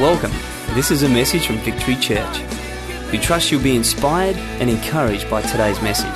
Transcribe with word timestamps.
Welcome. 0.00 0.32
This 0.74 0.90
is 0.90 1.02
a 1.02 1.10
message 1.10 1.46
from 1.46 1.58
Victory 1.58 1.94
Church. 1.94 2.40
We 3.12 3.18
trust 3.18 3.52
you'll 3.52 3.62
be 3.62 3.76
inspired 3.76 4.34
and 4.58 4.70
encouraged 4.70 5.28
by 5.28 5.42
today's 5.42 5.78
message. 5.82 6.14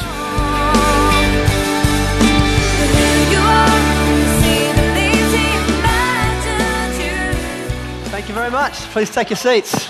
Thank 8.08 8.26
you 8.26 8.34
very 8.34 8.50
much. 8.50 8.72
Please 8.72 9.10
take 9.10 9.28
your 9.28 9.36
seats. 9.36 9.86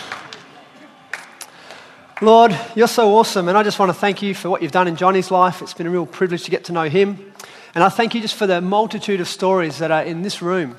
Lord, 2.20 2.58
you're 2.74 2.88
so 2.88 3.16
awesome, 3.16 3.46
and 3.46 3.56
I 3.56 3.62
just 3.62 3.78
want 3.78 3.90
to 3.90 3.94
thank 3.94 4.22
you 4.22 4.34
for 4.34 4.50
what 4.50 4.60
you've 4.60 4.72
done 4.72 4.88
in 4.88 4.96
Johnny's 4.96 5.30
life. 5.30 5.62
It's 5.62 5.72
been 5.72 5.86
a 5.86 5.90
real 5.90 6.04
privilege 6.04 6.42
to 6.46 6.50
get 6.50 6.64
to 6.64 6.72
know 6.72 6.88
him. 6.88 7.32
And 7.76 7.84
I 7.84 7.90
thank 7.90 8.16
you 8.16 8.20
just 8.20 8.34
for 8.34 8.48
the 8.48 8.60
multitude 8.60 9.20
of 9.20 9.28
stories 9.28 9.78
that 9.78 9.92
are 9.92 10.02
in 10.02 10.22
this 10.22 10.42
room 10.42 10.76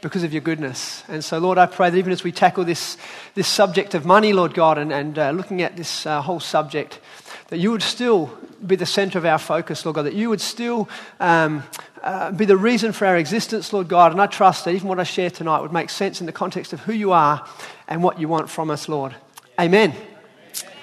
because 0.00 0.22
of 0.22 0.32
your 0.32 0.42
goodness. 0.42 1.02
And 1.08 1.24
so, 1.24 1.38
Lord, 1.38 1.58
I 1.58 1.66
pray 1.66 1.90
that 1.90 1.96
even 1.96 2.12
as 2.12 2.22
we 2.22 2.32
tackle 2.32 2.64
this, 2.64 2.96
this 3.34 3.48
subject 3.48 3.94
of 3.94 4.04
money, 4.04 4.32
Lord 4.32 4.54
God, 4.54 4.78
and, 4.78 4.92
and 4.92 5.18
uh, 5.18 5.30
looking 5.30 5.62
at 5.62 5.76
this 5.76 6.06
uh, 6.06 6.20
whole 6.22 6.40
subject, 6.40 7.00
that 7.48 7.58
you 7.58 7.70
would 7.70 7.82
still 7.82 8.36
be 8.64 8.76
the 8.76 8.86
center 8.86 9.18
of 9.18 9.24
our 9.24 9.38
focus, 9.38 9.84
Lord 9.84 9.96
God, 9.96 10.02
that 10.02 10.14
you 10.14 10.28
would 10.28 10.40
still 10.40 10.88
um, 11.20 11.62
uh, 12.02 12.30
be 12.32 12.44
the 12.44 12.56
reason 12.56 12.92
for 12.92 13.06
our 13.06 13.16
existence, 13.16 13.72
Lord 13.72 13.88
God. 13.88 14.12
And 14.12 14.20
I 14.20 14.26
trust 14.26 14.64
that 14.64 14.74
even 14.74 14.88
what 14.88 15.00
I 15.00 15.04
share 15.04 15.30
tonight 15.30 15.60
would 15.60 15.72
make 15.72 15.90
sense 15.90 16.20
in 16.20 16.26
the 16.26 16.32
context 16.32 16.72
of 16.72 16.80
who 16.80 16.92
you 16.92 17.12
are 17.12 17.46
and 17.88 18.02
what 18.02 18.20
you 18.20 18.28
want 18.28 18.50
from 18.50 18.70
us, 18.70 18.88
Lord. 18.88 19.14
Amen. 19.58 19.94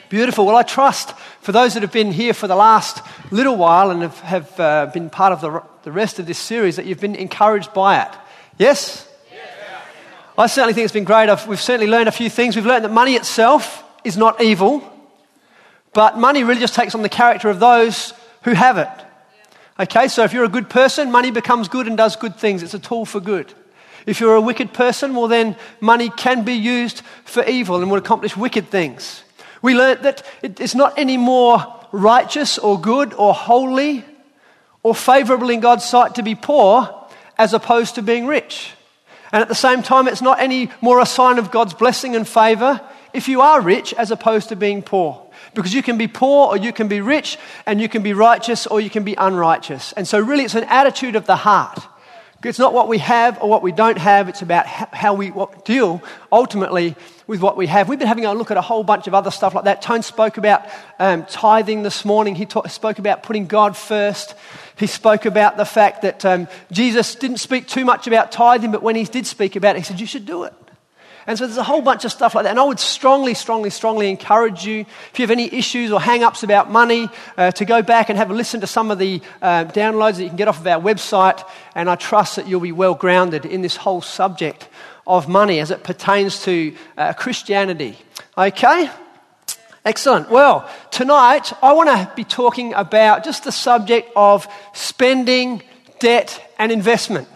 Beautiful. 0.10 0.46
Well, 0.46 0.56
I 0.56 0.64
trust 0.64 1.18
for 1.42 1.52
those 1.52 1.74
that 1.74 1.82
have 1.82 1.92
been 1.92 2.12
here 2.12 2.34
for 2.34 2.48
the 2.48 2.56
last 2.56 3.02
little 3.32 3.56
while 3.56 3.90
and 3.90 4.02
have, 4.04 4.20
have 4.20 4.60
uh, 4.60 4.86
been 4.94 5.10
part 5.10 5.34
of 5.34 5.42
the, 5.42 5.64
the 5.84 5.92
rest 5.92 6.20
of 6.20 6.26
this 6.26 6.38
series 6.38 6.76
that 6.76 6.86
you've 6.86 7.00
been 7.00 7.16
encouraged 7.16 7.74
by 7.74 8.02
it. 8.04 8.12
Yes? 8.58 9.08
I 10.36 10.48
certainly 10.48 10.74
think 10.74 10.86
it's 10.86 10.94
been 10.94 11.04
great. 11.04 11.30
I've, 11.30 11.48
we've 11.48 11.62
certainly 11.62 11.92
learned 11.92 12.10
a 12.10 12.12
few 12.12 12.30
things. 12.30 12.56
We've 12.56 12.66
learned 12.66 12.86
that 12.86 12.92
money 12.92 13.14
itself 13.14 13.84
is 14.04 14.18
not 14.18 14.42
evil, 14.42 14.82
but 15.94 16.18
money 16.18 16.44
really 16.44 16.60
just 16.60 16.74
takes 16.74 16.96
on 16.96 17.04
the 17.04 17.10
character 17.10 17.50
of 17.50 17.60
those 17.60 18.14
who 18.44 18.54
have 18.54 18.80
it. 18.80 18.90
Okay, 19.80 20.08
so 20.08 20.24
if 20.24 20.34
you're 20.34 20.44
a 20.44 20.50
good 20.50 20.70
person, 20.70 21.12
money 21.12 21.30
becomes 21.30 21.68
good 21.68 21.88
and 21.88 21.96
does 21.96 22.16
good 22.16 22.36
things. 22.36 22.64
It's 22.64 22.74
a 22.74 22.80
tool 22.80 23.06
for 23.06 23.20
good. 23.20 23.54
If 24.08 24.20
you're 24.20 24.36
a 24.36 24.42
wicked 24.42 24.74
person, 24.74 25.16
well, 25.16 25.28
then 25.28 25.56
money 25.80 26.10
can 26.10 26.44
be 26.44 26.54
used 26.54 27.04
for 27.26 27.44
evil 27.46 27.82
and 27.82 27.90
will 27.92 28.00
accomplish 28.00 28.36
wicked 28.36 28.70
things. 28.70 29.24
We 29.62 29.76
learned 29.76 30.04
that 30.04 30.26
it's 30.42 30.76
not 30.76 30.98
any 30.98 31.16
more 31.16 31.64
righteous 31.92 32.58
or 32.58 32.82
good 32.82 33.14
or 33.14 33.36
holy 33.36 34.04
or 34.82 34.96
favorable 34.96 35.52
in 35.52 35.60
God's 35.60 35.86
sight 35.86 36.16
to 36.16 36.24
be 36.24 36.36
poor 36.36 37.08
as 37.38 37.54
opposed 37.54 37.96
to 37.96 38.02
being 38.02 38.26
rich. 38.26 38.72
And 39.34 39.42
at 39.42 39.50
the 39.50 39.56
same 39.56 39.82
time, 39.82 40.08
it's 40.08 40.22
not 40.22 40.40
any 40.40 40.70
more 40.80 41.00
a 41.00 41.08
sign 41.08 41.40
of 41.40 41.50
God's 41.50 41.74
blessing 41.74 42.16
and 42.16 42.28
favor 42.28 42.80
if 43.14 43.28
you 43.28 43.42
are 43.42 43.62
rich 43.62 43.92
as 43.96 44.12
opposed 44.12 44.50
to 44.50 44.56
being 44.56 44.84
poor. 44.84 45.20
Because 45.56 45.74
you 45.74 45.82
can 45.82 45.98
be 45.98 46.08
poor 46.08 46.50
or 46.50 46.58
you 46.58 46.72
can 46.72 46.88
be 46.88 47.02
rich, 47.02 47.40
and 47.66 47.82
you 47.82 47.90
can 47.90 48.04
be 48.04 48.14
righteous 48.14 48.68
or 48.68 48.80
you 48.80 48.92
can 48.92 49.04
be 49.04 49.16
unrighteous. 49.18 49.92
And 49.94 50.08
so, 50.08 50.20
really, 50.20 50.44
it's 50.44 50.54
an 50.54 50.66
attitude 50.66 51.16
of 51.16 51.26
the 51.26 51.36
heart. 51.36 51.80
It's 52.44 52.60
not 52.60 52.74
what 52.74 52.88
we 52.88 53.00
have 53.00 53.42
or 53.42 53.50
what 53.50 53.64
we 53.64 53.72
don't 53.72 53.98
have, 53.98 54.30
it's 54.30 54.42
about 54.42 54.68
how 54.68 55.14
we 55.14 55.34
deal 55.64 56.04
ultimately 56.32 56.96
with 57.34 57.42
what 57.42 57.58
we 57.58 57.66
have. 57.66 57.90
We've 57.90 57.98
been 57.98 58.08
having 58.08 58.26
a 58.26 58.34
look 58.36 58.52
at 58.52 58.58
a 58.58 58.62
whole 58.62 58.84
bunch 58.84 59.08
of 59.08 59.16
other 59.16 59.32
stuff 59.32 59.56
like 59.56 59.64
that. 59.64 59.82
Tony 59.82 60.04
spoke 60.04 60.38
about 60.38 60.68
um, 61.00 61.26
tithing 61.26 61.82
this 61.82 62.06
morning, 62.06 62.36
he 62.36 62.46
ta- 62.46 62.68
spoke 62.68 63.00
about 63.00 63.24
putting 63.24 63.48
God 63.48 63.76
first. 63.76 64.36
He 64.78 64.86
spoke 64.86 65.26
about 65.26 65.58
the 65.58 65.66
fact 65.66 66.04
that 66.04 66.24
um, 66.26 66.48
Jesus 66.72 67.16
didn't 67.16 67.38
speak 67.38 67.68
too 67.68 67.86
much 67.86 68.06
about 68.06 68.32
tithing, 68.32 68.72
but 68.72 68.84
when 68.84 68.96
he 68.96 69.04
did 69.06 69.26
speak 69.26 69.56
about 69.56 69.76
it, 69.76 69.80
he 69.80 69.84
said, 69.84 70.00
You 70.00 70.06
should 70.06 70.28
do 70.28 70.44
it. 70.44 70.54
And 71.26 71.40
so 71.40 71.48
there's 71.48 71.58
a 71.58 71.64
whole 71.64 71.82
bunch 71.82 72.06
of 72.06 72.12
stuff 72.12 72.36
like 72.36 72.44
that. 72.44 72.52
And 72.52 72.60
I 72.60 72.64
would 72.64 72.80
strongly, 72.80 73.34
strongly, 73.34 73.72
strongly 73.72 74.12
encourage 74.12 74.64
you, 74.64 74.82
if 74.82 75.14
you 75.18 75.24
have 75.24 75.32
any 75.32 75.52
issues 75.52 75.92
or 75.92 76.00
hang 76.00 76.24
ups 76.24 76.44
about 76.44 76.70
money, 76.70 77.10
uh, 77.36 77.50
to 77.52 77.66
go 77.66 77.82
back 77.82 78.10
and 78.10 78.18
have 78.20 78.30
a 78.30 78.34
listen 78.34 78.62
to 78.62 78.68
some 78.68 78.92
of 78.92 79.00
the 79.00 79.22
uh, 79.42 79.66
downloads 79.66 80.18
that 80.18 80.24
you 80.24 80.28
can 80.28 80.38
get 80.38 80.50
off 80.50 80.60
of 80.60 80.68
our 80.68 80.80
website. 80.80 81.44
And 81.74 81.90
I 81.90 81.96
trust 81.96 82.36
that 82.36 82.48
you'll 82.48 82.60
be 82.60 82.74
well 82.74 82.94
grounded 82.94 83.46
in 83.46 83.64
this 83.64 83.78
whole 83.78 84.02
subject 84.02 84.68
of 85.06 85.28
money 85.28 85.60
as 85.60 85.72
it 85.72 85.84
pertains 85.84 86.44
to 86.44 86.76
uh, 86.98 87.14
Christianity. 87.14 87.98
Okay? 88.38 88.90
Excellent. 89.86 90.30
Well, 90.30 90.70
tonight 90.92 91.52
I 91.62 91.74
want 91.74 91.90
to 91.90 92.12
be 92.16 92.24
talking 92.24 92.74
about 92.74 93.26
just 93.26 93.44
the 93.44 93.52
subject 93.52 94.10
of 94.16 94.48
spending, 94.74 95.62
debt, 96.00 96.42
and 96.58 96.72
investment. 96.72 97.28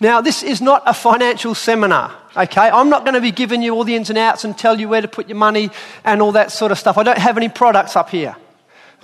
Now, 0.00 0.20
this 0.20 0.42
is 0.42 0.60
not 0.60 0.82
a 0.86 0.94
financial 0.94 1.54
seminar, 1.54 2.14
okay? 2.36 2.68
I'm 2.68 2.88
not 2.88 3.04
going 3.04 3.14
to 3.14 3.20
be 3.20 3.30
giving 3.30 3.62
you 3.62 3.74
all 3.74 3.84
the 3.84 3.94
ins 3.94 4.10
and 4.10 4.18
outs 4.18 4.44
and 4.44 4.56
tell 4.56 4.80
you 4.80 4.88
where 4.88 5.02
to 5.02 5.08
put 5.08 5.28
your 5.28 5.36
money 5.36 5.70
and 6.04 6.20
all 6.20 6.32
that 6.32 6.50
sort 6.50 6.72
of 6.72 6.78
stuff. 6.78 6.98
I 6.98 7.02
don't 7.02 7.18
have 7.18 7.36
any 7.36 7.48
products 7.48 7.96
up 7.96 8.10
here 8.10 8.34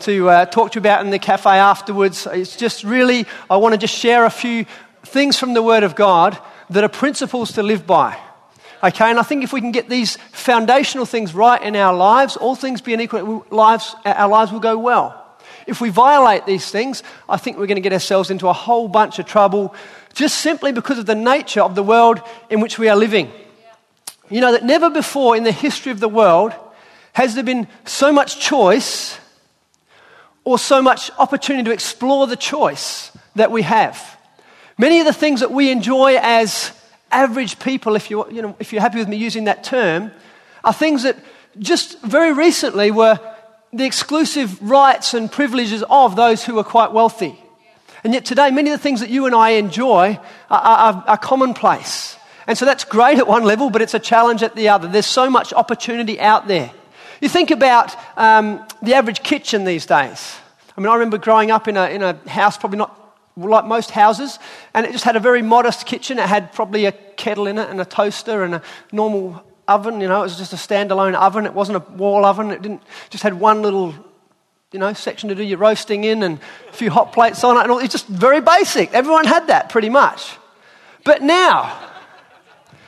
to 0.00 0.28
uh, 0.30 0.46
talk 0.46 0.72
to 0.72 0.76
you 0.76 0.80
about 0.80 1.04
in 1.04 1.10
the 1.10 1.18
cafe 1.18 1.50
afterwards. 1.50 2.26
It's 2.32 2.56
just 2.56 2.82
really, 2.82 3.26
I 3.48 3.58
want 3.58 3.74
to 3.74 3.78
just 3.78 3.94
share 3.94 4.24
a 4.24 4.30
few 4.30 4.64
things 5.04 5.38
from 5.38 5.54
the 5.54 5.62
Word 5.62 5.82
of 5.82 5.94
God 5.94 6.38
that 6.70 6.84
are 6.84 6.88
principles 6.88 7.53
to 7.53 7.62
live 7.62 7.86
by. 7.86 8.19
Okay, 8.82 9.10
and 9.10 9.19
I 9.19 9.22
think 9.22 9.44
if 9.44 9.53
we 9.53 9.60
can 9.60 9.72
get 9.72 9.91
these 9.91 10.16
foundational 10.32 11.04
things 11.04 11.34
right 11.34 11.60
in 11.60 11.76
our 11.76 11.94
lives, 11.94 12.36
all 12.36 12.56
things 12.56 12.81
being 12.81 13.00
equal, 13.00 13.44
lives, 13.50 13.94
our 14.06 14.28
lives 14.28 14.53
will 14.53 14.60
go 14.60 14.78
well. 14.78 15.16
If 15.66 15.80
we 15.80 15.91
violate 15.91 16.47
these 16.47 16.70
things, 16.70 17.03
I 17.28 17.36
think 17.36 17.59
we're 17.59 17.66
going 17.66 17.76
to 17.76 17.82
get 17.82 17.92
ourselves 17.92 18.30
into 18.30 18.48
a 18.48 18.53
whole 18.53 18.88
bunch 18.88 19.19
of 19.19 19.26
trouble 19.26 19.75
just 20.14 20.38
simply 20.38 20.72
because 20.72 20.98
of 20.98 21.06
the 21.06 21.14
nature 21.14 21.60
of 21.60 21.75
the 21.75 21.82
world 21.82 22.20
in 22.48 22.60
which 22.60 22.78
we 22.78 22.88
are 22.88 22.97
living. 22.97 23.30
You 24.30 24.41
know 24.41 24.53
that 24.53 24.64
never 24.64 24.91
before 24.91 25.36
in 25.36 25.44
the 25.44 25.53
history 25.53 25.92
of 25.92 26.00
the 26.00 26.09
world 26.09 26.54
has 27.12 27.34
there 27.34 27.44
been 27.44 27.69
so 27.84 28.12
much 28.12 28.41
choice 28.41 29.19
or 30.44 30.59
so 30.59 30.80
much 30.80 31.10
opportunity 31.19 31.64
to 31.64 31.72
explore 31.72 32.26
the 32.26 32.36
choice 32.36 33.12
that 33.34 33.50
we 33.50 33.62
have. 33.62 34.16
Many 34.80 34.98
of 34.98 35.04
the 35.04 35.12
things 35.12 35.41
that 35.41 35.50
we 35.50 35.70
enjoy 35.70 36.16
as 36.22 36.72
average 37.10 37.58
people, 37.58 37.96
if, 37.96 38.10
you, 38.10 38.26
you 38.30 38.41
know, 38.41 38.56
if 38.58 38.72
you're 38.72 38.80
happy 38.80 38.98
with 38.98 39.08
me 39.08 39.18
using 39.18 39.44
that 39.44 39.62
term, 39.62 40.10
are 40.64 40.72
things 40.72 41.02
that 41.02 41.18
just 41.58 42.00
very 42.00 42.32
recently 42.32 42.91
were 42.91 43.20
the 43.74 43.84
exclusive 43.84 44.58
rights 44.62 45.12
and 45.12 45.30
privileges 45.30 45.84
of 45.91 46.16
those 46.16 46.46
who 46.46 46.58
are 46.58 46.64
quite 46.64 46.92
wealthy. 46.92 47.38
And 48.04 48.14
yet 48.14 48.24
today, 48.24 48.50
many 48.50 48.70
of 48.70 48.78
the 48.78 48.82
things 48.82 49.00
that 49.00 49.10
you 49.10 49.26
and 49.26 49.34
I 49.34 49.50
enjoy 49.50 50.18
are, 50.48 50.58
are, 50.58 51.04
are, 51.06 51.18
commonplace. 51.18 52.16
And 52.47 52.56
so 52.56 52.64
that's 52.64 52.84
great 52.84 53.18
at 53.18 53.28
one 53.28 53.44
level, 53.44 53.68
but 53.68 53.82
it's 53.82 53.92
a 53.92 53.98
challenge 53.98 54.42
at 54.42 54.56
the 54.56 54.70
other. 54.70 54.88
There's 54.88 55.04
so 55.04 55.28
much 55.28 55.52
opportunity 55.52 56.18
out 56.18 56.48
there. 56.48 56.72
You 57.20 57.28
think 57.28 57.50
about 57.50 57.94
um, 58.16 58.66
the 58.80 58.94
average 58.94 59.22
kitchen 59.22 59.66
these 59.66 59.84
days. 59.84 60.38
I 60.74 60.80
mean, 60.80 60.88
I 60.88 60.94
remember 60.94 61.18
growing 61.18 61.50
up 61.50 61.68
in 61.68 61.76
a, 61.76 61.86
in 61.88 62.02
a 62.02 62.14
house, 62.30 62.56
probably 62.56 62.78
not 62.78 62.97
like 63.36 63.64
most 63.64 63.91
houses, 63.91 64.38
and 64.74 64.84
it 64.84 64.92
just 64.92 65.04
had 65.04 65.16
a 65.16 65.20
very 65.20 65.42
modest 65.42 65.86
kitchen. 65.86 66.18
It 66.18 66.28
had 66.28 66.52
probably 66.52 66.84
a 66.86 66.92
kettle 66.92 67.46
in 67.46 67.58
it 67.58 67.68
and 67.70 67.80
a 67.80 67.84
toaster 67.84 68.44
and 68.44 68.56
a 68.56 68.62
normal 68.92 69.42
oven. 69.66 70.00
You 70.00 70.08
know, 70.08 70.20
it 70.20 70.24
was 70.24 70.36
just 70.36 70.52
a 70.52 70.56
standalone 70.56 71.14
oven. 71.14 71.46
It 71.46 71.54
wasn't 71.54 71.76
a 71.76 71.92
wall 71.92 72.24
oven. 72.24 72.50
It 72.50 72.62
didn't 72.62 72.82
just 73.08 73.22
had 73.22 73.34
one 73.34 73.62
little, 73.62 73.94
you 74.72 74.78
know, 74.78 74.92
section 74.92 75.28
to 75.28 75.34
do 75.34 75.42
your 75.42 75.58
roasting 75.58 76.04
in 76.04 76.22
and 76.22 76.38
a 76.68 76.72
few 76.72 76.91
hot 76.91 77.12
plates 77.12 77.44
on 77.44 77.56
it. 77.56 77.62
And 77.62 77.70
all. 77.70 77.78
It's 77.78 77.92
just 77.92 78.06
very 78.06 78.41
basic. 78.41 78.92
Everyone 78.92 79.24
had 79.24 79.47
that 79.47 79.68
pretty 79.70 79.88
much. 79.88 80.36
But 81.04 81.22
now, 81.22 81.78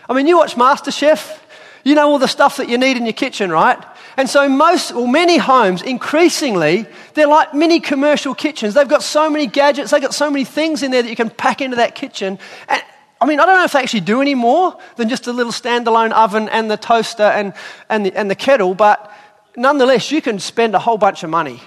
I 0.09 0.15
mean, 0.15 0.27
you 0.27 0.37
watch 0.37 0.55
MasterChef. 0.57 1.39
You 1.85 1.95
know 1.95 2.09
all 2.09 2.19
the 2.19 2.29
stuff 2.29 2.59
that 2.59 2.69
you 2.69 2.79
need 2.79 2.97
in 2.97 3.05
your 3.07 3.13
kitchen, 3.13 3.51
right? 3.51 3.79
And 4.17 4.29
so 4.29 4.49
most, 4.49 4.93
or 4.93 5.09
many 5.09 5.39
homes, 5.39 5.83
increasingly, 5.83 6.87
they're 7.15 7.27
like 7.27 7.55
mini 7.55 7.81
commercial 7.81 8.35
kitchens. 8.35 8.75
They've 8.75 8.89
got 8.89 9.03
so 9.03 9.31
many 9.31 9.47
gadgets, 9.47 9.91
they've 9.91 10.03
got 10.03 10.15
so 10.15 10.31
many 10.31 10.45
things 10.45 10.83
in 10.83 10.91
there 10.91 11.03
that 11.03 11.09
you 11.09 11.17
can 11.17 11.31
pack 11.31 11.61
into 11.61 11.77
that 11.77 11.95
kitchen. 11.95 12.39
And 12.69 12.83
I 13.21 13.27
mean, 13.27 13.41
I 13.41 13.47
don't 13.47 13.55
know 13.55 13.65
if 13.65 13.73
they 13.73 13.79
actually 13.79 14.01
do 14.01 14.21
any 14.21 14.35
more 14.35 14.77
than 14.97 15.09
just 15.09 15.27
a 15.29 15.33
little 15.33 15.53
standalone 15.53 16.11
oven 16.13 16.49
and 16.49 16.71
the 16.71 16.77
toaster 16.77 17.23
and, 17.23 17.55
and, 17.89 18.07
the, 18.07 18.17
and 18.17 18.31
the 18.31 18.35
kettle, 18.35 18.75
but 18.75 19.13
nonetheless, 19.57 20.11
you 20.11 20.21
can 20.21 20.39
spend 20.39 20.75
a 20.75 20.79
whole 20.79 20.99
bunch 20.99 21.23
of 21.23 21.31
money 21.31 21.61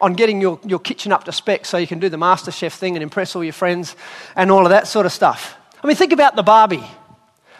on 0.00 0.14
getting 0.14 0.40
your, 0.40 0.60
your 0.64 0.78
kitchen 0.78 1.12
up 1.12 1.24
to 1.24 1.32
spec 1.32 1.64
so 1.64 1.78
you 1.78 1.86
can 1.86 1.98
do 1.98 2.08
the 2.08 2.16
MasterChef 2.16 2.72
thing 2.72 2.96
and 2.96 3.02
impress 3.02 3.34
all 3.34 3.42
your 3.42 3.52
friends 3.52 3.96
and 4.34 4.50
all 4.50 4.66
of 4.66 4.70
that 4.70 4.86
sort 4.86 5.06
of 5.06 5.12
stuff. 5.12 5.56
I 5.82 5.86
mean, 5.86 5.96
think 5.96 6.12
about 6.12 6.36
the 6.36 6.42
Barbie. 6.42 6.84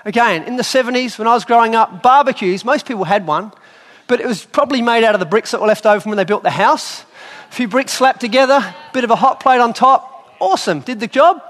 Again, 0.04 0.44
in 0.44 0.56
the 0.56 0.62
70s, 0.62 1.18
when 1.18 1.26
I 1.26 1.34
was 1.34 1.44
growing 1.44 1.74
up, 1.74 2.02
barbecues, 2.02 2.64
most 2.64 2.86
people 2.86 3.04
had 3.04 3.26
one 3.26 3.52
but 4.06 4.20
it 4.20 4.26
was 4.26 4.44
probably 4.44 4.82
made 4.82 5.04
out 5.04 5.14
of 5.14 5.20
the 5.20 5.26
bricks 5.26 5.50
that 5.50 5.60
were 5.60 5.66
left 5.66 5.86
over 5.86 6.00
from 6.00 6.10
when 6.10 6.16
they 6.16 6.24
built 6.24 6.42
the 6.42 6.50
house. 6.50 7.04
A 7.50 7.52
few 7.52 7.68
bricks 7.68 7.92
slapped 7.92 8.20
together, 8.20 8.54
a 8.54 8.74
bit 8.92 9.04
of 9.04 9.10
a 9.10 9.16
hot 9.16 9.40
plate 9.40 9.60
on 9.60 9.72
top. 9.72 10.34
Awesome, 10.40 10.80
did 10.80 11.00
the 11.00 11.06
job. 11.06 11.42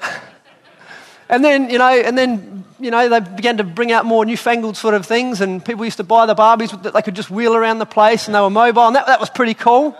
and 1.28 1.44
then, 1.44 1.70
you 1.70 1.78
know, 1.78 1.90
and 1.90 2.16
then, 2.16 2.64
you 2.80 2.90
know, 2.90 3.08
they 3.08 3.20
began 3.20 3.58
to 3.58 3.64
bring 3.64 3.92
out 3.92 4.04
more 4.04 4.24
newfangled 4.24 4.76
sort 4.76 4.94
of 4.94 5.06
things, 5.06 5.40
and 5.40 5.64
people 5.64 5.84
used 5.84 5.98
to 5.98 6.04
buy 6.04 6.26
the 6.26 6.34
Barbies 6.34 6.82
that 6.82 6.92
they 6.92 7.02
could 7.02 7.14
just 7.14 7.30
wheel 7.30 7.54
around 7.54 7.78
the 7.78 7.86
place, 7.86 8.26
and 8.26 8.34
they 8.34 8.40
were 8.40 8.50
mobile, 8.50 8.86
and 8.86 8.96
that, 8.96 9.06
that 9.06 9.20
was 9.20 9.30
pretty 9.30 9.54
cool. 9.54 9.96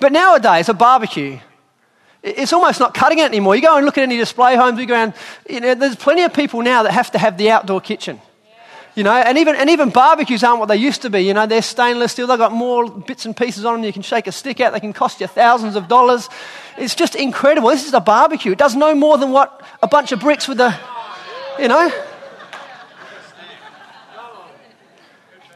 But 0.00 0.12
nowadays, 0.12 0.68
a 0.68 0.74
barbecue, 0.74 1.38
it's 2.22 2.52
almost 2.52 2.80
not 2.80 2.94
cutting 2.94 3.18
it 3.18 3.24
anymore. 3.24 3.56
You 3.56 3.62
go 3.62 3.76
and 3.76 3.86
look 3.86 3.98
at 3.98 4.02
any 4.02 4.16
display 4.16 4.56
homes, 4.56 4.78
you 4.78 4.86
go 4.86 4.94
around, 4.94 5.14
you 5.48 5.60
know, 5.60 5.74
there's 5.74 5.96
plenty 5.96 6.22
of 6.22 6.32
people 6.32 6.62
now 6.62 6.82
that 6.82 6.92
have 6.92 7.10
to 7.12 7.18
have 7.18 7.38
the 7.38 7.50
outdoor 7.50 7.80
kitchen. 7.80 8.20
You 8.94 9.04
know, 9.04 9.12
and 9.12 9.38
even, 9.38 9.56
and 9.56 9.70
even 9.70 9.88
barbecues 9.88 10.44
aren't 10.44 10.58
what 10.58 10.66
they 10.66 10.76
used 10.76 11.00
to 11.02 11.10
be. 11.10 11.20
You 11.20 11.32
know, 11.32 11.46
they're 11.46 11.62
stainless 11.62 12.12
steel. 12.12 12.26
They've 12.26 12.36
got 12.36 12.52
more 12.52 12.90
bits 12.90 13.24
and 13.24 13.34
pieces 13.34 13.64
on 13.64 13.76
them. 13.76 13.84
You 13.84 13.92
can 13.92 14.02
shake 14.02 14.26
a 14.26 14.32
stick 14.32 14.60
out. 14.60 14.74
They 14.74 14.80
can 14.80 14.92
cost 14.92 15.20
you 15.20 15.26
thousands 15.26 15.76
of 15.76 15.88
dollars. 15.88 16.28
It's 16.76 16.94
just 16.94 17.14
incredible. 17.14 17.70
This 17.70 17.86
is 17.86 17.94
a 17.94 18.00
barbecue. 18.00 18.52
It 18.52 18.58
does 18.58 18.76
no 18.76 18.94
more 18.94 19.16
than 19.16 19.32
what 19.32 19.62
a 19.82 19.88
bunch 19.88 20.12
of 20.12 20.20
bricks 20.20 20.46
with 20.46 20.60
a, 20.60 20.78
you 21.58 21.68
know. 21.68 21.90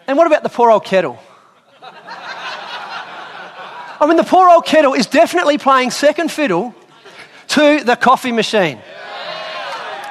And 0.07 0.17
what 0.17 0.27
about 0.27 0.43
the 0.43 0.49
poor 0.49 0.71
old 0.71 0.85
kettle? 0.85 1.19
I 3.99 4.07
mean, 4.07 4.17
the 4.17 4.25
poor 4.25 4.49
old 4.49 4.65
kettle 4.65 4.95
is 4.95 5.07
definitely 5.07 5.59
playing 5.59 5.91
second 5.91 6.31
fiddle 6.31 6.75
to 7.49 7.85
the 7.85 7.97
coffee 7.97 8.33
machine. 8.33 8.79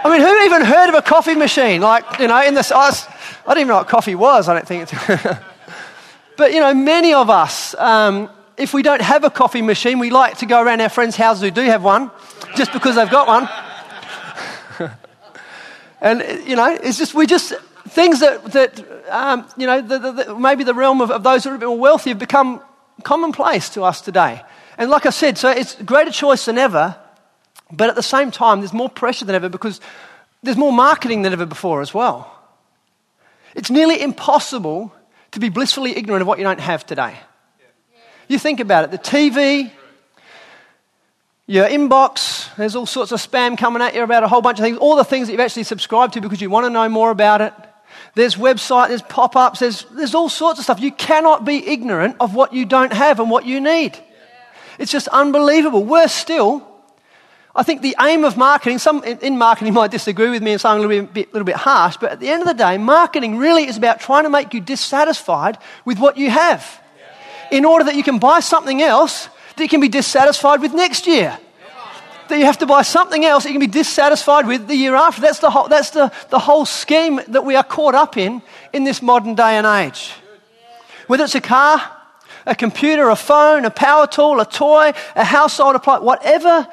I 0.06 0.10
mean, 0.12 0.22
who 0.22 0.44
even 0.44 0.62
heard 0.62 0.90
of 0.90 0.94
a 0.94 1.02
coffee 1.02 1.34
machine? 1.34 1.82
Like, 1.82 2.20
you 2.20 2.28
know, 2.28 2.40
in 2.44 2.54
this, 2.54 2.72
I, 2.72 2.90
was, 2.90 3.08
I 3.08 3.56
didn't 3.56 3.62
even 3.62 3.68
know 3.70 3.78
what 3.78 3.88
coffee 3.88 4.14
was, 4.14 4.48
I 4.48 4.54
don't 4.54 4.68
think. 4.68 4.84
It's, 4.84 5.40
but, 6.38 6.54
you 6.54 6.60
know, 6.60 6.76
many 6.76 7.16
of 7.16 7.32
us, 7.32 7.74
um, 7.74 8.30
if 8.56 8.72
we 8.72 8.84
don't 8.84 9.02
have 9.02 9.24
a 9.24 9.32
coffee 9.32 9.64
machine, 9.64 9.98
we 9.98 10.12
like 10.12 10.38
to 10.38 10.46
go 10.46 10.62
around 10.62 10.82
our 10.82 10.90
friends' 10.90 11.16
houses 11.16 11.42
who 11.42 11.50
do 11.50 11.62
have 11.62 11.84
one, 11.84 12.12
just 12.56 12.72
because 12.72 12.98
they've 12.98 13.10
got 13.10 13.28
one. 14.80 14.92
and, 16.02 16.48
you 16.48 16.56
know, 16.56 16.78
it's 16.84 17.00
just, 17.00 17.16
we 17.16 17.26
just, 17.26 17.54
things 17.88 18.20
that, 18.20 18.46
that 18.52 19.10
um, 19.10 19.48
you 19.58 19.66
know, 19.66 19.82
the, 19.82 19.98
the, 19.98 20.12
the, 20.12 20.36
maybe 20.36 20.64
the 20.64 20.76
realm 20.76 21.02
of, 21.02 21.10
of 21.10 21.24
those 21.24 21.46
who 21.46 21.50
are 21.50 21.56
a 21.56 21.58
bit 21.58 21.66
more 21.66 21.80
wealthy 21.80 22.12
have 22.12 22.20
become 22.20 22.62
commonplace 23.02 23.70
to 23.70 23.82
us 23.82 24.02
today. 24.02 24.44
And 24.78 24.92
like 24.92 25.08
I 25.08 25.10
said, 25.10 25.40
so 25.40 25.50
it's 25.50 25.74
greater 25.82 26.12
choice 26.12 26.46
than 26.46 26.60
ever, 26.60 26.96
but 27.72 27.90
at 27.90 27.96
the 27.96 28.04
same 28.04 28.32
time, 28.32 28.60
there's 28.60 28.74
more 28.74 28.90
pressure 28.90 29.26
than 29.26 29.36
ever 29.36 29.50
because 29.50 29.82
there's 30.44 30.58
more 30.58 30.74
marketing 30.74 31.24
than 31.24 31.34
ever 31.34 31.46
before 31.46 31.82
as 31.82 31.94
well. 31.94 32.32
It's 33.56 33.72
nearly 33.72 34.02
impossible 34.02 34.94
to 35.32 35.40
be 35.40 35.50
blissfully 35.50 35.98
ignorant 35.98 36.22
of 36.22 36.28
what 36.28 36.38
you 36.38 36.44
don't 36.44 36.60
have 36.60 36.86
today. 36.86 37.18
You 38.28 38.40
think 38.40 38.60
about 38.60 38.86
it 38.86 38.92
the 38.92 38.98
TV, 38.98 39.72
your 41.48 41.68
inbox, 41.68 42.56
there's 42.56 42.76
all 42.76 42.86
sorts 42.86 43.12
of 43.12 43.20
spam 43.20 43.58
coming 43.58 43.82
at 43.82 43.94
you 43.94 44.02
about 44.02 44.24
a 44.24 44.28
whole 44.28 44.42
bunch 44.42 44.60
of 44.60 44.64
things, 44.64 44.78
all 44.78 44.96
the 44.96 45.04
things 45.04 45.28
that 45.28 45.34
you've 45.34 45.42
actually 45.42 45.64
subscribed 45.64 46.14
to 46.14 46.22
because 46.22 46.42
you 46.42 46.50
want 46.50 46.66
to 46.66 46.70
know 46.70 46.90
more 46.90 47.12
about 47.12 47.42
it. 47.42 47.54
There's 48.16 48.36
website, 48.36 48.90
there's 48.90 49.02
pop-ups, 49.04 49.60
there's, 49.60 49.86
there's 49.92 50.16
all 50.16 50.30
sorts 50.30 50.60
of 50.60 50.64
stuff. 50.64 50.80
You 50.80 50.92
cannot 50.92 51.46
be 51.46 51.68
ignorant 51.68 52.18
of 52.20 52.34
what 52.34 52.54
you 52.54 52.66
don't 52.66 52.94
have 52.94 53.20
and 53.20 53.30
what 53.30 53.46
you 53.46 53.62
need. 53.62 53.98
It's 54.80 54.92
just 54.92 55.08
unbelievable. 55.10 55.84
Worse 55.84 56.14
still, 56.14 56.68
I 57.56 57.64
think 57.64 57.82
the 57.82 57.96
aim 58.02 58.26
of 58.26 58.36
marketing, 58.36 58.80
some 58.80 59.04
in 59.04 59.38
marketing 59.38 59.74
might 59.74 59.90
disagree 59.90 60.30
with 60.30 60.44
me 60.44 60.52
and 60.52 60.62
say 60.62 60.68
I'm 60.68 60.80
a 60.80 60.86
little 60.86 61.06
bit, 61.06 61.34
little 61.34 61.46
bit 61.46 61.56
harsh, 61.56 61.96
but 61.98 62.12
at 62.12 62.20
the 62.20 62.30
end 62.30 62.42
of 62.42 62.48
the 62.48 62.54
day, 62.54 62.78
marketing 62.78 63.38
really 63.38 63.66
is 63.66 63.78
about 63.78 64.02
trying 64.02 64.24
to 64.24 64.30
make 64.30 64.54
you 64.54 64.60
dissatisfied 64.60 65.58
with 65.86 65.98
what 65.98 66.18
you 66.18 66.30
have 66.30 66.82
in 67.52 67.64
order 67.64 67.86
that 67.86 67.96
you 67.96 68.04
can 68.04 68.20
buy 68.20 68.42
something 68.42 68.82
else 68.82 69.30
that 69.56 69.64
you 69.64 69.70
can 69.70 69.80
be 69.80 69.88
dissatisfied 69.88 70.60
with 70.60 70.74
next 70.74 71.08
year 71.08 71.38
that 72.28 72.40
you 72.40 72.46
have 72.46 72.58
to 72.58 72.66
buy 72.66 72.82
something 72.82 73.24
else 73.24 73.44
that 73.44 73.50
you 73.50 73.60
can 73.60 73.68
be 73.68 73.72
dissatisfied 73.72 74.48
with 74.48 74.68
the 74.68 74.76
year 74.76 74.96
after. 74.96 75.22
That's 75.22 75.40
the 75.40 75.50
whole, 75.50 75.68
that's 75.68 75.92
the, 75.92 76.12
the 76.30 76.40
whole 76.40 76.66
scheme 76.66 77.22
that 77.28 77.46
we 77.46 77.56
are 77.56 77.64
caught 77.64 77.96
up 77.96 78.18
in 78.18 78.42
in 78.74 78.84
this 78.84 79.02
modern 79.02 79.36
day 79.36 79.58
and 79.58 79.68
age. 79.68 80.14
Whether 81.08 81.26
it's 81.26 81.36
a 81.36 81.42
car, 81.42 81.82
a 82.46 82.56
computer, 82.56 83.10
a 83.10 83.16
phone, 83.16 83.66
a 83.66 83.70
power 83.70 84.08
tool, 84.08 84.40
a 84.40 84.46
toy, 84.46 84.92
a 85.16 85.24
household 85.24 85.76
appliance, 85.76 86.04
whatever 86.04 86.68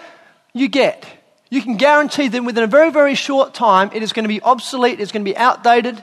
you 0.54 0.68
get, 0.68 1.06
you 1.50 1.62
can 1.62 1.76
guarantee 1.76 2.28
that 2.28 2.42
within 2.42 2.64
a 2.64 2.66
very, 2.66 2.90
very 2.90 3.14
short 3.14 3.54
time 3.54 3.90
it 3.94 4.02
is 4.02 4.12
going 4.12 4.24
to 4.24 4.28
be 4.28 4.40
obsolete, 4.42 5.00
it's 5.00 5.12
going 5.12 5.24
to 5.24 5.30
be 5.30 5.36
outdated. 5.36 6.02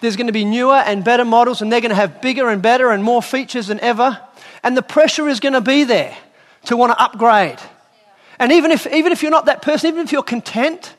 There's 0.00 0.16
going 0.16 0.28
to 0.28 0.32
be 0.32 0.44
newer 0.44 0.76
and 0.76 1.02
better 1.02 1.24
models, 1.24 1.60
and 1.60 1.72
they're 1.72 1.80
going 1.80 1.90
to 1.90 1.96
have 1.96 2.22
bigger 2.22 2.48
and 2.48 2.62
better 2.62 2.90
and 2.90 3.02
more 3.02 3.20
features 3.20 3.66
than 3.66 3.80
ever. 3.80 4.20
And 4.62 4.76
the 4.76 4.82
pressure 4.82 5.28
is 5.28 5.40
going 5.40 5.54
to 5.54 5.60
be 5.60 5.84
there 5.84 6.16
to 6.66 6.76
want 6.76 6.92
to 6.92 7.02
upgrade. 7.02 7.58
And 8.38 8.52
even 8.52 8.70
if, 8.70 8.86
even 8.86 9.10
if 9.10 9.22
you're 9.22 9.32
not 9.32 9.46
that 9.46 9.62
person, 9.62 9.88
even 9.88 10.04
if 10.04 10.12
you're 10.12 10.22
content, 10.22 10.94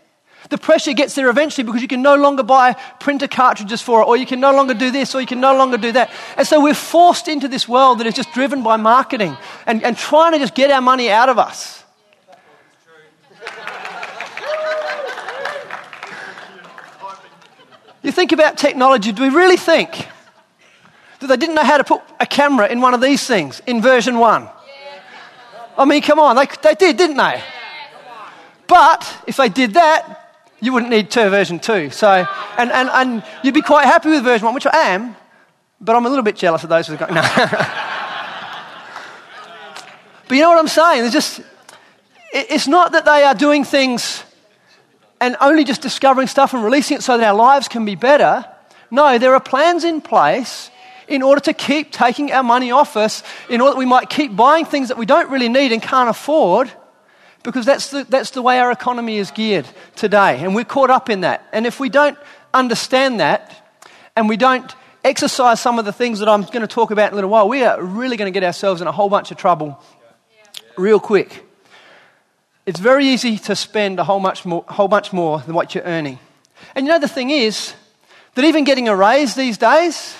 the 0.50 0.58
pressure 0.58 0.94
gets 0.94 1.16
there 1.16 1.30
eventually 1.30 1.64
because 1.64 1.82
you 1.82 1.88
can 1.88 2.02
no 2.02 2.16
longer 2.16 2.44
buy 2.44 2.74
printer 3.00 3.28
cartridges 3.28 3.82
for 3.82 4.02
it, 4.02 4.08
or 4.08 4.18
you 4.18 4.26
can 4.26 4.40
no 4.40 4.54
longer 4.54 4.74
do 4.74 4.92
this, 4.92 5.16
or 5.16 5.22
you 5.22 5.28
can 5.28 5.40
no 5.40 5.56
longer 5.56 5.78
do 5.78 5.92
that. 5.94 6.12
And 6.36 6.46
so 6.46 6.62
we're 6.62 6.74
forced 6.74 7.28
into 7.28 7.48
this 7.48 7.68
world 7.70 8.00
that 8.00 8.08
is 8.08 8.14
just 8.14 8.34
driven 8.34 8.64
by 8.64 8.76
marketing 8.76 9.38
and, 9.66 9.84
and 9.84 9.98
trying 9.98 10.34
to 10.34 10.40
just 10.40 10.56
get 10.56 10.72
our 10.72 10.82
money 10.82 11.10
out 11.10 11.30
of 11.30 11.40
us. 11.40 11.84
You 18.02 18.12
think 18.12 18.32
about 18.32 18.58
technology, 18.58 19.12
do 19.12 19.24
we 19.24 19.30
really 19.30 19.58
think 19.58 20.08
that 21.20 21.28
they 21.28 21.38
didn't 21.38 21.56
know 21.56 21.64
how 21.64 21.78
to 21.78 21.84
put 21.84 22.02
a 22.20 22.26
camera 22.26 22.68
in 22.68 22.80
one 22.80 22.94
of 22.94 23.02
these 23.02 23.26
things 23.26 23.62
in 23.68 23.82
version 23.82 24.20
one? 24.20 24.50
I 25.78 25.86
mean, 25.86 26.02
come 26.02 26.20
on, 26.20 26.36
they, 26.36 26.48
they 26.62 26.76
did, 26.76 26.98
didn't 26.98 27.18
they? 27.18 27.42
But 28.68 29.24
if 29.28 29.38
they 29.38 29.50
did 29.50 29.74
that, 29.74 30.16
you 30.62 30.74
wouldn't 30.74 30.92
need 30.92 31.10
two 31.10 31.30
version 31.30 31.60
two. 31.60 31.90
So, 31.90 32.26
and, 32.58 32.72
and, 32.72 32.90
and 32.90 33.24
you'd 33.44 33.54
be 33.54 33.62
quite 33.62 33.86
happy 33.86 34.10
with 34.10 34.24
version 34.24 34.46
one, 34.46 34.54
which 34.54 34.68
I 34.68 34.90
am, 34.90 35.16
but 35.82 35.96
I'm 35.96 36.06
a 36.06 36.10
little 36.10 36.24
bit 36.24 36.36
jealous 36.36 36.64
of 36.64 36.70
those 36.70 36.88
who've 36.88 37.00
got. 37.00 37.12
No. 37.12 37.22
but 40.28 40.36
you 40.36 40.42
know 40.42 40.50
what 40.50 40.60
I'm 40.60 40.68
saying? 40.68 41.06
It's 41.06 41.14
just, 41.14 41.42
it's 42.34 42.68
not 42.68 42.92
that 42.92 43.06
they 43.06 43.24
are 43.24 43.34
doing 43.34 43.64
things 43.64 44.24
and 45.22 45.36
only 45.42 45.64
just 45.64 45.82
discovering 45.82 46.28
stuff 46.28 46.54
and 46.54 46.64
releasing 46.64 46.98
it 46.98 47.04
so 47.04 47.18
that 47.18 47.28
our 47.28 47.36
lives 47.36 47.68
can 47.68 47.86
be 47.86 47.96
better. 47.96 48.46
No, 48.92 49.18
there 49.18 49.34
are 49.34 49.40
plans 49.40 49.84
in 49.84 50.02
place 50.02 50.72
in 51.08 51.22
order 51.24 51.42
to 51.42 51.54
keep 51.54 51.92
taking 51.92 52.32
our 52.32 52.44
money 52.44 52.72
off 52.72 52.96
us, 52.96 53.24
in 53.50 53.62
order 53.62 53.74
that 53.74 53.80
we 53.80 53.86
might 53.86 54.10
keep 54.10 54.36
buying 54.36 54.66
things 54.66 54.90
that 54.90 54.98
we 54.98 55.06
don't 55.06 55.30
really 55.30 55.50
need 55.50 55.72
and 55.72 55.82
can't 55.82 56.10
afford, 56.10 56.72
because 57.44 57.66
that's 57.66 57.90
the, 57.90 58.04
that's 58.04 58.32
the 58.32 58.42
way 58.42 58.60
our 58.60 58.72
economy 58.72 59.18
is 59.18 59.32
geared 59.32 59.68
today. 59.96 60.40
And 60.40 60.54
we're 60.54 60.66
caught 60.66 60.90
up 60.90 61.10
in 61.10 61.22
that. 61.22 61.48
And 61.52 61.66
if 61.66 61.80
we 61.80 61.90
don't 61.90 62.18
understand 62.54 63.20
that, 63.20 63.56
and 64.16 64.30
we 64.30 64.38
don't 64.38 64.76
exercise 65.04 65.60
some 65.60 65.80
of 65.80 65.86
the 65.86 65.94
things 65.94 66.20
that 66.20 66.30
I'm 66.30 66.42
going 66.44 66.62
to 66.62 66.68
talk 66.68 66.92
about 66.92 67.08
in 67.08 67.14
a 67.14 67.16
little 67.16 67.30
while, 67.30 67.48
we 67.48 67.64
are 67.64 67.82
really 67.82 68.18
going 68.18 68.32
to 68.32 68.38
get 68.38 68.46
ourselves 68.46 68.82
in 68.82 68.88
a 68.88 68.92
whole 68.92 69.10
bunch 69.10 69.32
of 69.32 69.38
trouble 69.38 69.82
real 70.78 71.00
quick. 71.00 71.46
It's 72.70 72.80
very 72.80 73.08
easy 73.08 73.40
to 73.40 73.56
spend 73.56 74.00
a 74.00 74.04
whole 74.04 74.20
much 74.20 74.46
more, 74.46 74.64
whole 74.68 74.88
bunch 74.88 75.12
more 75.12 75.40
than 75.40 75.56
what 75.56 75.74
you're 75.74 75.84
earning. 75.86 76.20
And 76.76 76.86
you 76.86 76.92
know, 76.92 77.00
the 77.00 77.08
thing 77.08 77.32
is 77.32 77.74
that 78.36 78.46
even 78.46 78.64
getting 78.64 78.88
a 78.88 78.96
raise 78.96 79.34
these 79.34 79.58
days, 79.58 80.16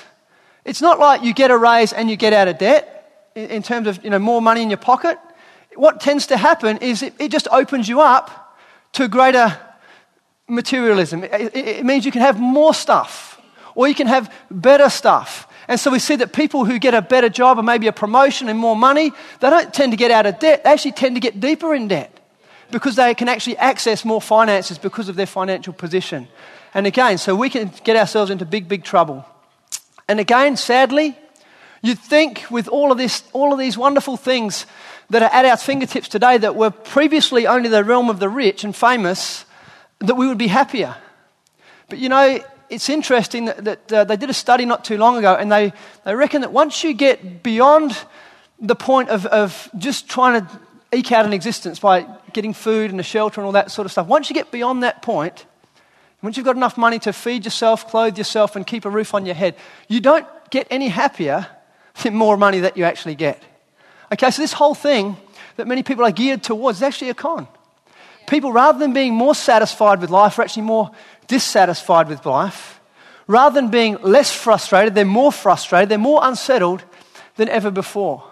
it's 0.66 0.82
not 0.82 0.98
like 0.98 1.22
you 1.22 1.32
get 1.32 1.52
a 1.52 1.58
raise 1.60 1.94
and 1.94 2.10
you 2.10 2.16
get 2.16 2.34
out 2.34 2.48
of 2.48 2.58
debt 2.58 3.32
in 3.36 3.62
terms 3.62 3.88
of 3.88 4.04
you 4.04 4.10
know, 4.10 4.18
more 4.18 4.42
money 4.42 4.64
in 4.64 4.72
your 4.72 4.80
pocket. 4.80 5.20
What 5.76 6.02
tends 6.02 6.26
to 6.26 6.38
happen 6.38 6.78
is 6.78 7.04
it, 7.04 7.14
it 7.20 7.30
just 7.30 7.48
opens 7.52 7.88
you 7.88 8.02
up 8.02 8.58
to 8.94 9.08
greater 9.08 9.56
materialism. 10.48 11.26
It, 11.26 11.32
it, 11.32 11.56
it 11.56 11.86
means 11.86 12.04
you 12.04 12.12
can 12.12 12.22
have 12.22 12.40
more 12.40 12.74
stuff 12.74 13.40
or 13.76 13.88
you 13.88 13.94
can 13.94 14.08
have 14.08 14.34
better 14.50 14.90
stuff. 14.90 15.48
And 15.68 15.80
so 15.80 15.92
we 15.92 16.00
see 16.00 16.16
that 16.16 16.34
people 16.34 16.66
who 16.66 16.80
get 16.80 16.96
a 16.96 17.02
better 17.04 17.30
job 17.30 17.60
or 17.60 17.62
maybe 17.62 17.86
a 17.86 17.94
promotion 17.94 18.50
and 18.50 18.58
more 18.58 18.76
money, 18.76 19.12
they 19.40 19.52
don't 19.52 19.72
tend 19.72 19.92
to 19.92 19.98
get 19.98 20.10
out 20.10 20.26
of 20.26 20.40
debt. 20.40 20.64
They 20.64 20.72
actually 20.72 20.94
tend 20.94 21.16
to 21.16 21.20
get 21.20 21.40
deeper 21.40 21.76
in 21.76 21.90
debt 21.90 22.19
because 22.72 22.96
they 22.96 23.14
can 23.16 23.28
actually 23.28 23.58
access 23.58 24.06
more 24.06 24.22
finances 24.22 24.78
because 24.78 25.10
of 25.10 25.16
their 25.16 25.26
financial 25.26 25.74
position. 25.74 26.28
And 26.74 26.86
again, 26.86 27.18
so 27.18 27.36
we 27.36 27.50
can 27.50 27.72
get 27.84 27.96
ourselves 27.96 28.32
into 28.32 28.46
big, 28.46 28.68
big 28.68 28.84
trouble. 28.84 29.26
And 30.08 30.20
again, 30.20 30.56
sadly, 30.58 31.18
you'd 31.82 32.00
think 32.00 32.46
with 32.50 32.68
all 32.68 32.92
of, 32.92 32.98
this, 32.98 33.24
all 33.34 33.54
of 33.54 33.60
these 33.60 33.78
wonderful 33.78 34.18
things 34.18 34.66
that 35.10 35.24
are 35.24 35.32
at 35.34 35.46
our 35.46 35.58
fingertips 35.58 36.08
today 36.08 36.38
that 36.38 36.56
were 36.56 36.70
previously 36.70 37.48
only 37.48 37.70
the 37.70 37.84
realm 37.84 38.10
of 38.10 38.20
the 38.20 38.30
rich 38.30 38.64
and 38.64 38.76
famous, 38.76 39.46
that 40.00 40.16
we 40.16 40.28
would 40.28 40.38
be 40.38 40.48
happier. 40.48 40.96
But 41.90 41.98
you 41.98 42.10
know, 42.10 42.40
it's 42.70 42.90
interesting 42.90 43.46
that, 43.46 43.66
that 43.66 43.94
uh, 43.94 44.04
they 44.04 44.16
did 44.16 44.30
a 44.30 44.34
study 44.34 44.66
not 44.66 44.86
too 44.86 44.98
long 44.98 45.18
ago, 45.18 45.36
and 45.36 45.52
they, 45.52 45.74
they 46.06 46.14
reckon 46.14 46.42
that 46.42 46.52
once 46.52 46.84
you 46.84 46.94
get 46.94 47.42
beyond 47.42 47.98
the 48.60 48.76
point 48.76 49.10
of, 49.10 49.26
of 49.26 49.70
just 49.78 50.08
trying 50.08 50.46
to 50.46 50.60
eke 50.94 51.12
out 51.12 51.26
an 51.26 51.34
existence 51.34 51.80
by 51.80 52.06
getting 52.34 52.54
food 52.54 52.92
and 52.92 53.00
a 53.00 53.04
shelter 53.04 53.42
and 53.42 53.46
all 53.46 53.52
that 53.54 53.72
sort 53.72 53.86
of 53.86 53.92
stuff, 53.92 54.08
once 54.08 54.30
you 54.30 54.34
get 54.34 54.52
beyond 54.52 54.84
that 54.84 55.02
point, 55.02 55.46
once 56.22 56.36
you've 56.36 56.46
got 56.46 56.56
enough 56.56 56.78
money 56.78 57.00
to 57.00 57.14
feed 57.14 57.46
yourself, 57.46 57.88
clothe 57.88 58.18
yourself, 58.18 58.56
and 58.56 58.68
keep 58.68 58.86
a 58.86 58.90
roof 58.90 59.14
on 59.14 59.26
your 59.26 59.36
head, 59.36 59.56
you 59.88 60.02
don't 60.02 60.28
get 60.50 60.68
any 60.70 60.90
happier 60.90 61.48
the 62.04 62.12
more 62.12 62.38
money 62.38 62.60
that 62.62 62.78
you 62.78 62.84
actually 62.84 63.16
get. 63.16 63.42
Okay, 64.12 64.32
so 64.32 64.42
this 64.42 64.54
whole 64.54 64.76
thing 64.76 65.16
that 65.56 65.68
many 65.68 65.84
people 65.84 66.04
are 66.04 66.12
geared 66.12 66.42
towards 66.42 66.80
is 66.80 66.84
actually 66.84 67.10
a 67.10 67.14
con. 67.14 67.48
People, 68.28 68.52
rather 68.52 68.80
than 68.80 68.94
being 68.94 69.14
more 69.14 69.36
satisfied 69.36 70.02
with 70.02 70.10
life, 70.10 70.40
are 70.40 70.44
actually 70.44 70.64
more 70.64 70.92
dissatisfied 71.28 72.08
with 72.08 72.26
life. 72.26 72.80
Rather 73.28 73.60
than 73.60 73.70
being 73.70 73.98
less 74.02 74.32
frustrated, 74.32 74.96
they're 74.96 75.06
more 75.06 75.32
frustrated, 75.32 75.90
they're 75.90 75.98
more 75.98 76.22
unsettled 76.24 76.84
than 77.36 77.50
ever 77.50 77.72
before. 77.72 78.24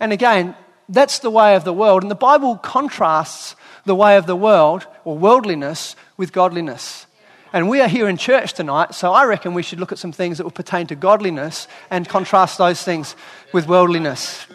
And 0.00 0.12
again, 0.12 0.54
that's 0.92 1.20
the 1.20 1.30
way 1.30 1.56
of 1.56 1.64
the 1.64 1.72
world. 1.72 2.02
And 2.02 2.10
the 2.10 2.16
Bible 2.16 2.56
contrasts 2.56 3.56
the 3.84 3.94
way 3.94 4.16
of 4.16 4.26
the 4.26 4.36
world, 4.36 4.86
or 5.04 5.18
worldliness, 5.18 5.96
with 6.16 6.32
godliness. 6.32 7.06
And 7.52 7.68
we 7.68 7.80
are 7.80 7.88
here 7.88 8.08
in 8.08 8.16
church 8.16 8.52
tonight, 8.52 8.94
so 8.94 9.12
I 9.12 9.24
reckon 9.24 9.54
we 9.54 9.62
should 9.62 9.80
look 9.80 9.90
at 9.90 9.98
some 9.98 10.12
things 10.12 10.38
that 10.38 10.44
will 10.44 10.52
pertain 10.52 10.86
to 10.86 10.94
godliness 10.94 11.66
and 11.90 12.08
contrast 12.08 12.58
those 12.58 12.82
things 12.82 13.16
with 13.52 13.66
worldliness. 13.66 14.46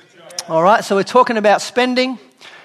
All 0.47 0.63
right, 0.63 0.83
so 0.83 0.95
we're 0.95 1.03
talking 1.03 1.37
about 1.37 1.61
spending, 1.61 2.17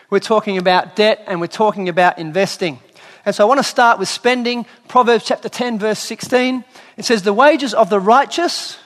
we're 0.08 0.20
talking 0.20 0.56
about 0.56 0.94
debt, 0.94 1.24
and 1.26 1.40
we're 1.40 1.48
talking 1.48 1.88
about 1.88 2.18
investing. 2.18 2.78
And 3.24 3.34
so 3.34 3.44
I 3.44 3.48
want 3.48 3.58
to 3.58 3.64
start 3.64 3.98
with 3.98 4.08
spending. 4.08 4.66
Proverbs 4.88 5.24
chapter 5.24 5.48
10, 5.48 5.78
verse 5.78 5.98
16. 5.98 6.64
It 6.96 7.04
says, 7.04 7.22
The 7.22 7.32
wages 7.32 7.74
of 7.74 7.90
the 7.90 8.00
righteous 8.00 8.78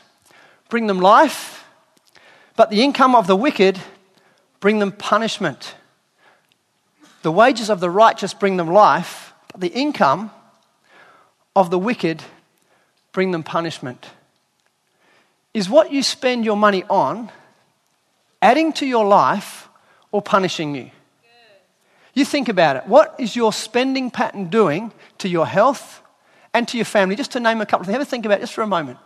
bring 0.69 0.87
them 0.87 1.01
life, 1.01 1.65
but 2.57 2.71
the 2.71 2.83
income 2.83 3.15
of 3.15 3.27
the 3.27 3.37
wicked 3.37 3.79
bring 4.67 4.81
them 4.81 4.91
punishment. 4.91 5.77
The 7.23 7.31
wages 7.31 7.71
of 7.71 7.79
the 7.79 7.89
righteous 7.89 8.35
bring 8.35 8.57
them 8.57 8.67
life, 8.67 9.33
but 9.53 9.61
the 9.61 9.69
income 9.69 10.33
of 11.55 11.71
the 11.71 11.79
wicked 11.79 12.21
bring 13.13 13.31
them 13.31 13.45
punishment. 13.45 14.07
Is 15.55 15.71
what 15.71 15.93
you 15.93 16.03
spend 16.03 16.45
your 16.45 16.57
money 16.57 16.83
on 16.91 17.31
adding 18.43 18.73
to 18.73 18.87
your 18.87 19.05
life 19.05 19.69
or 20.11 20.21
punishing 20.21 20.75
you? 20.75 20.91
You 22.15 22.25
think 22.25 22.49
about 22.49 22.75
it. 22.75 22.89
What 22.89 23.15
is 23.21 23.37
your 23.37 23.53
spending 23.53 24.11
pattern 24.11 24.49
doing 24.49 24.91
to 25.19 25.29
your 25.29 25.47
health 25.47 26.03
and 26.53 26.67
to 26.67 26.77
your 26.77 26.87
family? 26.87 27.15
Just 27.15 27.31
to 27.31 27.39
name 27.39 27.61
a 27.61 27.67
couple 27.67 27.83
of 27.83 27.87
things. 27.87 27.95
Have 27.95 28.03
a 28.03 28.05
think 28.05 28.27
about 28.27 28.39
it 28.39 28.41
just 28.41 28.55
for 28.55 28.63
a 28.63 28.67
moment. 28.67 28.99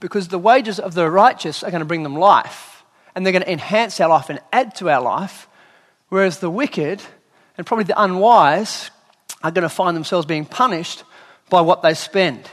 Because 0.00 0.28
the 0.28 0.38
wages 0.38 0.78
of 0.78 0.94
the 0.94 1.10
righteous 1.10 1.62
are 1.62 1.70
going 1.70 1.80
to 1.80 1.86
bring 1.86 2.02
them 2.02 2.16
life, 2.16 2.84
and 3.14 3.24
they're 3.24 3.32
going 3.32 3.42
to 3.42 3.52
enhance 3.52 4.00
our 4.00 4.08
life 4.08 4.30
and 4.30 4.40
add 4.52 4.74
to 4.76 4.88
our 4.88 5.02
life, 5.02 5.48
whereas 6.08 6.38
the 6.38 6.50
wicked 6.50 7.02
and 7.56 7.66
probably 7.66 7.84
the 7.84 8.00
unwise 8.00 8.90
are 9.42 9.50
going 9.50 9.62
to 9.62 9.68
find 9.68 9.96
themselves 9.96 10.26
being 10.26 10.44
punished 10.44 11.04
by 11.50 11.60
what 11.60 11.82
they 11.82 11.94
spend. 11.94 12.48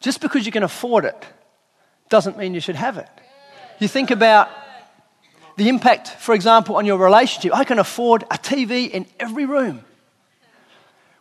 Just 0.00 0.20
because 0.20 0.44
you 0.44 0.52
can 0.52 0.62
afford 0.62 1.04
it 1.04 1.26
doesn't 2.08 2.36
mean 2.36 2.54
you 2.54 2.60
should 2.60 2.76
have 2.76 2.98
it. 2.98 3.08
You 3.78 3.88
think 3.88 4.10
about 4.10 4.50
the 5.56 5.68
impact, 5.68 6.08
for 6.08 6.34
example, 6.34 6.76
on 6.76 6.84
your 6.84 6.98
relationship. 6.98 7.54
I 7.54 7.64
can 7.64 7.78
afford 7.78 8.24
a 8.24 8.36
TV 8.36 8.90
in 8.90 9.06
every 9.20 9.46
room. 9.46 9.84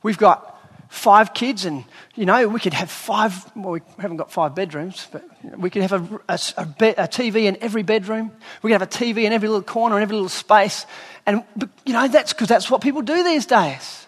We've 0.02 0.18
got 0.18 0.53
five 0.94 1.34
kids, 1.34 1.66
and 1.66 1.84
you 2.16 2.26
know, 2.26 2.48
we 2.48 2.60
could 2.60 2.74
have 2.74 2.90
five, 2.90 3.52
well, 3.56 3.72
we 3.72 3.82
haven't 3.98 4.18
got 4.18 4.32
five 4.32 4.54
bedrooms, 4.54 5.08
but 5.12 5.28
we 5.58 5.72
could 5.72 5.82
have 5.82 5.92
a, 5.92 6.22
a, 6.30 6.40
a, 6.58 6.66
be, 6.66 6.88
a 6.90 7.08
TV 7.08 7.46
in 7.46 7.58
every 7.62 7.82
bedroom. 7.82 8.32
We 8.62 8.70
could 8.70 8.80
have 8.80 8.84
a 8.84 8.92
TV 8.92 9.24
in 9.24 9.34
every 9.34 9.50
little 9.50 9.64
corner, 9.64 9.98
in 9.98 10.04
every 10.04 10.16
little 10.16 10.30
space. 10.30 10.86
And, 11.26 11.44
you 11.86 11.94
know, 11.94 12.08
that's 12.08 12.32
because 12.32 12.48
that's 12.48 12.70
what 12.70 12.82
people 12.82 13.02
do 13.02 13.24
these 13.24 13.48
days. 13.48 14.06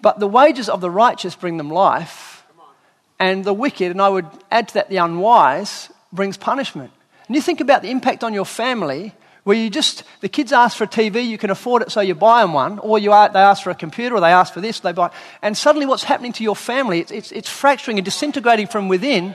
But 0.00 0.18
the 0.18 0.26
wages 0.26 0.68
of 0.68 0.80
the 0.80 0.90
righteous 0.90 1.36
bring 1.36 1.56
them 1.56 1.70
life, 1.70 2.44
and 3.20 3.44
the 3.44 3.54
wicked, 3.54 3.92
and 3.92 4.02
I 4.02 4.08
would 4.08 4.26
add 4.50 4.68
to 4.68 4.74
that 4.74 4.88
the 4.88 4.96
unwise, 4.96 5.88
brings 6.12 6.36
punishment. 6.36 6.90
And 7.28 7.36
you 7.36 7.42
think 7.42 7.60
about 7.60 7.82
the 7.82 7.90
impact 7.90 8.24
on 8.24 8.34
your 8.34 8.44
family 8.44 9.14
where 9.44 9.56
you 9.56 9.70
just, 9.70 10.04
the 10.20 10.28
kids 10.28 10.52
ask 10.52 10.76
for 10.76 10.84
a 10.84 10.88
TV, 10.88 11.26
you 11.26 11.36
can 11.36 11.50
afford 11.50 11.82
it, 11.82 11.90
so 11.90 12.00
you 12.00 12.14
buy 12.14 12.42
them 12.42 12.52
one, 12.52 12.78
or 12.78 12.98
you 12.98 13.10
are, 13.10 13.28
they 13.28 13.40
ask 13.40 13.64
for 13.64 13.70
a 13.70 13.74
computer, 13.74 14.14
or 14.14 14.20
they 14.20 14.30
ask 14.30 14.54
for 14.54 14.60
this, 14.60 14.80
they 14.80 14.92
buy. 14.92 15.10
And 15.42 15.56
suddenly, 15.56 15.86
what's 15.86 16.04
happening 16.04 16.32
to 16.34 16.44
your 16.44 16.54
family? 16.54 17.00
It's, 17.00 17.10
it's, 17.10 17.32
it's 17.32 17.48
fracturing 17.48 17.98
and 17.98 18.04
disintegrating 18.04 18.68
from 18.68 18.88
within 18.88 19.34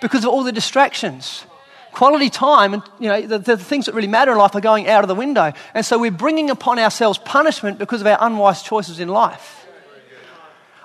because 0.00 0.24
of 0.24 0.30
all 0.30 0.44
the 0.44 0.52
distractions. 0.52 1.44
Quality 1.90 2.30
time 2.30 2.74
and 2.74 2.82
you 3.00 3.08
know 3.08 3.20
the, 3.22 3.38
the 3.38 3.56
things 3.56 3.86
that 3.86 3.94
really 3.94 4.06
matter 4.08 4.30
in 4.30 4.38
life 4.38 4.54
are 4.54 4.60
going 4.60 4.86
out 4.88 5.02
of 5.02 5.08
the 5.08 5.14
window, 5.14 5.52
and 5.74 5.84
so 5.84 5.98
we're 5.98 6.12
bringing 6.12 6.50
upon 6.50 6.78
ourselves 6.78 7.18
punishment 7.18 7.78
because 7.78 8.00
of 8.00 8.06
our 8.06 8.18
unwise 8.20 8.62
choices 8.62 9.00
in 9.00 9.08
life. 9.08 9.66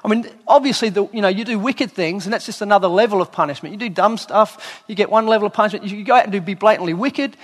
I 0.04 0.10
mean, 0.10 0.28
obviously, 0.48 0.90
the, 0.90 1.08
you 1.14 1.22
know, 1.22 1.30
you 1.30 1.46
do 1.46 1.58
wicked 1.58 1.92
things, 1.92 2.26
and 2.26 2.34
that's 2.34 2.46
just 2.46 2.62
another 2.62 2.88
level 2.88 3.22
of 3.22 3.32
punishment. 3.32 3.74
You 3.74 3.80
do 3.80 3.90
dumb 3.90 4.18
stuff, 4.18 4.84
you 4.88 4.96
get 4.96 5.10
one 5.10 5.28
level 5.28 5.48
of 5.48 5.54
punishment. 5.54 5.86
You 5.86 6.04
go 6.04 6.16
out 6.16 6.24
and 6.24 6.32
do, 6.32 6.42
be 6.42 6.56
blatantly 6.56 6.94
wicked, 6.94 7.38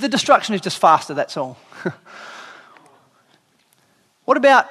the 0.00 0.08
destruction 0.08 0.54
is 0.54 0.60
just 0.60 0.78
faster, 0.78 1.14
that's 1.14 1.36
all. 1.36 1.58
what 4.24 4.36
about 4.36 4.66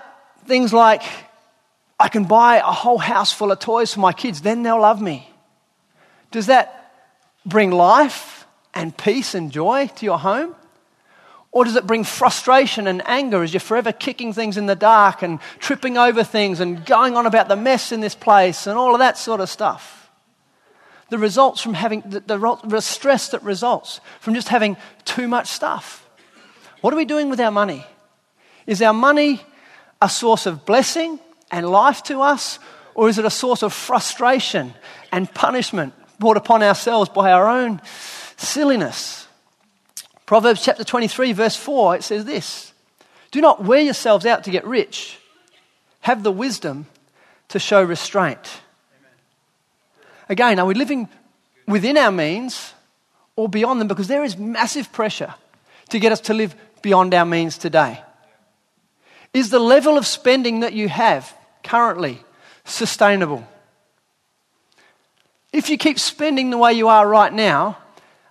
things 0.46 0.74
like 0.74 1.04
I 2.00 2.10
can 2.10 2.24
buy 2.24 2.58
a 2.58 2.72
whole 2.72 2.98
house 2.98 3.32
full 3.32 3.51
of 3.51 3.60
toys 3.60 3.94
for 3.94 4.00
my 4.00 4.13
kids, 4.13 4.42
then 4.42 4.63
they'll 4.63 4.82
love 4.82 5.01
me? 5.01 5.30
Does 6.32 6.48
that 6.48 6.94
bring 7.46 7.72
life 7.72 8.46
and 8.74 8.96
peace 8.96 9.34
and 9.36 9.51
joy 9.51 9.88
to 9.96 10.06
your 10.06 10.20
home? 10.20 10.56
Or 11.51 11.63
does 11.63 11.75
it 11.75 11.88
bring 11.88 12.04
frustration 12.04 12.88
and 12.88 13.01
anger 13.08 13.42
as 13.42 13.54
you're 13.54 13.60
forever 13.60 13.92
kicking 13.92 14.34
things 14.34 14.58
in 14.58 14.66
the 14.66 14.75
dark 14.75 15.24
and 15.24 15.39
tripping 15.60 15.98
over 15.98 16.24
things 16.24 16.60
and 16.60 16.86
going 16.86 17.16
on 17.16 17.25
about 17.25 17.48
the 17.48 17.56
mess 17.56 17.92
in 17.92 18.01
this 18.01 18.16
place 18.16 18.68
and 18.68 18.77
all 18.77 18.94
of 18.94 19.00
that 19.00 19.18
sort 19.18 19.42
of 19.42 19.50
stuff? 19.50 19.97
The 21.09 21.17
results 21.17 21.61
from 21.61 21.73
having 21.73 22.01
the, 22.01 22.19
the, 22.19 22.81
stress 22.81 23.29
that 23.29 23.43
results 23.43 24.01
from 24.19 24.33
just 24.33 24.49
having 24.49 24.77
too 25.05 25.27
much 25.27 25.47
stuff. 25.47 26.07
What 26.81 26.93
are 26.93 26.97
we 26.97 27.05
doing 27.05 27.29
with 27.29 27.39
our 27.39 27.51
money? 27.51 27.85
Is 28.65 28.81
our 28.81 28.93
money 28.93 29.41
a 30.01 30.09
source 30.09 30.45
of 30.45 30.65
blessing 30.65 31.19
and 31.49 31.69
life 31.69 32.03
to 32.03 32.21
us, 32.21 32.59
or 32.93 33.09
is 33.09 33.17
it 33.17 33.25
a 33.25 33.29
source 33.29 33.63
of 33.63 33.73
frustration 33.73 34.73
and 35.11 35.33
punishment 35.33 35.93
brought 36.19 36.37
upon 36.37 36.61
ourselves 36.61 37.09
by 37.09 37.31
our 37.31 37.47
own 37.47 37.81
silliness? 38.35 39.27
Proverbs 40.25 40.61
chapter 40.61 40.83
23, 40.83 41.31
verse 41.31 41.55
4, 41.55 41.95
it 41.95 42.03
says 42.03 42.25
this 42.25 42.73
Do 43.31 43.39
not 43.39 43.63
wear 43.63 43.79
yourselves 43.79 44.25
out 44.25 44.43
to 44.43 44.51
get 44.51 44.65
rich, 44.65 45.17
have 46.01 46.21
the 46.21 46.31
wisdom 46.31 46.87
to 47.47 47.59
show 47.59 47.81
restraint. 47.81 48.61
Again, 50.29 50.60
are 50.60 50.65
we 50.65 50.74
living 50.74 51.07
within 51.67 51.98
our 51.98 52.12
means 52.12 52.74
or 53.36 53.48
beyond 53.48 53.79
them? 53.79 53.88
Because 53.88 54.07
there 54.07 54.24
is 54.24 54.38
massive 54.38 54.91
pressure 54.91 55.34
to 55.89 56.00
get 56.00 56.12
us 56.12 56.22
to 56.22 56.34
live 56.34 56.55
beyond 56.81 57.13
our 57.13 57.25
means 57.25 57.57
today. 57.57 58.01
Is 59.34 59.50
the 59.50 59.60
level 59.60 59.98
of 59.98 60.05
spending 60.05 60.62
that 60.62 60.74
you 60.74 60.89
have 60.89 61.34
currently 61.63 62.22
sustainable? 62.65 63.48
If 65.53 65.69
you 65.69 65.77
keep 65.77 66.00
spending 66.00 66.50
the 66.50 66.57
way 66.57 66.74
you 66.74 66.88
are 66.88 67.07
right 67.07 67.31
now, 67.31 67.77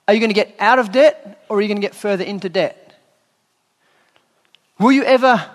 are 0.07 0.15
you 0.15 0.21
going 0.21 0.31
to 0.31 0.35
get 0.35 0.55
out 0.59 0.79
of 0.79 0.93
debt 0.93 1.45
or 1.49 1.59
are 1.59 1.61
you 1.61 1.69
going 1.69 1.81
to 1.81 1.87
get 1.87 1.95
further 1.95 2.25
into 2.25 2.49
debt? 2.49 2.83
Will 4.79 4.93
you 4.93 5.05
ever 5.05 5.49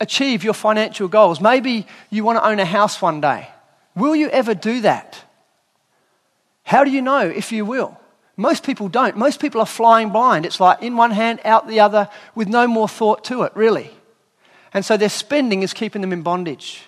achieve 0.00 0.44
your 0.44 0.52
financial 0.52 1.08
goals? 1.08 1.40
Maybe 1.40 1.86
you 2.10 2.24
want 2.24 2.38
to 2.38 2.46
own 2.46 2.60
a 2.60 2.64
house 2.64 3.00
one 3.00 3.20
day. 3.20 3.48
Will 3.94 4.14
you 4.14 4.28
ever 4.28 4.54
do 4.54 4.82
that? 4.82 5.25
How 6.66 6.82
do 6.82 6.90
you 6.90 7.00
know 7.00 7.20
if 7.20 7.52
you 7.52 7.64
will? 7.64 7.96
Most 8.36 8.64
people 8.64 8.88
don't. 8.88 9.16
Most 9.16 9.40
people 9.40 9.60
are 9.60 9.66
flying 9.66 10.10
blind. 10.10 10.44
It's 10.44 10.58
like 10.58 10.82
in 10.82 10.96
one 10.96 11.12
hand, 11.12 11.40
out 11.44 11.68
the 11.68 11.78
other, 11.78 12.08
with 12.34 12.48
no 12.48 12.66
more 12.66 12.88
thought 12.88 13.22
to 13.26 13.44
it, 13.44 13.52
really. 13.54 13.92
And 14.74 14.84
so 14.84 14.96
their 14.96 15.08
spending 15.08 15.62
is 15.62 15.72
keeping 15.72 16.00
them 16.00 16.12
in 16.12 16.22
bondage. 16.22 16.82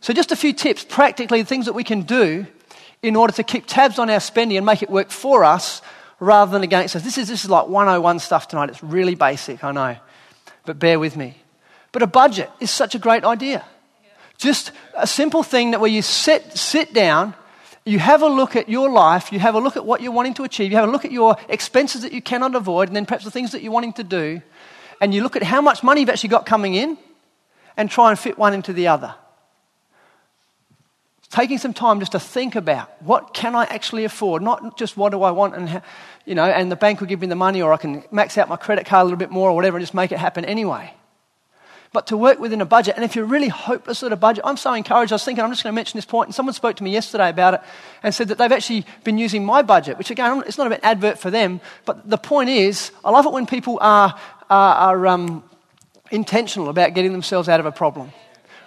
So, 0.00 0.14
just 0.14 0.32
a 0.32 0.36
few 0.36 0.54
tips, 0.54 0.82
practically, 0.82 1.42
things 1.44 1.66
that 1.66 1.74
we 1.74 1.84
can 1.84 2.02
do 2.02 2.46
in 3.02 3.16
order 3.16 3.34
to 3.34 3.42
keep 3.42 3.66
tabs 3.66 3.98
on 3.98 4.08
our 4.08 4.18
spending 4.18 4.56
and 4.56 4.64
make 4.64 4.82
it 4.82 4.88
work 4.88 5.10
for 5.10 5.44
us 5.44 5.82
rather 6.18 6.50
than 6.50 6.62
against 6.62 6.96
us. 6.96 7.02
This 7.02 7.18
is, 7.18 7.28
this 7.28 7.44
is 7.44 7.50
like 7.50 7.68
101 7.68 8.18
stuff 8.20 8.48
tonight. 8.48 8.70
It's 8.70 8.82
really 8.82 9.14
basic, 9.14 9.62
I 9.62 9.72
know. 9.72 9.96
But 10.64 10.78
bear 10.78 10.98
with 10.98 11.18
me. 11.18 11.36
But 11.92 12.02
a 12.02 12.06
budget 12.06 12.50
is 12.60 12.70
such 12.70 12.94
a 12.94 12.98
great 12.98 13.24
idea. 13.24 13.62
Just 14.38 14.72
a 14.94 15.06
simple 15.06 15.42
thing 15.42 15.72
that 15.72 15.80
where 15.80 15.90
you 15.90 16.00
sit, 16.00 16.56
sit 16.56 16.94
down 16.94 17.34
you 17.86 18.00
have 18.00 18.20
a 18.20 18.26
look 18.26 18.56
at 18.56 18.68
your 18.68 18.90
life, 18.90 19.32
you 19.32 19.38
have 19.38 19.54
a 19.54 19.60
look 19.60 19.76
at 19.76 19.86
what 19.86 20.02
you're 20.02 20.12
wanting 20.12 20.34
to 20.34 20.42
achieve, 20.42 20.72
you 20.72 20.76
have 20.76 20.88
a 20.88 20.92
look 20.92 21.04
at 21.04 21.12
your 21.12 21.36
expenses 21.48 22.02
that 22.02 22.12
you 22.12 22.20
cannot 22.20 22.56
avoid, 22.56 22.88
and 22.88 22.96
then 22.96 23.06
perhaps 23.06 23.24
the 23.24 23.30
things 23.30 23.52
that 23.52 23.62
you're 23.62 23.72
wanting 23.72 23.92
to 23.94 24.04
do, 24.04 24.42
and 25.00 25.14
you 25.14 25.22
look 25.22 25.36
at 25.36 25.44
how 25.44 25.60
much 25.60 25.84
money 25.84 26.00
you've 26.00 26.10
actually 26.10 26.30
got 26.30 26.44
coming 26.44 26.74
in 26.74 26.98
and 27.76 27.88
try 27.88 28.10
and 28.10 28.18
fit 28.18 28.36
one 28.36 28.52
into 28.52 28.72
the 28.72 28.88
other. 28.88 29.14
Taking 31.30 31.58
some 31.58 31.72
time 31.72 32.00
just 32.00 32.12
to 32.12 32.20
think 32.20 32.56
about 32.56 32.90
what 33.02 33.34
can 33.34 33.54
I 33.54 33.64
actually 33.64 34.04
afford, 34.04 34.42
not 34.42 34.76
just 34.76 34.96
what 34.96 35.10
do 35.10 35.22
I 35.22 35.30
want 35.30 35.54
and, 35.54 35.82
you 36.24 36.34
know, 36.34 36.44
and 36.44 36.70
the 36.70 36.76
bank 36.76 37.00
will 37.00 37.08
give 37.08 37.20
me 37.20 37.26
the 37.26 37.34
money 37.34 37.62
or 37.62 37.72
I 37.72 37.76
can 37.76 38.04
max 38.10 38.38
out 38.38 38.48
my 38.48 38.56
credit 38.56 38.86
card 38.86 39.02
a 39.02 39.04
little 39.04 39.18
bit 39.18 39.30
more 39.30 39.50
or 39.50 39.54
whatever 39.54 39.76
and 39.76 39.82
just 39.82 39.94
make 39.94 40.12
it 40.12 40.18
happen 40.18 40.44
anyway 40.44 40.92
but 41.96 42.08
to 42.08 42.16
work 42.18 42.38
within 42.38 42.60
a 42.60 42.66
budget. 42.66 42.94
And 42.94 43.06
if 43.06 43.16
you're 43.16 43.24
really 43.24 43.48
hopeless 43.48 44.02
at 44.02 44.12
a 44.12 44.16
budget, 44.16 44.44
I'm 44.44 44.58
so 44.58 44.74
encouraged. 44.74 45.12
I 45.12 45.14
was 45.14 45.24
thinking, 45.24 45.42
I'm 45.42 45.50
just 45.50 45.62
going 45.62 45.72
to 45.72 45.74
mention 45.74 45.96
this 45.96 46.04
point, 46.04 46.28
and 46.28 46.34
someone 46.34 46.52
spoke 46.52 46.76
to 46.76 46.84
me 46.84 46.90
yesterday 46.90 47.30
about 47.30 47.54
it 47.54 47.60
and 48.02 48.14
said 48.14 48.28
that 48.28 48.36
they've 48.36 48.52
actually 48.52 48.84
been 49.02 49.16
using 49.16 49.46
my 49.46 49.62
budget, 49.62 49.96
which 49.96 50.10
again, 50.10 50.42
it's 50.46 50.58
not 50.58 50.70
an 50.70 50.78
advert 50.82 51.18
for 51.18 51.30
them, 51.30 51.58
but 51.86 52.06
the 52.06 52.18
point 52.18 52.50
is, 52.50 52.90
I 53.02 53.10
love 53.10 53.24
it 53.24 53.32
when 53.32 53.46
people 53.46 53.78
are, 53.80 54.14
are, 54.50 54.74
are 54.74 55.06
um, 55.06 55.42
intentional 56.10 56.68
about 56.68 56.92
getting 56.92 57.12
themselves 57.12 57.48
out 57.48 57.60
of 57.60 57.64
a 57.64 57.72
problem 57.72 58.12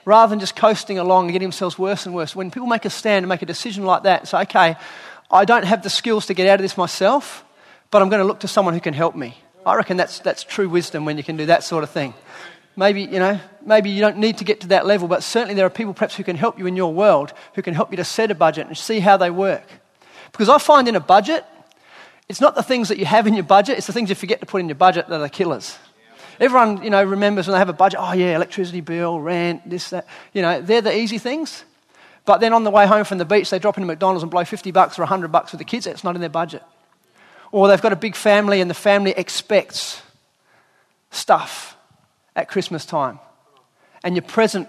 rather 0.05 0.31
than 0.31 0.39
just 0.39 0.55
coasting 0.55 0.97
along 0.97 1.25
and 1.25 1.33
getting 1.33 1.45
themselves 1.45 1.77
worse 1.77 2.07
and 2.07 2.15
worse. 2.15 2.35
When 2.35 2.49
people 2.49 2.67
make 2.67 2.85
a 2.85 2.89
stand 2.89 3.25
and 3.25 3.29
make 3.29 3.43
a 3.43 3.45
decision 3.45 3.85
like 3.85 4.01
that, 4.03 4.27
say, 4.27 4.41
okay, 4.41 4.75
I 5.29 5.45
don't 5.45 5.65
have 5.65 5.83
the 5.83 5.91
skills 5.91 6.25
to 6.25 6.33
get 6.33 6.47
out 6.47 6.55
of 6.55 6.63
this 6.63 6.77
myself, 6.77 7.45
but 7.91 8.01
I'm 8.01 8.09
going 8.09 8.21
to 8.21 8.25
look 8.25 8.39
to 8.39 8.47
someone 8.47 8.73
who 8.73 8.79
can 8.79 8.95
help 8.95 9.15
me. 9.15 9.37
I 9.67 9.75
reckon 9.75 9.97
that's, 9.97 10.17
that's 10.17 10.43
true 10.43 10.67
wisdom 10.67 11.05
when 11.05 11.17
you 11.17 11.23
can 11.23 11.37
do 11.37 11.45
that 11.45 11.63
sort 11.63 11.83
of 11.83 11.91
thing. 11.91 12.15
Maybe, 12.79 13.01
you 13.01 13.19
know, 13.19 13.37
maybe 13.65 13.89
you 13.89 13.99
don't 13.99 14.19
need 14.19 14.37
to 14.37 14.45
get 14.45 14.61
to 14.61 14.67
that 14.67 14.85
level, 14.85 15.09
but 15.09 15.21
certainly 15.21 15.53
there 15.53 15.65
are 15.65 15.69
people 15.69 15.93
perhaps 15.93 16.15
who 16.15 16.23
can 16.23 16.37
help 16.37 16.57
you 16.57 16.65
in 16.65 16.77
your 16.77 16.93
world 16.93 17.33
who 17.55 17.61
can 17.61 17.73
help 17.73 17.91
you 17.91 17.97
to 17.97 18.05
set 18.05 18.31
a 18.31 18.35
budget 18.35 18.67
and 18.67 18.77
see 18.77 19.01
how 19.01 19.17
they 19.17 19.29
work. 19.29 19.65
Because 20.31 20.47
I 20.47 20.59
find 20.59 20.87
in 20.87 20.95
a 20.95 21.01
budget, 21.01 21.43
it's 22.29 22.39
not 22.39 22.55
the 22.55 22.63
things 22.63 22.87
that 22.87 22.97
you 22.97 23.03
have 23.03 23.27
in 23.27 23.33
your 23.33 23.43
budget, 23.43 23.77
it's 23.77 23.87
the 23.87 23.91
things 23.91 24.07
you 24.07 24.15
forget 24.15 24.39
to 24.39 24.45
put 24.45 24.61
in 24.61 24.69
your 24.69 24.77
budget 24.77 25.09
that 25.09 25.19
are 25.19 25.27
killers. 25.27 25.77
Everyone, 26.39 26.81
you 26.81 26.89
know, 26.89 27.03
remembers 27.03 27.47
when 27.47 27.51
they 27.51 27.59
have 27.59 27.67
a 27.67 27.73
budget, 27.73 27.99
oh 28.01 28.13
yeah, 28.13 28.33
electricity 28.33 28.79
bill, 28.79 29.19
rent, 29.19 29.69
this, 29.69 29.89
that. 29.89 30.07
You 30.31 30.41
know, 30.41 30.61
they're 30.61 30.79
the 30.79 30.97
easy 30.97 31.17
things. 31.17 31.65
But 32.23 32.37
then 32.37 32.53
on 32.53 32.63
the 32.63 32.71
way 32.71 32.87
home 32.87 33.03
from 33.03 33.17
the 33.17 33.25
beach, 33.25 33.49
they 33.49 33.59
drop 33.59 33.75
into 33.75 33.87
McDonald's 33.87 34.23
and 34.23 34.31
blow 34.31 34.45
50 34.45 34.71
bucks 34.71 34.97
or 34.97 35.01
100 35.01 35.33
bucks 35.33 35.51
for 35.51 35.57
the 35.57 35.65
kids. 35.65 35.85
It's 35.85 36.05
not 36.05 36.15
in 36.15 36.21
their 36.21 36.29
budget. 36.29 36.63
Or 37.51 37.67
they've 37.67 37.81
got 37.81 37.91
a 37.91 37.97
big 37.97 38.15
family 38.15 38.61
and 38.61 38.69
the 38.69 38.73
family 38.73 39.11
expects 39.11 40.01
stuff 41.11 41.75
at 42.39 42.47
Christmas 42.47 42.85
time. 42.85 43.19
And 44.03 44.15
your 44.15 44.23
present 44.23 44.67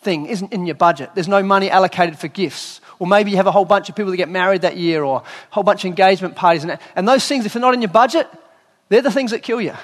thing 0.00 0.26
isn't 0.26 0.52
in 0.52 0.66
your 0.66 0.74
budget. 0.74 1.10
There's 1.14 1.28
no 1.28 1.42
money 1.42 1.70
allocated 1.70 2.18
for 2.18 2.28
gifts. 2.28 2.80
Or 2.98 3.06
maybe 3.06 3.30
you 3.30 3.38
have 3.38 3.46
a 3.46 3.52
whole 3.52 3.64
bunch 3.64 3.88
of 3.88 3.96
people 3.96 4.10
that 4.12 4.16
get 4.16 4.28
married 4.28 4.62
that 4.62 4.76
year 4.76 5.02
or 5.02 5.22
a 5.22 5.54
whole 5.54 5.64
bunch 5.64 5.84
of 5.84 5.88
engagement 5.88 6.36
parties. 6.36 6.64
And, 6.64 6.78
and 6.94 7.08
those 7.08 7.26
things, 7.26 7.44
if 7.44 7.54
they're 7.54 7.60
not 7.60 7.74
in 7.74 7.82
your 7.82 7.90
budget, 7.90 8.28
they're 8.88 9.02
the 9.02 9.10
things 9.10 9.32
that 9.32 9.42
kill 9.42 9.60
you. 9.60 9.74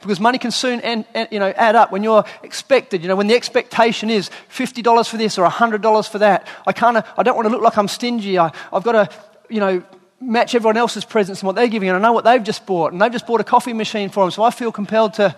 Because 0.00 0.20
money 0.20 0.38
can 0.38 0.50
soon 0.50 0.80
and, 0.80 1.06
you 1.30 1.38
know, 1.40 1.48
add 1.56 1.76
up 1.76 1.90
when 1.90 2.02
you're 2.02 2.24
expected. 2.42 3.02
You 3.02 3.08
know, 3.08 3.16
when 3.16 3.26
the 3.26 3.34
expectation 3.34 4.10
is 4.10 4.30
$50 4.50 5.08
for 5.08 5.16
this 5.16 5.38
or 5.38 5.48
$100 5.48 6.08
for 6.10 6.18
that. 6.18 6.46
I, 6.66 6.72
kind 6.72 6.98
of, 6.98 7.06
I 7.16 7.22
don't 7.22 7.34
want 7.34 7.46
to 7.46 7.50
look 7.50 7.62
like 7.62 7.78
I'm 7.78 7.88
stingy. 7.88 8.38
I, 8.38 8.52
I've 8.70 8.84
got 8.84 8.92
to, 8.92 9.08
you 9.48 9.60
know, 9.60 9.82
match 10.24 10.54
everyone 10.54 10.76
else's 10.76 11.04
presents 11.04 11.40
and 11.40 11.46
what 11.46 11.56
they're 11.56 11.68
giving, 11.68 11.88
and 11.88 11.98
I 11.98 12.00
know 12.00 12.12
what 12.12 12.24
they've 12.24 12.42
just 12.42 12.66
bought, 12.66 12.92
and 12.92 13.00
they've 13.00 13.12
just 13.12 13.26
bought 13.26 13.40
a 13.40 13.44
coffee 13.44 13.72
machine 13.72 14.08
for 14.08 14.24
them, 14.24 14.30
so 14.30 14.42
I 14.42 14.50
feel 14.50 14.72
compelled 14.72 15.14
to 15.14 15.34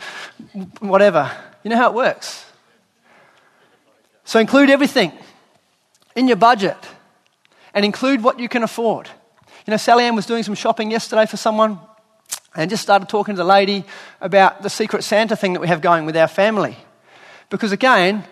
whatever. 0.81 1.31
You 1.63 1.71
know 1.71 1.77
how 1.77 1.91
it 1.91 1.95
works. 1.95 2.45
So 4.25 4.39
include 4.41 4.71
everything 4.71 5.13
in 6.15 6.29
your 6.29 6.37
budget 6.37 6.77
and 7.75 7.85
include 7.85 8.23
what 8.23 8.41
you 8.41 8.49
can 8.49 8.63
afford. 8.63 9.09
You 9.67 9.73
know, 9.73 9.77
Sally 9.77 10.05
Ann 10.05 10.17
was 10.17 10.27
doing 10.27 10.43
some 10.43 10.55
shopping 10.55 10.91
yesterday 10.91 11.27
for 11.27 11.37
someone 11.37 11.79
and 12.55 12.71
just 12.71 12.83
started 12.83 13.09
talking 13.09 13.35
to 13.35 13.39
the 13.39 13.45
lady 13.45 13.85
about 14.21 14.63
the 14.63 14.71
Secret 14.71 15.03
Santa 15.05 15.37
thing 15.37 15.53
that 15.53 15.61
we 15.61 15.69
have 15.69 15.81
going 15.81 16.07
with 16.07 16.17
our 16.17 16.29
family. 16.29 16.77
Because 17.51 17.73
again, 17.73 18.25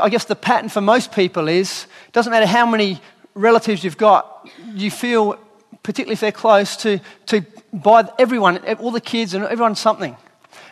I 0.00 0.08
guess 0.08 0.24
the 0.24 0.36
pattern 0.36 0.68
for 0.68 0.80
most 0.80 1.12
people 1.12 1.48
is 1.48 1.86
it 2.08 2.12
doesn't 2.12 2.30
matter 2.30 2.46
how 2.46 2.66
many 2.66 3.00
relatives 3.34 3.84
you've 3.84 3.96
got, 3.96 4.48
you 4.74 4.90
feel 4.90 5.38
particularly 5.84 6.14
if 6.14 6.20
they're 6.20 6.32
close, 6.32 6.76
to, 6.78 6.98
to 7.26 7.42
buy 7.72 8.08
everyone, 8.18 8.58
all 8.78 8.90
the 8.90 9.00
kids 9.00 9.34
and 9.34 9.44
everyone 9.44 9.76
something. 9.76 10.16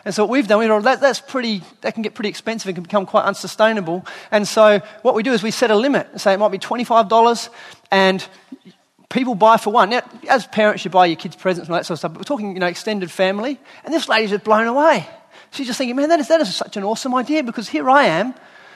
And 0.05 0.13
so 0.13 0.23
what 0.23 0.31
we've 0.31 0.47
done, 0.47 0.59
we 0.59 0.67
that, 0.67 0.99
that's 0.99 1.21
pretty, 1.21 1.61
that 1.81 1.93
can 1.93 2.03
get 2.03 2.13
pretty 2.13 2.29
expensive 2.29 2.67
and 2.67 2.75
can 2.75 2.83
become 2.83 3.05
quite 3.05 3.23
unsustainable. 3.23 4.05
And 4.31 4.45
so 4.45 4.79
what 5.01 5.15
we 5.15 5.23
do 5.23 5.31
is 5.31 5.41
we 5.41 5.51
set 5.51 5.71
a 5.71 5.75
limit 5.75 6.07
and 6.11 6.19
say 6.19 6.33
it 6.33 6.39
might 6.39 6.51
be 6.51 6.59
$25 6.59 7.49
and 7.89 8.27
people 9.09 9.35
buy 9.35 9.57
for 9.57 9.71
one. 9.71 9.91
Now, 9.91 10.01
as 10.27 10.45
parents, 10.47 10.83
you 10.83 10.91
buy 10.91 11.05
your 11.05 11.15
kids 11.15 11.35
presents 11.37 11.67
and 11.67 11.73
all 11.73 11.79
that 11.79 11.85
sort 11.85 11.95
of 11.95 11.99
stuff, 11.99 12.13
but 12.13 12.19
we're 12.19 12.23
talking, 12.23 12.53
you 12.53 12.59
know, 12.59 12.67
extended 12.67 13.11
family. 13.11 13.59
And 13.85 13.93
this 13.93 14.09
lady's 14.09 14.31
just 14.31 14.43
blown 14.43 14.67
away. 14.67 15.07
She's 15.51 15.67
just 15.67 15.77
thinking, 15.77 15.95
man, 15.95 16.09
that 16.09 16.19
is, 16.19 16.27
that 16.27 16.41
is 16.41 16.53
such 16.53 16.75
an 16.75 16.83
awesome 16.83 17.13
idea 17.15 17.43
because 17.43 17.69
here 17.69 17.89
I 17.89 18.05
am, 18.05 18.33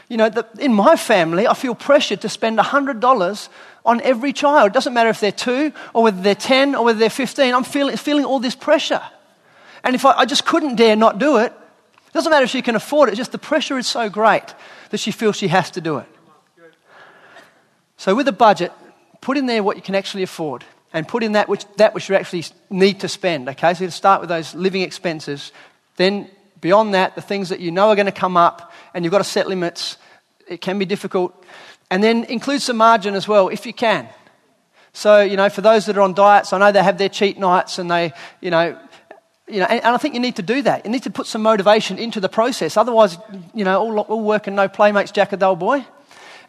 you 0.08 0.15
know, 0.15 0.29
the, 0.29 0.48
in 0.60 0.74
my 0.74 0.96
family, 0.96 1.48
I 1.48 1.53
feel 1.56 1.75
pressured 1.75 2.22
to 2.22 2.29
spend 2.29 2.58
$100 2.58 3.50
on 3.88 4.01
every 4.01 4.34
child. 4.34 4.67
It 4.67 4.74
doesn't 4.74 4.94
matter 4.94 5.10
if 5.10 5.20
they're 5.20 5.32
two 5.32 5.72
or 5.94 6.03
whether 6.03 6.22
they're 6.22 6.36
10 6.36 6.75
or 6.75 6.86
whether 6.86 7.00
they're 7.00 7.10
15. 7.10 7.56
I'm 7.56 7.63
feeling, 7.63 7.96
feeling 7.98 8.25
all 8.25 8.39
this 8.39 8.53
pressure. 8.53 9.01
And 9.84 9.96
if 9.96 10.06
I, 10.06 10.12
I 10.12 10.25
just 10.25 10.46
couldn't 10.46 10.75
dare 10.75 10.96
not 10.96 11.17
do 11.17 11.38
it, 11.38 11.53
it 11.53 12.13
doesn't 12.13 12.29
matter 12.29 12.44
if 12.44 12.50
she 12.50 12.62
can 12.62 12.75
afford 12.75 13.10
it, 13.10 13.15
just 13.15 13.32
the 13.32 13.38
pressure 13.38 13.77
is 13.77 13.88
so 13.88 14.09
great 14.09 14.53
that 14.90 15.00
she 15.00 15.12
feels 15.12 15.38
she 15.38 15.48
has 15.48 15.72
to 15.72 15.81
do 15.81 15.98
it. 15.98 16.07
So, 17.96 18.14
with 18.14 18.27
a 18.27 18.31
budget, 18.31 18.72
put 19.22 19.38
in 19.38 19.48
there 19.48 19.64
what 19.64 19.75
you 19.75 19.81
can 19.81 19.96
actually 19.96 20.22
afford 20.22 20.64
and 20.94 21.07
put 21.07 21.24
in 21.24 21.31
that 21.31 21.50
which, 21.50 21.66
that 21.77 21.94
which 21.96 22.09
you 22.09 22.16
actually 22.16 22.46
need 22.70 23.00
to 23.00 23.07
spend. 23.07 23.50
Okay, 23.50 23.74
so 23.74 23.85
you 23.85 23.90
start 23.90 24.22
with 24.22 24.29
those 24.29 24.53
living 24.53 24.83
expenses. 24.83 25.51
Then, 25.96 26.29
beyond 26.62 26.94
that, 26.94 27.16
the 27.16 27.22
things 27.22 27.50
that 27.50 27.59
you 27.59 27.72
know 27.72 27.90
are 27.90 27.96
going 27.96 28.05
to 28.05 28.12
come 28.12 28.38
up 28.38 28.72
and 28.94 29.03
you've 29.03 29.12
got 29.12 29.18
to 29.18 29.24
set 29.24 29.48
limits. 29.48 29.98
It 30.48 30.62
can 30.62 30.77
be 30.77 30.85
difficult. 30.85 31.44
And 31.90 32.04
then 32.04 32.26
include 32.26 32.62
some 32.62 32.78
margin 32.78 33.16
as 33.16 33.28
well, 33.28 33.48
if 33.48 33.66
you 33.66 33.74
can. 33.74 34.10
So, 34.94 35.22
you 35.22 35.38
know, 35.38 35.50
for 35.50 35.62
those 35.62 35.86
that 35.86 35.98
are 35.98 36.02
on 36.02 36.14
diets, 36.14 36.54
I 36.54 36.58
know 36.58 36.72
they 36.72 36.84
have 36.84 36.98
their 36.98 37.10
cheat 37.10 37.38
nights 37.38 37.78
and 37.78 37.90
they, 37.90 38.14
you 38.42 38.50
know, 38.50 38.78
you 39.48 39.60
know, 39.60 39.66
and, 39.66 39.86
I 39.86 39.98
think 39.98 40.14
you 40.14 40.20
need 40.20 40.36
to 40.38 40.42
do 40.42 40.62
that. 40.64 40.86
You 40.86 40.92
need 40.92 41.04
to 41.04 41.10
put 41.10 41.28
some 41.28 41.42
motivation 41.42 41.98
into 41.98 42.20
the 42.20 42.28
process. 42.28 42.76
Otherwise, 42.76 43.18
you 43.54 43.64
know, 43.64 43.80
all, 43.80 44.00
all 44.00 44.24
work 44.24 44.48
and 44.48 44.56
no 44.56 44.68
play 44.68 44.92
makes 44.92 45.12
Jack 45.12 45.32
a 45.32 45.38
dull 45.38 45.56
boy. 45.56 45.86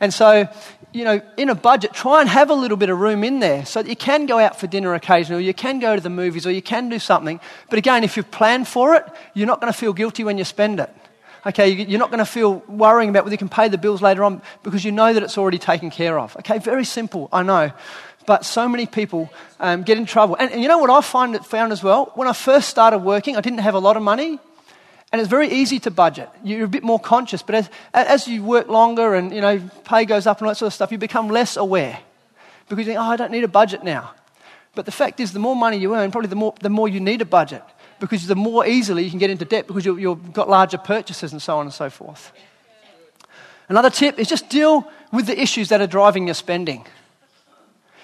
And 0.00 0.12
so, 0.14 0.48
you 0.92 1.04
know, 1.04 1.20
in 1.36 1.48
a 1.48 1.54
budget, 1.54 1.92
try 1.92 2.20
and 2.20 2.28
have 2.28 2.50
a 2.50 2.54
little 2.54 2.76
bit 2.76 2.88
of 2.88 2.98
room 2.98 3.22
in 3.22 3.40
there 3.40 3.64
so 3.66 3.82
that 3.82 3.88
you 3.88 3.96
can 3.96 4.26
go 4.26 4.38
out 4.38 4.58
for 4.58 4.66
dinner 4.66 4.94
occasionally, 4.94 5.42
or 5.42 5.46
you 5.46 5.54
can 5.54 5.78
go 5.78 5.94
to 5.94 6.00
the 6.00 6.10
movies, 6.10 6.46
or 6.46 6.50
you 6.50 6.62
can 6.62 6.88
do 6.88 6.98
something. 6.98 7.40
But 7.68 7.78
again, 7.78 8.02
if 8.02 8.16
you've 8.16 8.30
planned 8.30 8.66
for 8.66 8.94
it, 8.94 9.04
you're 9.34 9.46
not 9.46 9.60
going 9.60 9.72
to 9.72 9.78
feel 9.78 9.92
guilty 9.92 10.24
when 10.24 10.38
you 10.38 10.44
spend 10.44 10.80
it. 10.80 10.90
Okay, 11.46 11.70
you're 11.70 11.98
not 11.98 12.10
going 12.10 12.18
to 12.18 12.26
feel 12.26 12.62
worrying 12.66 13.10
about 13.10 13.24
whether 13.24 13.34
you 13.34 13.38
can 13.38 13.48
pay 13.48 13.68
the 13.68 13.78
bills 13.78 14.02
later 14.02 14.24
on 14.24 14.42
because 14.62 14.84
you 14.84 14.92
know 14.92 15.12
that 15.12 15.22
it's 15.22 15.38
already 15.38 15.58
taken 15.58 15.90
care 15.90 16.18
of. 16.18 16.36
Okay, 16.38 16.58
very 16.58 16.84
simple, 16.84 17.28
I 17.32 17.42
know. 17.42 17.72
But 18.26 18.44
so 18.44 18.68
many 18.68 18.86
people 18.86 19.30
um, 19.60 19.84
get 19.84 19.96
in 19.96 20.04
trouble. 20.04 20.36
And, 20.38 20.52
and, 20.52 20.60
you 20.60 20.68
know 20.68 20.78
what 20.78 20.90
I 20.90 21.00
find, 21.00 21.34
found 21.46 21.72
as 21.72 21.82
well? 21.82 22.12
When 22.14 22.28
I 22.28 22.32
first 22.32 22.68
started 22.68 22.98
working, 22.98 23.36
I 23.36 23.40
didn't 23.40 23.60
have 23.60 23.74
a 23.74 23.78
lot 23.78 23.96
of 23.96 24.02
money. 24.02 24.38
And 25.10 25.20
it's 25.20 25.30
very 25.30 25.48
easy 25.48 25.78
to 25.80 25.90
budget. 25.90 26.28
You're 26.44 26.64
a 26.64 26.68
bit 26.68 26.82
more 26.82 27.00
conscious. 27.00 27.42
But 27.42 27.54
as, 27.54 27.70
as 27.94 28.28
you 28.28 28.42
work 28.42 28.68
longer 28.68 29.14
and, 29.14 29.32
you 29.32 29.40
know, 29.40 29.58
pay 29.84 30.04
goes 30.04 30.26
up 30.26 30.38
and 30.38 30.46
all 30.46 30.50
that 30.50 30.56
sort 30.56 30.66
of 30.66 30.74
stuff, 30.74 30.92
you 30.92 30.98
become 30.98 31.28
less 31.28 31.56
aware. 31.56 32.00
Because 32.68 32.84
you 32.84 32.92
think, 32.92 33.00
oh, 33.00 33.10
I 33.10 33.16
don't 33.16 33.32
need 33.32 33.44
a 33.44 33.48
budget 33.48 33.82
now. 33.82 34.12
But 34.74 34.84
the 34.84 34.92
fact 34.92 35.20
is, 35.20 35.32
the 35.32 35.38
more 35.38 35.56
money 35.56 35.78
you 35.78 35.94
earn, 35.94 36.10
probably 36.10 36.28
the 36.28 36.36
more, 36.36 36.54
the 36.60 36.68
more 36.68 36.88
you 36.88 37.00
need 37.00 37.22
a 37.22 37.24
budget 37.24 37.62
because 38.00 38.26
the 38.26 38.36
more 38.36 38.66
easily 38.66 39.04
you 39.04 39.10
can 39.10 39.18
get 39.18 39.30
into 39.30 39.44
debt 39.44 39.66
because 39.66 39.84
you, 39.84 39.96
you've 39.96 40.32
got 40.32 40.48
larger 40.48 40.78
purchases 40.78 41.32
and 41.32 41.42
so 41.42 41.58
on 41.58 41.66
and 41.66 41.72
so 41.72 41.90
forth. 41.90 42.32
Another 43.68 43.90
tip 43.90 44.18
is 44.18 44.28
just 44.28 44.48
deal 44.48 44.90
with 45.12 45.26
the 45.26 45.40
issues 45.40 45.68
that 45.68 45.80
are 45.80 45.86
driving 45.86 46.26
your 46.26 46.34
spending. 46.34 46.86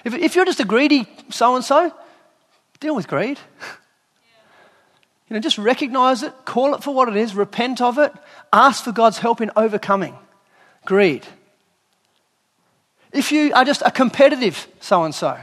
If, 0.04 0.14
if 0.14 0.34
you're 0.34 0.44
just 0.44 0.60
a 0.60 0.64
greedy 0.64 1.06
so 1.30 1.54
and 1.54 1.64
so, 1.64 1.92
deal 2.80 2.94
with 2.94 3.08
greed. 3.08 3.38
You 5.28 5.34
know, 5.34 5.40
just 5.40 5.56
recognize 5.56 6.22
it, 6.22 6.32
call 6.44 6.74
it 6.74 6.82
for 6.82 6.94
what 6.94 7.08
it 7.08 7.16
is, 7.16 7.34
repent 7.34 7.80
of 7.80 7.98
it, 7.98 8.12
ask 8.52 8.84
for 8.84 8.92
God's 8.92 9.18
help 9.18 9.40
in 9.40 9.50
overcoming 9.56 10.16
greed. 10.84 11.26
If 13.12 13.32
you 13.32 13.52
are 13.54 13.64
just 13.64 13.82
a 13.84 13.90
competitive 13.90 14.66
so 14.80 15.04
and 15.04 15.14
so, 15.14 15.38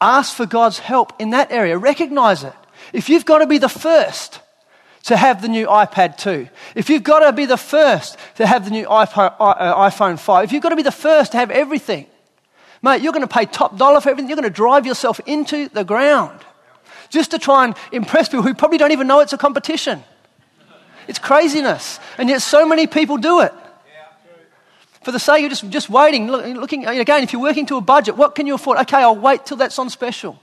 ask 0.00 0.34
for 0.34 0.46
God's 0.46 0.78
help 0.78 1.12
in 1.20 1.30
that 1.30 1.52
area. 1.52 1.78
Recognize 1.78 2.44
it. 2.44 2.54
If 2.92 3.08
you've 3.08 3.24
got 3.24 3.38
to 3.38 3.46
be 3.46 3.58
the 3.58 3.68
first 3.68 4.40
to 5.04 5.16
have 5.16 5.42
the 5.42 5.48
new 5.48 5.66
iPad 5.66 6.16
2, 6.16 6.48
if 6.74 6.90
you've 6.90 7.02
got 7.02 7.20
to 7.20 7.32
be 7.32 7.46
the 7.46 7.56
first 7.56 8.16
to 8.36 8.46
have 8.46 8.64
the 8.64 8.70
new 8.70 8.86
iPhone, 8.86 9.34
uh, 9.38 10.16
5, 10.16 10.44
if 10.44 10.52
you've 10.52 10.62
got 10.62 10.70
to 10.70 10.76
be 10.76 10.82
the 10.82 10.90
first 10.90 11.32
to 11.32 11.38
have 11.38 11.50
everything, 11.50 12.06
mate, 12.82 13.02
you're 13.02 13.12
going 13.12 13.26
to 13.26 13.32
pay 13.32 13.44
top 13.44 13.76
dollar 13.76 14.00
for 14.00 14.10
everything. 14.10 14.28
You're 14.28 14.36
going 14.36 14.50
to 14.50 14.54
drive 14.54 14.86
yourself 14.86 15.20
into 15.26 15.68
the 15.68 15.84
ground 15.84 16.40
just 17.10 17.30
to 17.30 17.38
try 17.38 17.64
and 17.64 17.74
impress 17.92 18.28
people 18.28 18.42
who 18.42 18.54
probably 18.54 18.78
don't 18.78 18.92
even 18.92 19.06
know 19.06 19.20
it's 19.20 19.32
a 19.32 19.38
competition. 19.38 20.02
It's 21.06 21.18
craziness. 21.18 21.98
And 22.18 22.28
yet, 22.28 22.42
so 22.42 22.66
many 22.66 22.86
people 22.86 23.16
do 23.16 23.40
it. 23.40 23.52
For 25.02 25.12
the 25.12 25.18
sake 25.18 25.44
of 25.44 25.50
just, 25.50 25.68
just 25.70 25.88
waiting, 25.88 26.26
looking, 26.26 26.84
again, 26.84 27.22
if 27.22 27.32
you're 27.32 27.40
working 27.40 27.64
to 27.66 27.76
a 27.76 27.80
budget, 27.80 28.16
what 28.16 28.34
can 28.34 28.46
you 28.46 28.54
afford? 28.54 28.78
Okay, 28.80 28.98
I'll 28.98 29.16
wait 29.16 29.46
till 29.46 29.56
that's 29.56 29.78
on 29.78 29.88
special. 29.88 30.38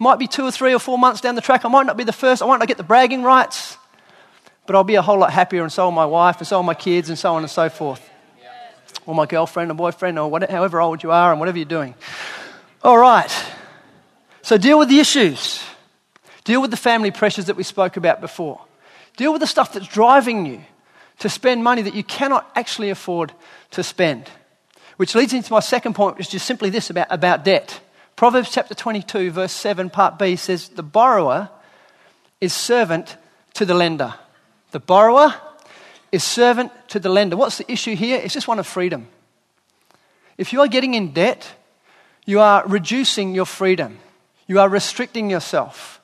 Might 0.00 0.18
be 0.18 0.26
two 0.26 0.46
or 0.46 0.50
three 0.50 0.74
or 0.74 0.78
four 0.78 0.98
months 0.98 1.20
down 1.20 1.34
the 1.34 1.42
track. 1.42 1.66
I 1.66 1.68
might 1.68 1.84
not 1.84 1.98
be 1.98 2.04
the 2.04 2.12
first. 2.12 2.42
I 2.42 2.46
might 2.46 2.58
not 2.58 2.68
get 2.68 2.78
the 2.78 2.82
bragging 2.82 3.22
rights. 3.22 3.76
But 4.66 4.74
I'll 4.74 4.82
be 4.82 4.94
a 4.94 5.02
whole 5.02 5.18
lot 5.18 5.30
happier, 5.30 5.62
and 5.62 5.70
so 5.70 5.84
will 5.84 5.92
my 5.92 6.06
wife, 6.06 6.38
and 6.38 6.46
so 6.46 6.56
will 6.56 6.62
my 6.62 6.74
kids, 6.74 7.10
and 7.10 7.18
so 7.18 7.34
on 7.34 7.42
and 7.42 7.50
so 7.50 7.68
forth. 7.68 8.08
Or 9.04 9.14
my 9.14 9.26
girlfriend 9.26 9.70
or 9.70 9.74
boyfriend, 9.74 10.18
or 10.18 10.30
whatever, 10.30 10.52
however 10.52 10.80
old 10.80 11.02
you 11.02 11.10
are, 11.10 11.32
and 11.32 11.38
whatever 11.38 11.58
you're 11.58 11.66
doing. 11.66 11.94
All 12.82 12.96
right. 12.96 13.30
So 14.40 14.56
deal 14.56 14.78
with 14.78 14.88
the 14.88 15.00
issues. 15.00 15.62
Deal 16.44 16.62
with 16.62 16.70
the 16.70 16.78
family 16.78 17.10
pressures 17.10 17.44
that 17.46 17.56
we 17.56 17.62
spoke 17.62 17.98
about 17.98 18.22
before. 18.22 18.60
Deal 19.18 19.32
with 19.32 19.40
the 19.40 19.46
stuff 19.46 19.74
that's 19.74 19.86
driving 19.86 20.46
you 20.46 20.62
to 21.18 21.28
spend 21.28 21.62
money 21.62 21.82
that 21.82 21.94
you 21.94 22.02
cannot 22.04 22.50
actually 22.54 22.88
afford 22.88 23.34
to 23.72 23.82
spend. 23.82 24.30
Which 24.96 25.14
leads 25.14 25.34
into 25.34 25.52
my 25.52 25.60
second 25.60 25.94
point, 25.94 26.16
which 26.16 26.34
is 26.34 26.42
simply 26.42 26.70
this 26.70 26.88
about, 26.88 27.08
about 27.10 27.44
debt. 27.44 27.80
Proverbs 28.20 28.50
chapter 28.50 28.74
22, 28.74 29.30
verse 29.30 29.50
7, 29.50 29.88
part 29.88 30.18
B 30.18 30.36
says, 30.36 30.68
The 30.68 30.82
borrower 30.82 31.48
is 32.38 32.52
servant 32.52 33.16
to 33.54 33.64
the 33.64 33.72
lender. 33.72 34.12
The 34.72 34.78
borrower 34.78 35.34
is 36.12 36.22
servant 36.22 36.70
to 36.88 37.00
the 37.00 37.08
lender. 37.08 37.38
What's 37.38 37.56
the 37.56 37.72
issue 37.72 37.96
here? 37.96 38.20
It's 38.22 38.34
just 38.34 38.46
one 38.46 38.58
of 38.58 38.66
freedom. 38.66 39.08
If 40.36 40.52
you 40.52 40.60
are 40.60 40.68
getting 40.68 40.92
in 40.92 41.14
debt, 41.14 41.50
you 42.26 42.40
are 42.40 42.62
reducing 42.68 43.34
your 43.34 43.46
freedom, 43.46 43.98
you 44.46 44.60
are 44.60 44.68
restricting 44.68 45.30
yourself. 45.30 46.02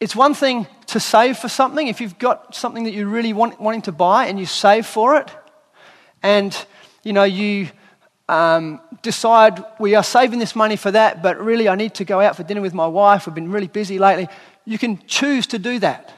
it's 0.00 0.16
one 0.16 0.32
thing 0.32 0.66
to 0.86 0.98
save 0.98 1.36
for 1.36 1.50
something. 1.50 1.88
If 1.88 2.00
you've 2.00 2.18
got 2.18 2.54
something 2.54 2.84
that 2.84 2.94
you 2.94 3.06
really 3.06 3.34
want 3.34 3.60
wanting 3.60 3.82
to 3.82 3.92
buy 3.92 4.28
and 4.28 4.40
you 4.40 4.46
save 4.46 4.86
for 4.86 5.18
it, 5.18 5.30
and 6.22 6.56
you 7.02 7.12
know 7.12 7.24
you 7.24 7.68
um, 8.28 8.80
decide 9.02 9.64
we 9.78 9.94
are 9.94 10.02
saving 10.02 10.38
this 10.38 10.56
money 10.56 10.76
for 10.76 10.90
that, 10.90 11.22
but 11.22 11.40
really 11.40 11.68
I 11.68 11.76
need 11.76 11.94
to 11.94 12.04
go 12.04 12.20
out 12.20 12.36
for 12.36 12.42
dinner 12.42 12.60
with 12.60 12.74
my 12.74 12.86
wife. 12.86 13.26
We've 13.26 13.34
been 13.34 13.50
really 13.50 13.68
busy 13.68 13.98
lately. 13.98 14.28
You 14.64 14.78
can 14.78 14.98
choose 15.06 15.46
to 15.48 15.58
do 15.58 15.78
that. 15.80 16.12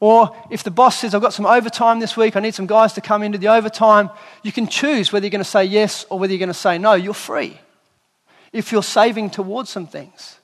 Or 0.00 0.36
if 0.50 0.64
the 0.64 0.72
boss 0.72 0.98
says, 0.98 1.14
I've 1.14 1.22
got 1.22 1.32
some 1.32 1.46
overtime 1.46 2.00
this 2.00 2.16
week, 2.16 2.34
I 2.34 2.40
need 2.40 2.56
some 2.56 2.66
guys 2.66 2.92
to 2.94 3.00
come 3.00 3.22
into 3.22 3.38
the 3.38 3.46
overtime, 3.48 4.10
you 4.42 4.50
can 4.50 4.66
choose 4.66 5.12
whether 5.12 5.24
you're 5.24 5.30
going 5.30 5.44
to 5.44 5.48
say 5.48 5.64
yes 5.64 6.04
or 6.10 6.18
whether 6.18 6.32
you're 6.32 6.40
going 6.40 6.48
to 6.48 6.54
say 6.54 6.76
no. 6.76 6.94
You're 6.94 7.14
free 7.14 7.56
if 8.52 8.72
you're 8.72 8.82
saving 8.82 9.30
towards 9.30 9.70
some 9.70 9.86
things. 9.86 10.38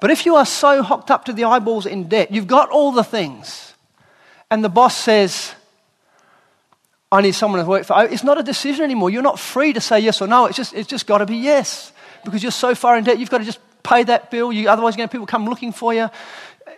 But 0.00 0.10
if 0.10 0.24
you 0.24 0.36
are 0.36 0.46
so 0.46 0.82
hooked 0.82 1.10
up 1.10 1.24
to 1.24 1.32
the 1.32 1.44
eyeballs 1.44 1.84
in 1.84 2.08
debt, 2.08 2.30
you've 2.30 2.46
got 2.46 2.70
all 2.70 2.92
the 2.92 3.04
things, 3.04 3.74
and 4.50 4.64
the 4.64 4.68
boss 4.68 4.96
says, 4.96 5.52
I 7.12 7.20
need 7.20 7.34
someone 7.34 7.60
to 7.62 7.68
work 7.68 7.84
for. 7.84 8.02
It's 8.04 8.24
not 8.24 8.38
a 8.38 8.42
decision 8.42 8.84
anymore. 8.84 9.10
You're 9.10 9.20
not 9.20 9.38
free 9.38 9.74
to 9.74 9.82
say 9.82 10.00
yes 10.00 10.22
or 10.22 10.26
no. 10.26 10.46
It's 10.46 10.56
just, 10.56 10.72
it's 10.72 10.88
just 10.88 11.06
got 11.06 11.18
to 11.18 11.26
be 11.26 11.36
yes. 11.36 11.92
Because 12.24 12.42
you're 12.42 12.50
so 12.50 12.74
far 12.74 12.96
in 12.96 13.04
debt, 13.04 13.18
you've 13.18 13.28
got 13.28 13.38
to 13.38 13.44
just 13.44 13.60
pay 13.82 14.02
that 14.04 14.30
bill. 14.30 14.50
You, 14.50 14.70
otherwise, 14.70 14.94
you're 14.94 15.02
going 15.02 15.10
to 15.10 15.12
people 15.12 15.26
come 15.26 15.44
looking 15.44 15.72
for 15.72 15.92
you. 15.92 16.08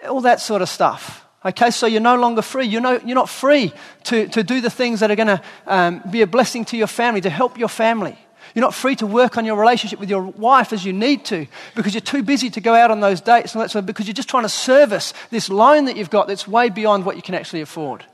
All 0.08 0.22
that 0.22 0.40
sort 0.40 0.60
of 0.60 0.68
stuff. 0.68 1.24
Okay, 1.44 1.70
so 1.70 1.86
you're 1.86 2.00
no 2.00 2.16
longer 2.16 2.42
free. 2.42 2.66
You're, 2.66 2.80
no, 2.80 2.98
you're 3.04 3.14
not 3.14 3.28
free 3.28 3.72
to, 4.04 4.26
to 4.28 4.42
do 4.42 4.60
the 4.60 4.70
things 4.70 5.00
that 5.00 5.10
are 5.10 5.14
going 5.14 5.28
to 5.28 5.42
um, 5.68 6.02
be 6.10 6.22
a 6.22 6.26
blessing 6.26 6.64
to 6.66 6.76
your 6.76 6.88
family, 6.88 7.20
to 7.20 7.30
help 7.30 7.56
your 7.56 7.68
family. 7.68 8.18
You're 8.56 8.64
not 8.64 8.74
free 8.74 8.96
to 8.96 9.06
work 9.06 9.38
on 9.38 9.44
your 9.44 9.56
relationship 9.56 10.00
with 10.00 10.10
your 10.10 10.22
wife 10.22 10.72
as 10.72 10.84
you 10.84 10.92
need 10.92 11.24
to 11.26 11.46
because 11.76 11.94
you're 11.94 12.00
too 12.00 12.22
busy 12.22 12.50
to 12.50 12.60
go 12.60 12.74
out 12.74 12.90
on 12.90 13.00
those 13.00 13.20
dates 13.20 13.54
and 13.54 13.62
that's 13.62 13.74
because 13.86 14.06
you're 14.06 14.14
just 14.14 14.28
trying 14.28 14.44
to 14.44 14.48
service 14.48 15.12
this 15.30 15.48
loan 15.48 15.86
that 15.86 15.96
you've 15.96 16.10
got 16.10 16.28
that's 16.28 16.46
way 16.46 16.70
beyond 16.70 17.04
what 17.04 17.16
you 17.16 17.22
can 17.22 17.34
actually 17.34 17.62
afford. 17.62 18.04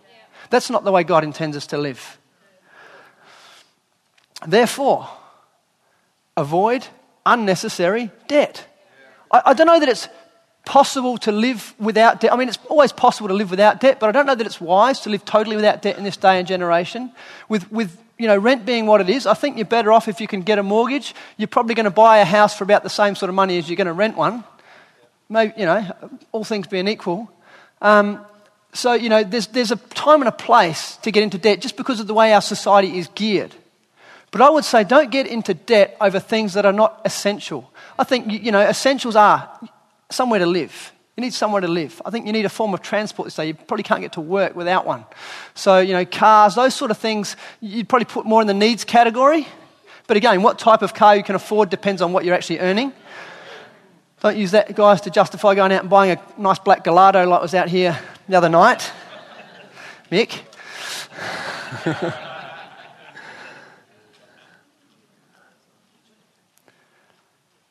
That's 0.50 0.68
not 0.68 0.84
the 0.84 0.92
way 0.92 1.04
God 1.04 1.24
intends 1.24 1.56
us 1.56 1.66
to 1.68 1.78
live. 1.78 2.18
Therefore, 4.46 5.08
avoid 6.36 6.86
unnecessary 7.24 8.10
debt. 8.26 8.66
I, 9.30 9.42
I, 9.46 9.54
don't 9.54 9.66
know 9.66 9.78
that 9.78 9.88
it's 9.88 10.08
possible 10.64 11.18
to 11.18 11.32
live 11.32 11.74
without 11.78 12.20
debt. 12.20 12.32
I 12.32 12.36
mean, 12.36 12.48
it's 12.48 12.58
always 12.68 12.92
possible 12.92 13.28
to 13.28 13.34
live 13.34 13.50
without 13.50 13.80
debt, 13.80 14.00
but 14.00 14.08
I 14.08 14.12
don't 14.12 14.26
know 14.26 14.34
that 14.34 14.46
it's 14.46 14.60
wise 14.60 15.00
to 15.00 15.10
live 15.10 15.24
totally 15.24 15.56
without 15.56 15.82
debt 15.82 15.98
in 15.98 16.04
this 16.04 16.16
day 16.16 16.38
and 16.38 16.48
generation. 16.48 17.12
With, 17.48 17.70
with 17.70 17.96
you 18.18 18.26
know, 18.26 18.36
rent 18.36 18.64
being 18.64 18.86
what 18.86 19.00
it 19.00 19.10
is, 19.10 19.26
I 19.26 19.34
think 19.34 19.56
you're 19.56 19.66
better 19.66 19.92
off 19.92 20.08
if 20.08 20.20
you 20.20 20.26
can 20.26 20.42
get 20.42 20.58
a 20.58 20.62
mortgage. 20.62 21.14
You're 21.36 21.48
probably 21.48 21.74
going 21.74 21.84
to 21.84 21.90
buy 21.90 22.18
a 22.18 22.24
house 22.24 22.56
for 22.56 22.64
about 22.64 22.82
the 22.82 22.90
same 22.90 23.14
sort 23.14 23.28
of 23.28 23.34
money 23.34 23.58
as 23.58 23.68
you're 23.68 23.76
going 23.76 23.86
to 23.86 23.92
rent 23.92 24.16
one. 24.16 24.44
Maybe, 25.28 25.52
you 25.58 25.66
know, 25.66 25.86
all 26.32 26.44
things 26.44 26.66
being 26.66 26.88
equal. 26.88 27.30
Um, 27.82 28.24
so, 28.72 28.92
you 28.92 29.08
know, 29.08 29.24
there's, 29.24 29.48
there's 29.48 29.72
a 29.72 29.76
time 29.76 30.20
and 30.20 30.28
a 30.28 30.32
place 30.32 30.96
to 30.98 31.10
get 31.10 31.22
into 31.22 31.38
debt 31.38 31.60
just 31.60 31.76
because 31.76 31.98
of 32.00 32.06
the 32.06 32.14
way 32.14 32.32
our 32.32 32.40
society 32.40 32.98
is 32.98 33.08
geared. 33.14 33.54
But 34.30 34.40
I 34.42 34.50
would 34.50 34.64
say 34.64 34.84
don't 34.84 35.10
get 35.10 35.26
into 35.26 35.54
debt 35.54 35.96
over 36.00 36.20
things 36.20 36.54
that 36.54 36.64
are 36.64 36.72
not 36.72 37.00
essential. 37.04 37.70
I 37.98 38.04
think, 38.04 38.30
you 38.30 38.52
know, 38.52 38.60
essentials 38.60 39.16
are 39.16 39.50
somewhere 40.08 40.38
to 40.38 40.46
live. 40.46 40.92
You 41.16 41.22
need 41.22 41.34
somewhere 41.34 41.60
to 41.60 41.68
live. 41.68 42.00
I 42.04 42.10
think 42.10 42.26
you 42.26 42.32
need 42.32 42.44
a 42.44 42.50
form 42.50 42.72
of 42.72 42.80
transport 42.80 43.26
this 43.26 43.34
day. 43.34 43.46
You 43.46 43.54
probably 43.54 43.82
can't 43.82 44.00
get 44.00 44.12
to 44.12 44.20
work 44.20 44.54
without 44.54 44.86
one. 44.86 45.04
So, 45.54 45.78
you 45.78 45.92
know, 45.92 46.04
cars, 46.04 46.54
those 46.54 46.74
sort 46.74 46.92
of 46.92 46.98
things, 46.98 47.36
you'd 47.60 47.88
probably 47.88 48.06
put 48.06 48.24
more 48.24 48.40
in 48.40 48.46
the 48.46 48.54
needs 48.54 48.84
category. 48.84 49.48
But 50.06 50.16
again, 50.16 50.42
what 50.42 50.58
type 50.58 50.82
of 50.82 50.94
car 50.94 51.16
you 51.16 51.24
can 51.24 51.34
afford 51.34 51.68
depends 51.68 52.00
on 52.00 52.12
what 52.12 52.24
you're 52.24 52.34
actually 52.34 52.60
earning. 52.60 52.92
Don't 54.20 54.36
use 54.36 54.52
that, 54.52 54.74
guys, 54.74 55.00
to 55.02 55.10
justify 55.10 55.54
going 55.54 55.72
out 55.72 55.80
and 55.80 55.90
buying 55.90 56.12
a 56.12 56.40
nice 56.40 56.58
black 56.58 56.84
Gallardo 56.84 57.26
like 57.28 57.42
was 57.42 57.54
out 57.54 57.68
here 57.68 57.98
the 58.30 58.36
other 58.36 58.48
night. 58.48 58.92
Mick. 60.10 60.40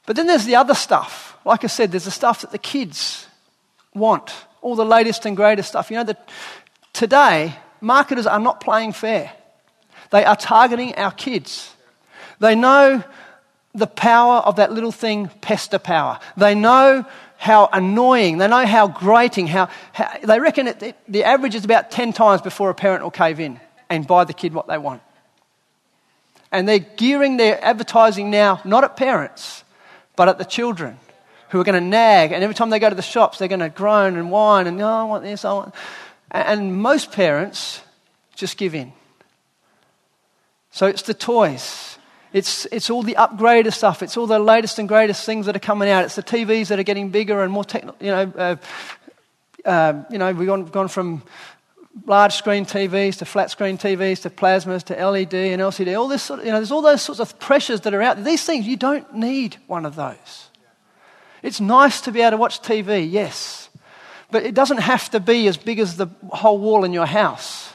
But 0.05 0.15
then 0.15 0.27
there's 0.27 0.45
the 0.45 0.55
other 0.55 0.73
stuff. 0.73 1.37
Like 1.45 1.63
I 1.63 1.67
said, 1.67 1.91
there's 1.91 2.05
the 2.05 2.11
stuff 2.11 2.41
that 2.41 2.51
the 2.51 2.57
kids 2.57 3.27
want, 3.93 4.33
all 4.61 4.75
the 4.75 4.83
latest 4.83 5.25
and 5.25 5.37
greatest 5.37 5.69
stuff. 5.69 5.91
You 5.91 5.97
know, 5.97 6.03
that 6.03 6.29
today, 6.93 7.55
marketers 7.79 8.27
are 8.27 8.39
not 8.39 8.59
playing 8.59 8.93
fair. 8.93 9.31
They 10.09 10.25
are 10.25 10.35
targeting 10.35 10.95
our 10.95 11.11
kids. 11.11 11.73
They 12.39 12.55
know 12.55 13.03
the 13.73 13.87
power 13.87 14.37
of 14.37 14.55
that 14.55 14.73
little 14.73 14.91
thing, 14.91 15.29
pester 15.41 15.79
power. 15.79 16.19
They 16.35 16.55
know 16.55 17.05
how 17.39 17.69
annoying, 17.71 18.37
they 18.37 18.49
know 18.49 18.65
how 18.65 18.89
grating, 18.89 19.47
how, 19.47 19.69
how 19.93 20.11
they 20.21 20.41
reckon 20.41 20.67
it, 20.67 20.95
the 21.07 21.23
average 21.23 21.55
is 21.55 21.63
about 21.63 21.89
10 21.89 22.11
times 22.11 22.41
before 22.41 22.69
a 22.69 22.75
parent 22.75 23.01
will 23.01 23.11
cave 23.11 23.39
in 23.39 23.61
and 23.89 24.05
buy 24.05 24.25
the 24.25 24.33
kid 24.33 24.53
what 24.53 24.67
they 24.67 24.77
want. 24.77 25.01
And 26.51 26.67
they're 26.67 26.79
gearing 26.79 27.37
their 27.37 27.63
advertising 27.63 28.29
now 28.29 28.59
not 28.65 28.83
at 28.83 28.97
parents, 28.97 29.63
but 30.17 30.27
at 30.27 30.37
the 30.37 30.43
children 30.43 30.99
who 31.47 31.61
are 31.61 31.63
going 31.63 31.81
to 31.81 31.89
nag. 31.89 32.33
And 32.33 32.43
every 32.43 32.53
time 32.53 32.71
they 32.71 32.79
go 32.79 32.89
to 32.89 32.95
the 32.95 33.01
shops, 33.01 33.37
they're 33.37 33.47
going 33.47 33.61
to 33.61 33.69
groan 33.69 34.17
and 34.17 34.29
whine 34.31 34.67
and, 34.67 34.81
oh, 34.81 34.85
I 34.85 35.03
want 35.03 35.23
this, 35.23 35.45
I 35.45 35.53
want. 35.53 35.73
And 36.31 36.75
most 36.75 37.13
parents 37.13 37.81
just 38.35 38.57
give 38.57 38.75
in. 38.75 38.91
So 40.71 40.87
it's 40.87 41.03
the 41.03 41.13
toys. 41.13 41.88
It's, 42.31 42.65
it's 42.71 42.89
all 42.89 43.01
the 43.01 43.15
upgraded 43.15 43.73
stuff. 43.73 44.03
It's 44.03 44.15
all 44.15 44.27
the 44.27 44.39
latest 44.39 44.77
and 44.77 44.87
greatest 44.87 45.25
things 45.25 45.47
that 45.47 45.55
are 45.55 45.59
coming 45.59 45.89
out. 45.89 46.05
It's 46.05 46.15
the 46.15 46.23
TVs 46.23 46.67
that 46.67 46.79
are 46.79 46.83
getting 46.83 47.09
bigger 47.09 47.41
and 47.41 47.51
more 47.51 47.63
technical. 47.63 47.97
You 48.05 48.11
know, 48.11 48.33
uh, 48.37 48.55
uh, 49.65 50.03
you 50.11 50.17
know 50.17 50.31
we've 50.33 50.47
gone, 50.47 50.65
gone 50.65 50.87
from 50.87 51.23
large 52.05 52.33
screen 52.33 52.65
TVs 52.65 53.17
to 53.17 53.25
flat 53.25 53.49
screen 53.51 53.77
TVs 53.77 54.21
to 54.21 54.29
plasmas 54.29 54.83
to 54.85 54.93
LED 54.93 55.33
and 55.33 55.61
LCD. 55.61 55.97
All 55.97 56.07
this 56.07 56.23
sort 56.23 56.41
of, 56.41 56.45
you 56.45 56.51
know, 56.51 56.59
there's 56.59 56.71
all 56.71 56.81
those 56.81 57.01
sorts 57.01 57.19
of 57.19 57.39
pressures 57.39 57.81
that 57.81 57.93
are 57.93 58.01
out 58.01 58.17
there. 58.17 58.25
These 58.25 58.45
things, 58.45 58.67
you 58.67 58.77
don't 58.77 59.13
need 59.15 59.57
one 59.67 59.85
of 59.85 59.95
those. 59.95 60.49
It's 61.41 61.59
nice 61.59 62.01
to 62.01 62.11
be 62.11 62.21
able 62.21 62.31
to 62.31 62.37
watch 62.37 62.61
TV, 62.61 63.09
yes, 63.09 63.69
but 64.29 64.43
it 64.43 64.53
doesn't 64.53 64.79
have 64.79 65.09
to 65.11 65.19
be 65.19 65.47
as 65.47 65.57
big 65.57 65.79
as 65.79 65.95
the 65.95 66.07
whole 66.31 66.59
wall 66.59 66.83
in 66.83 66.93
your 66.93 67.05
house. 67.05 67.71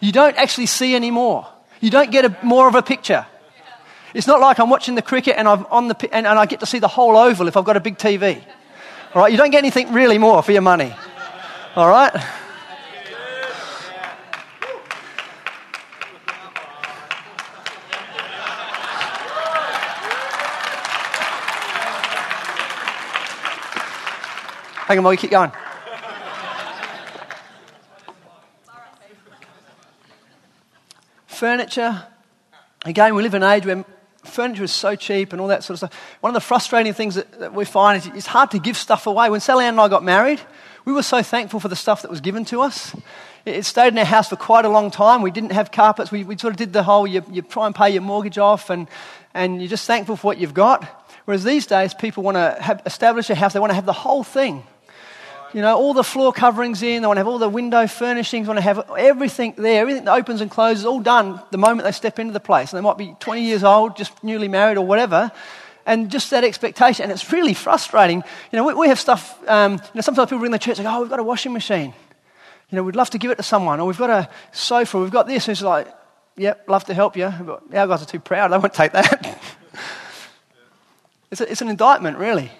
You 0.00 0.12
don't 0.12 0.36
actually 0.36 0.66
see 0.66 0.94
any 0.94 1.10
more. 1.10 1.46
You 1.80 1.90
don't 1.90 2.10
get 2.10 2.24
a, 2.24 2.36
more 2.42 2.68
of 2.68 2.74
a 2.74 2.82
picture. 2.82 3.26
It's 4.14 4.26
not 4.26 4.40
like 4.40 4.58
I'm 4.58 4.70
watching 4.70 4.94
the 4.94 5.02
cricket 5.02 5.36
and, 5.36 5.46
I'm 5.46 5.66
on 5.66 5.88
the, 5.88 6.14
and, 6.14 6.26
and 6.26 6.38
I 6.38 6.46
get 6.46 6.60
to 6.60 6.66
see 6.66 6.78
the 6.78 6.88
whole 6.88 7.16
oval 7.16 7.48
if 7.48 7.56
I've 7.56 7.64
got 7.64 7.76
a 7.76 7.80
big 7.80 7.98
TV. 7.98 8.42
All 9.14 9.22
right, 9.22 9.32
you 9.32 9.38
don't 9.38 9.50
get 9.50 9.58
anything 9.58 9.92
really 9.92 10.18
more 10.18 10.42
for 10.42 10.52
your 10.52 10.62
money. 10.62 10.94
All 11.76 11.88
right? 11.88 12.14
Hang 24.86 24.98
on, 24.98 25.04
Molly, 25.04 25.16
keep 25.16 25.30
going. 25.30 25.52
furniture. 31.40 32.06
Again, 32.84 33.14
we 33.14 33.22
live 33.22 33.32
in 33.32 33.42
an 33.42 33.50
age 33.50 33.64
where 33.64 33.82
furniture 34.24 34.64
is 34.64 34.72
so 34.72 34.94
cheap 34.94 35.32
and 35.32 35.40
all 35.40 35.48
that 35.48 35.64
sort 35.64 35.74
of 35.74 35.90
stuff. 35.90 36.16
One 36.20 36.30
of 36.30 36.34
the 36.34 36.40
frustrating 36.40 36.92
things 36.92 37.14
that, 37.14 37.30
that 37.40 37.54
we 37.54 37.64
find 37.64 37.98
is 37.98 38.06
it's 38.14 38.26
hard 38.26 38.50
to 38.52 38.58
give 38.58 38.76
stuff 38.76 39.06
away. 39.06 39.30
When 39.30 39.40
Sally 39.40 39.64
Ann 39.64 39.74
and 39.74 39.80
I 39.80 39.88
got 39.88 40.04
married, 40.04 40.40
we 40.84 40.92
were 40.92 41.02
so 41.02 41.22
thankful 41.22 41.60
for 41.60 41.68
the 41.68 41.76
stuff 41.76 42.02
that 42.02 42.10
was 42.10 42.20
given 42.20 42.44
to 42.46 42.60
us. 42.60 42.94
It, 43.44 43.56
it 43.56 43.64
stayed 43.64 43.88
in 43.88 43.98
our 43.98 44.04
house 44.04 44.28
for 44.28 44.36
quite 44.36 44.64
a 44.64 44.68
long 44.68 44.90
time. 44.90 45.22
We 45.22 45.30
didn't 45.30 45.52
have 45.52 45.72
carpets. 45.72 46.10
We, 46.10 46.24
we 46.24 46.36
sort 46.36 46.52
of 46.52 46.58
did 46.58 46.72
the 46.72 46.82
whole 46.82 47.06
you, 47.06 47.24
you 47.30 47.42
try 47.42 47.66
and 47.66 47.74
pay 47.74 47.90
your 47.90 48.02
mortgage 48.02 48.38
off 48.38 48.70
and, 48.70 48.88
and 49.34 49.60
you're 49.60 49.68
just 49.68 49.86
thankful 49.86 50.16
for 50.16 50.26
what 50.26 50.38
you've 50.38 50.54
got. 50.54 50.84
Whereas 51.24 51.44
these 51.44 51.66
days, 51.66 51.94
people 51.94 52.22
want 52.22 52.36
to 52.36 52.80
establish 52.86 53.30
a 53.30 53.34
house, 53.34 53.52
they 53.52 53.60
want 53.60 53.70
to 53.70 53.74
have 53.74 53.86
the 53.86 53.92
whole 53.92 54.24
thing 54.24 54.64
you 55.52 55.60
know, 55.60 55.76
all 55.76 55.94
the 55.94 56.04
floor 56.04 56.32
coverings 56.32 56.82
in, 56.82 57.02
they 57.02 57.06
want 57.06 57.16
to 57.16 57.20
have 57.20 57.28
all 57.28 57.38
the 57.38 57.48
window 57.48 57.86
furnishings, 57.86 58.46
they 58.46 58.48
want 58.48 58.58
to 58.58 58.62
have 58.62 58.88
everything 58.96 59.54
there, 59.56 59.80
everything 59.80 60.04
that 60.04 60.14
opens 60.14 60.40
and 60.40 60.50
closes, 60.50 60.84
all 60.84 61.00
done 61.00 61.40
the 61.50 61.58
moment 61.58 61.84
they 61.84 61.92
step 61.92 62.18
into 62.18 62.32
the 62.32 62.40
place. 62.40 62.72
And 62.72 62.78
they 62.78 62.82
might 62.82 62.98
be 62.98 63.16
20 63.18 63.42
years 63.42 63.64
old, 63.64 63.96
just 63.96 64.22
newly 64.22 64.48
married 64.48 64.76
or 64.76 64.86
whatever. 64.86 65.32
And 65.86 66.10
just 66.10 66.30
that 66.30 66.44
expectation, 66.44 67.04
and 67.04 67.12
it's 67.12 67.32
really 67.32 67.54
frustrating. 67.54 68.22
You 68.52 68.56
know, 68.56 68.64
we, 68.64 68.74
we 68.74 68.88
have 68.88 69.00
stuff, 69.00 69.38
um, 69.48 69.72
you 69.72 69.78
know, 69.94 70.00
sometimes 70.02 70.26
people 70.26 70.38
bring 70.38 70.52
the 70.52 70.58
church, 70.58 70.78
like, 70.78 70.86
oh, 70.86 71.00
we've 71.00 71.10
got 71.10 71.18
a 71.18 71.24
washing 71.24 71.52
machine. 71.52 71.92
You 72.70 72.76
know, 72.76 72.84
we'd 72.84 72.94
love 72.94 73.10
to 73.10 73.18
give 73.18 73.32
it 73.32 73.36
to 73.36 73.42
someone, 73.42 73.80
or 73.80 73.86
we've 73.86 73.98
got 73.98 74.10
a 74.10 74.28
sofa, 74.52 75.00
we've 75.00 75.10
got 75.10 75.26
this. 75.26 75.48
And 75.48 75.52
it's 75.52 75.62
like, 75.62 75.88
yep, 76.36 76.68
love 76.68 76.84
to 76.84 76.94
help 76.94 77.16
you, 77.16 77.32
but 77.40 77.62
our 77.74 77.88
guys 77.88 78.02
are 78.02 78.06
too 78.06 78.20
proud, 78.20 78.52
they 78.52 78.58
won't 78.58 78.72
take 78.72 78.92
that. 78.92 79.40
it's, 81.32 81.40
a, 81.40 81.50
it's 81.50 81.62
an 81.62 81.68
indictment, 81.68 82.18
really. 82.18 82.52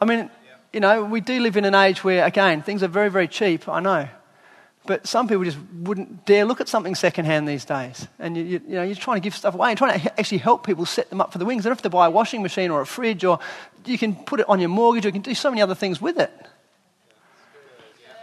I 0.00 0.04
mean, 0.04 0.30
you 0.72 0.80
know, 0.80 1.04
we 1.04 1.20
do 1.20 1.40
live 1.40 1.56
in 1.56 1.64
an 1.64 1.74
age 1.74 2.04
where, 2.04 2.24
again, 2.24 2.62
things 2.62 2.82
are 2.82 2.88
very, 2.88 3.10
very 3.10 3.28
cheap, 3.28 3.68
I 3.68 3.80
know. 3.80 4.08
But 4.86 5.06
some 5.06 5.28
people 5.28 5.44
just 5.44 5.58
wouldn't 5.80 6.24
dare 6.24 6.46
look 6.46 6.60
at 6.60 6.68
something 6.68 6.94
secondhand 6.94 7.46
these 7.46 7.64
days. 7.64 8.08
And 8.18 8.36
you, 8.36 8.44
you, 8.44 8.62
you, 8.66 8.74
know, 8.74 8.82
you're 8.82 8.94
trying 8.94 9.16
to 9.16 9.20
give 9.20 9.34
stuff 9.34 9.54
away 9.54 9.70
and 9.70 9.76
trying 9.76 10.00
to 10.00 10.18
actually 10.18 10.38
help 10.38 10.64
people 10.64 10.86
set 10.86 11.10
them 11.10 11.20
up 11.20 11.30
for 11.32 11.38
the 11.38 11.44
wings. 11.44 11.64
They 11.64 11.68
don't 11.68 11.76
have 11.76 11.82
to 11.82 11.90
buy 11.90 12.06
a 12.06 12.10
washing 12.10 12.42
machine 12.42 12.70
or 12.70 12.80
a 12.80 12.86
fridge, 12.86 13.24
or 13.24 13.38
you 13.84 13.98
can 13.98 14.14
put 14.14 14.40
it 14.40 14.48
on 14.48 14.60
your 14.60 14.70
mortgage, 14.70 15.04
or 15.04 15.08
you 15.08 15.12
can 15.12 15.22
do 15.22 15.34
so 15.34 15.50
many 15.50 15.60
other 15.60 15.74
things 15.74 16.00
with 16.00 16.18
it. 16.18 16.32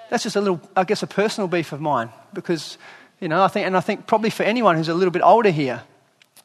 That's 0.10 0.24
just 0.24 0.36
a 0.36 0.42
little, 0.42 0.62
I 0.76 0.84
guess, 0.84 1.04
a 1.04 1.08
personal 1.08 1.48
beef 1.48 1.72
of 1.72 1.82
mine 1.82 2.10
because, 2.34 2.78
you 3.20 3.28
know, 3.28 3.44
I 3.44 3.48
think, 3.48 3.66
and 3.66 3.76
I 3.76 3.80
think 3.80 4.08
probably 4.08 4.30
for 4.30 4.44
anyone 4.44 4.76
who's 4.76 4.90
a 4.90 4.94
little 4.94 5.12
bit 5.12 5.24
older 5.24 5.50
here, 5.50 5.84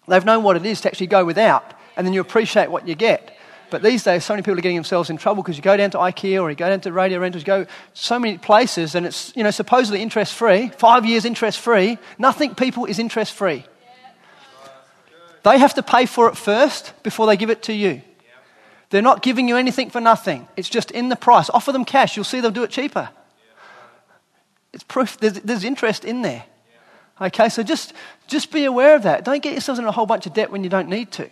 they've 0.08 0.24
known 0.24 0.42
what 0.42 0.56
it 0.56 0.64
is 0.64 0.80
to 0.82 0.88
actually 0.88 1.08
go 1.08 1.24
without 1.24 1.74
and 1.96 2.06
then 2.06 2.14
you 2.14 2.20
appreciate 2.20 2.70
what 2.70 2.88
you 2.88 2.94
get. 2.94 3.36
But 3.70 3.82
these 3.82 4.02
days, 4.02 4.24
so 4.24 4.34
many 4.34 4.42
people 4.42 4.58
are 4.58 4.62
getting 4.62 4.76
themselves 4.76 5.10
in 5.10 5.16
trouble 5.16 5.42
because 5.42 5.56
you 5.56 5.62
go 5.62 5.76
down 5.76 5.90
to 5.92 5.98
IKEA 5.98 6.42
or 6.42 6.50
you 6.50 6.56
go 6.56 6.68
down 6.68 6.80
to 6.80 6.92
Radio 6.92 7.18
Rentals, 7.20 7.44
go 7.44 7.66
so 7.94 8.18
many 8.18 8.38
places 8.38 8.94
and 8.94 9.06
it's, 9.06 9.34
you 9.36 9.44
know, 9.44 9.50
supposedly 9.50 10.02
interest 10.02 10.34
free, 10.34 10.68
five 10.76 11.06
years 11.06 11.24
interest 11.24 11.60
free. 11.60 11.98
Nothing, 12.18 12.54
people, 12.54 12.86
is 12.86 12.98
interest 12.98 13.32
free. 13.32 13.64
They 15.42 15.58
have 15.58 15.74
to 15.74 15.82
pay 15.82 16.06
for 16.06 16.28
it 16.28 16.36
first 16.36 16.92
before 17.02 17.26
they 17.26 17.36
give 17.36 17.50
it 17.50 17.62
to 17.64 17.72
you. 17.72 18.02
They're 18.90 19.02
not 19.02 19.22
giving 19.22 19.48
you 19.48 19.56
anything 19.56 19.90
for 19.90 20.00
nothing. 20.00 20.48
It's 20.56 20.68
just 20.68 20.90
in 20.90 21.08
the 21.08 21.16
price. 21.16 21.48
Offer 21.48 21.72
them 21.72 21.84
cash. 21.84 22.16
You'll 22.16 22.24
see 22.24 22.40
they'll 22.40 22.50
do 22.50 22.64
it 22.64 22.70
cheaper. 22.70 23.08
It's 24.72 24.84
proof 24.84 25.18
there's, 25.18 25.34
there's 25.34 25.64
interest 25.64 26.04
in 26.04 26.22
there. 26.22 26.44
Okay, 27.20 27.48
so 27.48 27.62
just, 27.62 27.92
just 28.26 28.50
be 28.50 28.64
aware 28.64 28.96
of 28.96 29.02
that. 29.04 29.24
Don't 29.24 29.42
get 29.42 29.52
yourselves 29.52 29.78
in 29.78 29.84
a 29.84 29.92
whole 29.92 30.06
bunch 30.06 30.26
of 30.26 30.32
debt 30.32 30.50
when 30.50 30.64
you 30.64 30.70
don't 30.70 30.88
need 30.88 31.12
to. 31.12 31.28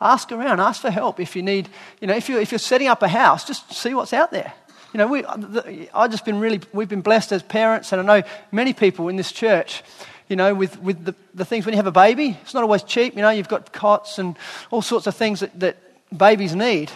Ask 0.00 0.32
around, 0.32 0.60
ask 0.60 0.80
for 0.80 0.90
help 0.90 1.20
if 1.20 1.36
you 1.36 1.42
need, 1.42 1.68
you 2.00 2.06
know, 2.06 2.14
if, 2.14 2.28
you're, 2.28 2.40
if 2.40 2.52
you're 2.52 2.58
setting 2.58 2.88
up 2.88 3.02
a 3.02 3.08
house, 3.08 3.44
just 3.44 3.72
see 3.72 3.92
what's 3.92 4.12
out 4.12 4.30
there. 4.30 4.52
You 4.92 4.98
know, 4.98 5.06
we, 5.06 5.24
I've 5.24 6.10
just 6.10 6.24
been 6.24 6.40
really, 6.40 6.60
we've 6.72 6.88
been 6.88 7.02
blessed 7.02 7.32
as 7.32 7.42
parents, 7.42 7.92
and 7.92 8.00
I 8.00 8.20
know 8.20 8.26
many 8.50 8.72
people 8.72 9.08
in 9.08 9.16
this 9.16 9.30
church, 9.30 9.82
you 10.28 10.36
know, 10.36 10.54
with, 10.54 10.80
with 10.80 11.04
the, 11.04 11.14
the 11.34 11.44
things 11.44 11.66
when 11.66 11.74
you 11.74 11.76
have 11.76 11.86
a 11.86 11.92
baby, 11.92 12.38
it's 12.42 12.54
not 12.54 12.62
always 12.62 12.82
cheap. 12.82 13.14
You 13.14 13.22
know, 13.22 13.30
you've 13.30 13.48
got 13.48 13.72
cots 13.72 14.18
and 14.18 14.36
all 14.70 14.82
sorts 14.82 15.06
of 15.06 15.14
things 15.14 15.40
that, 15.40 15.58
that 15.60 15.76
babies 16.16 16.54
need. 16.54 16.90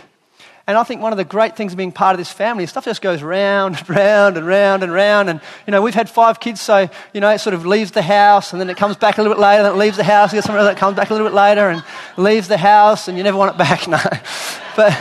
And 0.66 0.78
I 0.78 0.82
think 0.82 1.02
one 1.02 1.12
of 1.12 1.18
the 1.18 1.24
great 1.24 1.56
things 1.56 1.72
of 1.72 1.76
being 1.76 1.92
part 1.92 2.14
of 2.14 2.18
this 2.18 2.32
family 2.32 2.64
is 2.64 2.70
stuff 2.70 2.86
just 2.86 3.02
goes 3.02 3.22
round 3.22 3.76
and 3.76 3.90
round 3.90 4.38
and 4.38 4.46
round 4.46 4.82
and 4.82 4.90
round. 4.90 5.28
And, 5.28 5.40
you 5.66 5.72
know, 5.72 5.82
we've 5.82 5.94
had 5.94 6.08
five 6.08 6.40
kids, 6.40 6.60
so, 6.62 6.88
you 7.12 7.20
know, 7.20 7.28
it 7.28 7.40
sort 7.40 7.52
of 7.52 7.66
leaves 7.66 7.90
the 7.90 8.00
house 8.00 8.52
and 8.52 8.60
then 8.60 8.70
it 8.70 8.78
comes 8.78 8.96
back 8.96 9.18
a 9.18 9.22
little 9.22 9.36
bit 9.36 9.42
later, 9.42 9.62
then 9.62 9.72
it 9.72 9.78
leaves 9.78 9.98
the 9.98 10.04
house, 10.04 10.32
you 10.32 10.38
get 10.38 10.44
somewhere 10.44 10.64
that 10.64 10.78
comes 10.78 10.96
back 10.96 11.10
a 11.10 11.12
little 11.12 11.28
bit 11.28 11.34
later 11.34 11.68
and 11.68 11.84
leaves 12.16 12.48
the 12.48 12.56
house 12.56 13.08
and 13.08 13.18
you 13.18 13.24
never 13.24 13.36
want 13.36 13.54
it 13.54 13.58
back. 13.58 13.86
No. 13.94 13.98
But, 14.76 14.98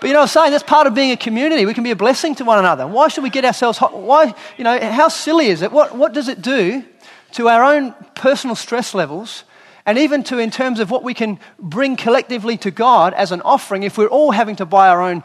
but 0.00 0.06
you 0.06 0.14
know 0.14 0.22
I'm 0.22 0.28
saying? 0.28 0.52
That's 0.52 0.62
part 0.62 0.86
of 0.86 0.94
being 0.94 1.10
a 1.10 1.16
community. 1.16 1.66
We 1.66 1.74
can 1.74 1.84
be 1.84 1.90
a 1.90 1.96
blessing 1.96 2.34
to 2.36 2.44
one 2.44 2.58
another. 2.58 2.86
Why 2.86 3.08
should 3.08 3.22
we 3.24 3.28
get 3.28 3.44
ourselves 3.44 3.76
hot? 3.76 3.98
Why, 3.98 4.34
you 4.56 4.64
know, 4.64 4.78
how 4.78 5.08
silly 5.08 5.48
is 5.48 5.60
it? 5.60 5.72
What, 5.72 5.94
what 5.94 6.14
does 6.14 6.28
it 6.28 6.40
do 6.40 6.84
to 7.32 7.48
our 7.48 7.64
own 7.64 7.94
personal 8.14 8.56
stress 8.56 8.94
levels 8.94 9.44
and 9.86 9.98
even 9.98 10.22
to 10.24 10.38
in 10.38 10.50
terms 10.50 10.80
of 10.80 10.90
what 10.90 11.02
we 11.02 11.14
can 11.14 11.38
bring 11.58 11.96
collectively 11.96 12.56
to 12.58 12.70
God 12.70 13.12
as 13.14 13.32
an 13.32 13.42
offering 13.42 13.82
if 13.82 13.98
we're 13.98 14.06
all 14.06 14.30
having 14.30 14.56
to 14.56 14.66
buy 14.66 14.88
our 14.88 15.02
own, 15.02 15.22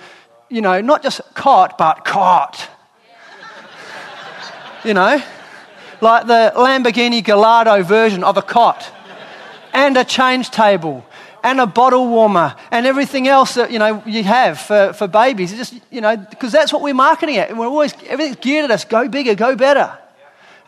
you 0.49 0.61
know, 0.61 0.81
not 0.81 1.01
just 1.01 1.21
cot, 1.33 1.77
but 1.77 2.03
cot. 2.03 2.69
you 4.83 4.93
know? 4.93 5.21
Like 6.01 6.27
the 6.27 6.53
Lamborghini 6.55 7.23
Gallardo 7.23 7.83
version 7.83 8.23
of 8.23 8.37
a 8.37 8.41
cot, 8.41 8.91
and 9.73 9.97
a 9.97 10.03
change 10.03 10.49
table, 10.49 11.05
and 11.43 11.59
a 11.61 11.67
bottle 11.67 12.07
warmer, 12.07 12.55
and 12.71 12.85
everything 12.85 13.27
else 13.27 13.55
that, 13.55 13.71
you 13.71 13.79
know, 13.79 14.03
you 14.05 14.23
have 14.23 14.59
for, 14.59 14.93
for 14.93 15.07
babies. 15.07 15.51
It's 15.51 15.69
just, 15.69 15.83
you 15.91 16.01
know, 16.01 16.17
because 16.17 16.51
that's 16.51 16.73
what 16.73 16.81
we're 16.81 16.93
marketing 16.93 17.37
at. 17.37 17.49
And 17.49 17.59
we're 17.59 17.67
always, 17.67 17.93
everything's 18.07 18.37
geared 18.37 18.65
at 18.65 18.71
us 18.71 18.85
go 18.85 19.07
bigger, 19.07 19.35
go 19.35 19.55
better. 19.55 19.97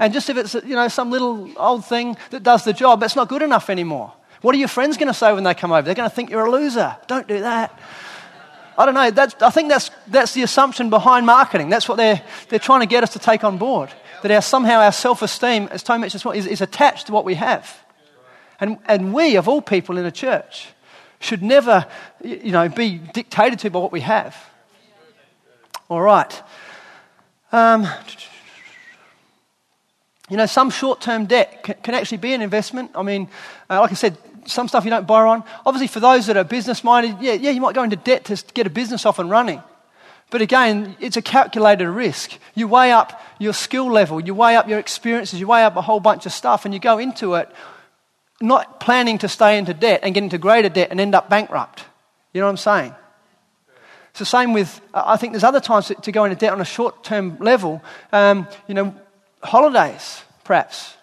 And 0.01 0.11
just 0.11 0.31
if 0.31 0.37
it's, 0.37 0.55
you 0.55 0.75
know, 0.75 0.87
some 0.87 1.11
little 1.11 1.47
old 1.57 1.85
thing 1.85 2.17
that 2.31 2.41
does 2.41 2.63
the 2.63 2.73
job, 2.73 3.03
it's 3.03 3.15
not 3.15 3.29
good 3.29 3.43
enough 3.43 3.69
anymore. 3.69 4.11
What 4.41 4.55
are 4.55 4.57
your 4.57 4.67
friends 4.67 4.97
going 4.97 5.09
to 5.09 5.13
say 5.13 5.31
when 5.31 5.43
they 5.43 5.53
come 5.53 5.71
over? 5.71 5.83
They're 5.83 5.93
going 5.93 6.09
to 6.09 6.15
think 6.15 6.31
you're 6.31 6.43
a 6.43 6.49
loser. 6.49 6.97
Don't 7.05 7.27
do 7.27 7.41
that. 7.41 7.79
I 8.79 8.85
don't 8.85 8.95
know. 8.95 9.11
That's, 9.11 9.35
I 9.43 9.51
think 9.51 9.69
that's, 9.69 9.91
that's 10.07 10.33
the 10.33 10.41
assumption 10.41 10.89
behind 10.89 11.27
marketing. 11.27 11.69
That's 11.69 11.87
what 11.87 11.97
they're, 11.97 12.19
they're 12.49 12.57
trying 12.57 12.79
to 12.79 12.87
get 12.87 13.03
us 13.03 13.13
to 13.13 13.19
take 13.19 13.43
on 13.43 13.59
board. 13.59 13.91
That 14.23 14.31
our, 14.31 14.41
somehow 14.41 14.79
our 14.79 14.91
self 14.91 15.21
esteem, 15.21 15.67
as 15.69 15.83
Tony 15.83 16.01
mentioned, 16.01 16.35
is, 16.35 16.47
is 16.47 16.61
attached 16.61 17.05
to 17.05 17.13
what 17.13 17.23
we 17.23 17.35
have. 17.35 17.85
And, 18.59 18.79
and 18.85 19.13
we, 19.13 19.35
of 19.35 19.47
all 19.47 19.61
people 19.61 19.99
in 19.99 20.05
a 20.05 20.11
church, 20.11 20.69
should 21.19 21.43
never 21.43 21.85
you 22.23 22.51
know, 22.51 22.69
be 22.69 22.97
dictated 22.97 23.59
to 23.59 23.69
by 23.69 23.77
what 23.77 23.91
we 23.91 24.01
have. 24.01 24.35
All 25.89 26.01
right. 26.01 26.41
Um, 27.51 27.87
you 30.31 30.37
know, 30.37 30.45
some 30.45 30.69
short 30.69 31.01
term 31.01 31.25
debt 31.25 31.61
can, 31.83 31.93
actually 31.93 32.19
be 32.19 32.33
an 32.33 32.41
investment. 32.41 32.91
I 32.95 33.03
mean, 33.03 33.27
uh, 33.69 33.81
like 33.81 33.91
I 33.91 33.95
said, 33.95 34.17
some 34.45 34.69
stuff 34.69 34.85
you 34.85 34.89
don't 34.89 35.05
borrow 35.05 35.29
on. 35.29 35.43
Obviously, 35.65 35.87
for 35.87 35.99
those 35.99 36.27
that 36.27 36.37
are 36.37 36.45
business 36.45 36.85
minded, 36.85 37.17
yeah, 37.19 37.33
yeah, 37.33 37.51
you 37.51 37.59
might 37.59 37.75
go 37.75 37.83
into 37.83 37.97
debt 37.97 38.23
to 38.25 38.41
get 38.53 38.65
a 38.65 38.69
business 38.69 39.05
off 39.05 39.19
and 39.19 39.29
running. 39.29 39.61
But 40.29 40.41
again, 40.41 40.95
it's 41.01 41.17
a 41.17 41.21
calculated 41.21 41.89
risk. 41.89 42.31
You 42.55 42.69
weigh 42.69 42.93
up 42.93 43.21
your 43.39 43.51
skill 43.51 43.91
level, 43.91 44.21
you 44.21 44.33
weigh 44.33 44.55
up 44.55 44.69
your 44.69 44.79
experiences, 44.79 45.37
you 45.37 45.47
weigh 45.47 45.65
up 45.65 45.75
a 45.75 45.81
whole 45.81 45.99
bunch 45.99 46.25
of 46.25 46.31
stuff, 46.31 46.63
and 46.63 46.73
you 46.73 46.79
go 46.79 46.97
into 46.97 47.33
it 47.35 47.49
not 48.39 48.79
planning 48.79 49.17
to 49.17 49.27
stay 49.27 49.57
into 49.57 49.73
debt 49.73 49.99
and 50.01 50.13
get 50.13 50.23
into 50.23 50.37
greater 50.37 50.69
debt 50.69 50.91
and 50.91 51.01
end 51.01 51.13
up 51.13 51.29
bankrupt. 51.29 51.83
You 52.31 52.39
know 52.39 52.47
what 52.47 52.51
I'm 52.51 52.57
saying? 52.57 52.95
It's 54.11 54.19
the 54.19 54.25
same 54.25 54.53
with, 54.53 54.79
I 54.93 55.17
think 55.17 55.33
there's 55.33 55.43
other 55.43 55.59
times 55.59 55.91
to 56.01 56.11
go 56.13 56.23
into 56.23 56.37
debt 56.37 56.53
on 56.53 56.61
a 56.61 56.65
short 56.65 57.03
term 57.03 57.37
level. 57.39 57.83
Um, 58.13 58.47
you 58.69 58.73
know, 58.73 58.95
holidays, 59.43 60.21
perhaps. 60.43 60.95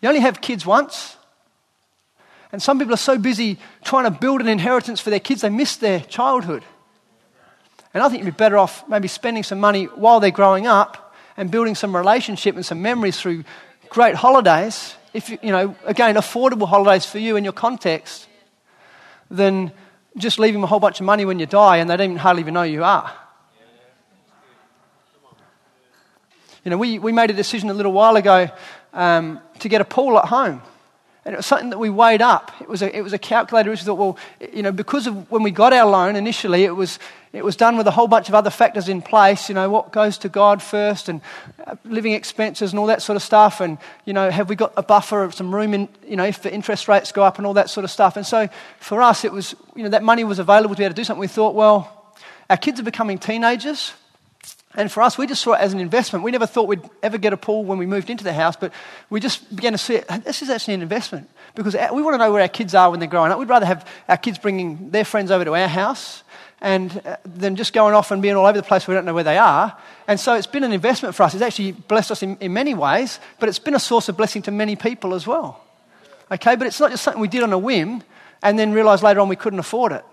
You 0.00 0.08
only 0.08 0.20
have 0.20 0.40
kids 0.40 0.64
once. 0.64 1.16
And 2.52 2.62
some 2.62 2.78
people 2.78 2.94
are 2.94 2.98
so 2.98 3.18
busy 3.18 3.58
trying 3.84 4.04
to 4.04 4.10
build 4.10 4.40
an 4.40 4.48
inheritance 4.48 5.00
for 5.00 5.10
their 5.10 5.20
kids, 5.20 5.42
they 5.42 5.50
miss 5.50 5.76
their 5.76 6.00
childhood. 6.00 6.64
And 7.94 8.02
I 8.02 8.08
think 8.08 8.22
you'd 8.22 8.30
be 8.30 8.36
better 8.36 8.58
off 8.58 8.88
maybe 8.88 9.08
spending 9.08 9.42
some 9.42 9.60
money 9.60 9.84
while 9.84 10.20
they're 10.20 10.30
growing 10.30 10.66
up 10.66 11.14
and 11.36 11.50
building 11.50 11.74
some 11.74 11.94
relationship 11.96 12.54
and 12.54 12.64
some 12.64 12.82
memories 12.82 13.20
through 13.20 13.44
great 13.88 14.14
holidays. 14.14 14.94
If 15.14 15.30
you, 15.30 15.38
you 15.42 15.52
know, 15.52 15.74
again, 15.84 16.16
affordable 16.16 16.68
holidays 16.68 17.06
for 17.06 17.18
you 17.18 17.36
in 17.36 17.44
your 17.44 17.52
context, 17.52 18.28
than 19.30 19.72
just 20.16 20.38
leaving 20.38 20.62
a 20.62 20.66
whole 20.66 20.80
bunch 20.80 21.00
of 21.00 21.06
money 21.06 21.24
when 21.24 21.38
you 21.38 21.46
die 21.46 21.78
and 21.78 21.88
they 21.88 21.96
don't 21.96 22.10
even 22.10 22.16
hardly 22.16 22.40
even 22.40 22.54
know 22.54 22.62
you 22.62 22.84
are. 22.84 23.12
You 26.64 26.70
know, 26.70 26.78
we, 26.78 26.98
we 26.98 27.12
made 27.12 27.30
a 27.30 27.34
decision 27.34 27.70
a 27.70 27.74
little 27.74 27.92
while 27.92 28.16
ago 28.16 28.48
um, 28.92 29.40
to 29.60 29.68
get 29.68 29.80
a 29.80 29.84
pool 29.84 30.18
at 30.18 30.26
home. 30.26 30.62
And 31.24 31.34
it 31.34 31.36
was 31.36 31.46
something 31.46 31.70
that 31.70 31.78
we 31.78 31.90
weighed 31.90 32.22
up. 32.22 32.52
It 32.58 32.68
was 32.68 32.80
a, 32.80 32.96
it 32.96 33.02
was 33.02 33.12
a 33.12 33.18
calculator. 33.18 33.68
We 33.68 33.76
thought, 33.76 33.98
well, 33.98 34.16
you 34.52 34.62
know, 34.62 34.72
because 34.72 35.06
of 35.06 35.30
when 35.30 35.42
we 35.42 35.50
got 35.50 35.74
our 35.74 35.86
loan 35.86 36.16
initially, 36.16 36.64
it 36.64 36.74
was, 36.74 36.98
it 37.34 37.44
was 37.44 37.54
done 37.54 37.76
with 37.76 37.86
a 37.86 37.90
whole 37.90 38.08
bunch 38.08 38.30
of 38.30 38.34
other 38.34 38.48
factors 38.48 38.88
in 38.88 39.02
place. 39.02 39.50
You 39.50 39.54
know, 39.54 39.68
what 39.68 39.92
goes 39.92 40.16
to 40.18 40.30
God 40.30 40.62
first 40.62 41.10
and 41.10 41.20
uh, 41.66 41.76
living 41.84 42.14
expenses 42.14 42.72
and 42.72 42.80
all 42.80 42.86
that 42.86 43.02
sort 43.02 43.16
of 43.16 43.22
stuff. 43.22 43.60
And, 43.60 43.76
you 44.06 44.14
know, 44.14 44.30
have 44.30 44.48
we 44.48 44.56
got 44.56 44.72
a 44.78 44.82
buffer 44.82 45.22
of 45.22 45.34
some 45.34 45.54
room 45.54 45.74
in, 45.74 45.88
you 46.06 46.16
know, 46.16 46.24
if 46.24 46.40
the 46.40 46.50
interest 46.50 46.88
rates 46.88 47.12
go 47.12 47.22
up 47.22 47.36
and 47.36 47.46
all 47.46 47.54
that 47.54 47.68
sort 47.68 47.84
of 47.84 47.90
stuff. 47.90 48.16
And 48.16 48.26
so 48.26 48.48
for 48.80 49.02
us, 49.02 49.22
it 49.22 49.32
was, 49.32 49.54
you 49.76 49.82
know, 49.82 49.90
that 49.90 50.02
money 50.02 50.24
was 50.24 50.38
available 50.38 50.74
to 50.74 50.78
be 50.78 50.84
able 50.84 50.94
to 50.94 51.00
do 51.00 51.04
something. 51.04 51.20
We 51.20 51.28
thought, 51.28 51.54
well, 51.54 52.14
our 52.48 52.56
kids 52.56 52.80
are 52.80 52.84
becoming 52.84 53.18
teenagers. 53.18 53.92
And 54.74 54.92
for 54.92 55.02
us, 55.02 55.16
we 55.16 55.26
just 55.26 55.42
saw 55.42 55.54
it 55.54 55.60
as 55.60 55.72
an 55.72 55.80
investment. 55.80 56.24
We 56.24 56.30
never 56.30 56.46
thought 56.46 56.68
we'd 56.68 56.88
ever 57.02 57.16
get 57.16 57.32
a 57.32 57.36
pool 57.36 57.64
when 57.64 57.78
we 57.78 57.86
moved 57.86 58.10
into 58.10 58.22
the 58.22 58.34
house, 58.34 58.54
but 58.54 58.72
we 59.08 59.18
just 59.18 59.54
began 59.54 59.72
to 59.72 59.78
see 59.78 59.96
it. 59.96 60.06
This 60.24 60.42
is 60.42 60.50
actually 60.50 60.74
an 60.74 60.82
investment 60.82 61.28
because 61.54 61.74
we 61.74 62.02
want 62.02 62.14
to 62.14 62.18
know 62.18 62.30
where 62.30 62.42
our 62.42 62.48
kids 62.48 62.74
are 62.74 62.90
when 62.90 63.00
they're 63.00 63.08
growing 63.08 63.32
up. 63.32 63.38
We'd 63.38 63.48
rather 63.48 63.66
have 63.66 63.88
our 64.08 64.18
kids 64.18 64.38
bringing 64.38 64.90
their 64.90 65.04
friends 65.04 65.30
over 65.30 65.44
to 65.44 65.54
our 65.54 65.68
house 65.68 66.22
and 66.60 67.00
uh, 67.06 67.16
than 67.24 67.56
just 67.56 67.72
going 67.72 67.94
off 67.94 68.10
and 68.10 68.20
being 68.20 68.34
all 68.34 68.46
over 68.46 68.58
the 68.58 68.66
place 68.66 68.86
we 68.86 68.94
don't 68.94 69.04
know 69.04 69.14
where 69.14 69.24
they 69.24 69.38
are. 69.38 69.76
And 70.06 70.18
so 70.18 70.34
it's 70.34 70.46
been 70.46 70.64
an 70.64 70.72
investment 70.72 71.14
for 71.14 71.22
us. 71.22 71.34
It's 71.34 71.42
actually 71.42 71.72
blessed 71.72 72.10
us 72.10 72.22
in, 72.22 72.36
in 72.40 72.52
many 72.52 72.74
ways, 72.74 73.20
but 73.38 73.48
it's 73.48 73.58
been 73.58 73.74
a 73.74 73.80
source 73.80 74.08
of 74.08 74.16
blessing 74.16 74.42
to 74.42 74.50
many 74.50 74.76
people 74.76 75.14
as 75.14 75.26
well. 75.26 75.64
Okay, 76.30 76.56
but 76.56 76.66
it's 76.66 76.80
not 76.80 76.90
just 76.90 77.04
something 77.04 77.20
we 77.20 77.28
did 77.28 77.42
on 77.42 77.52
a 77.52 77.58
whim 77.58 78.02
and 78.42 78.58
then 78.58 78.72
realized 78.72 79.02
later 79.02 79.20
on 79.20 79.28
we 79.28 79.36
couldn't 79.36 79.58
afford 79.58 79.92
it. 79.92 80.04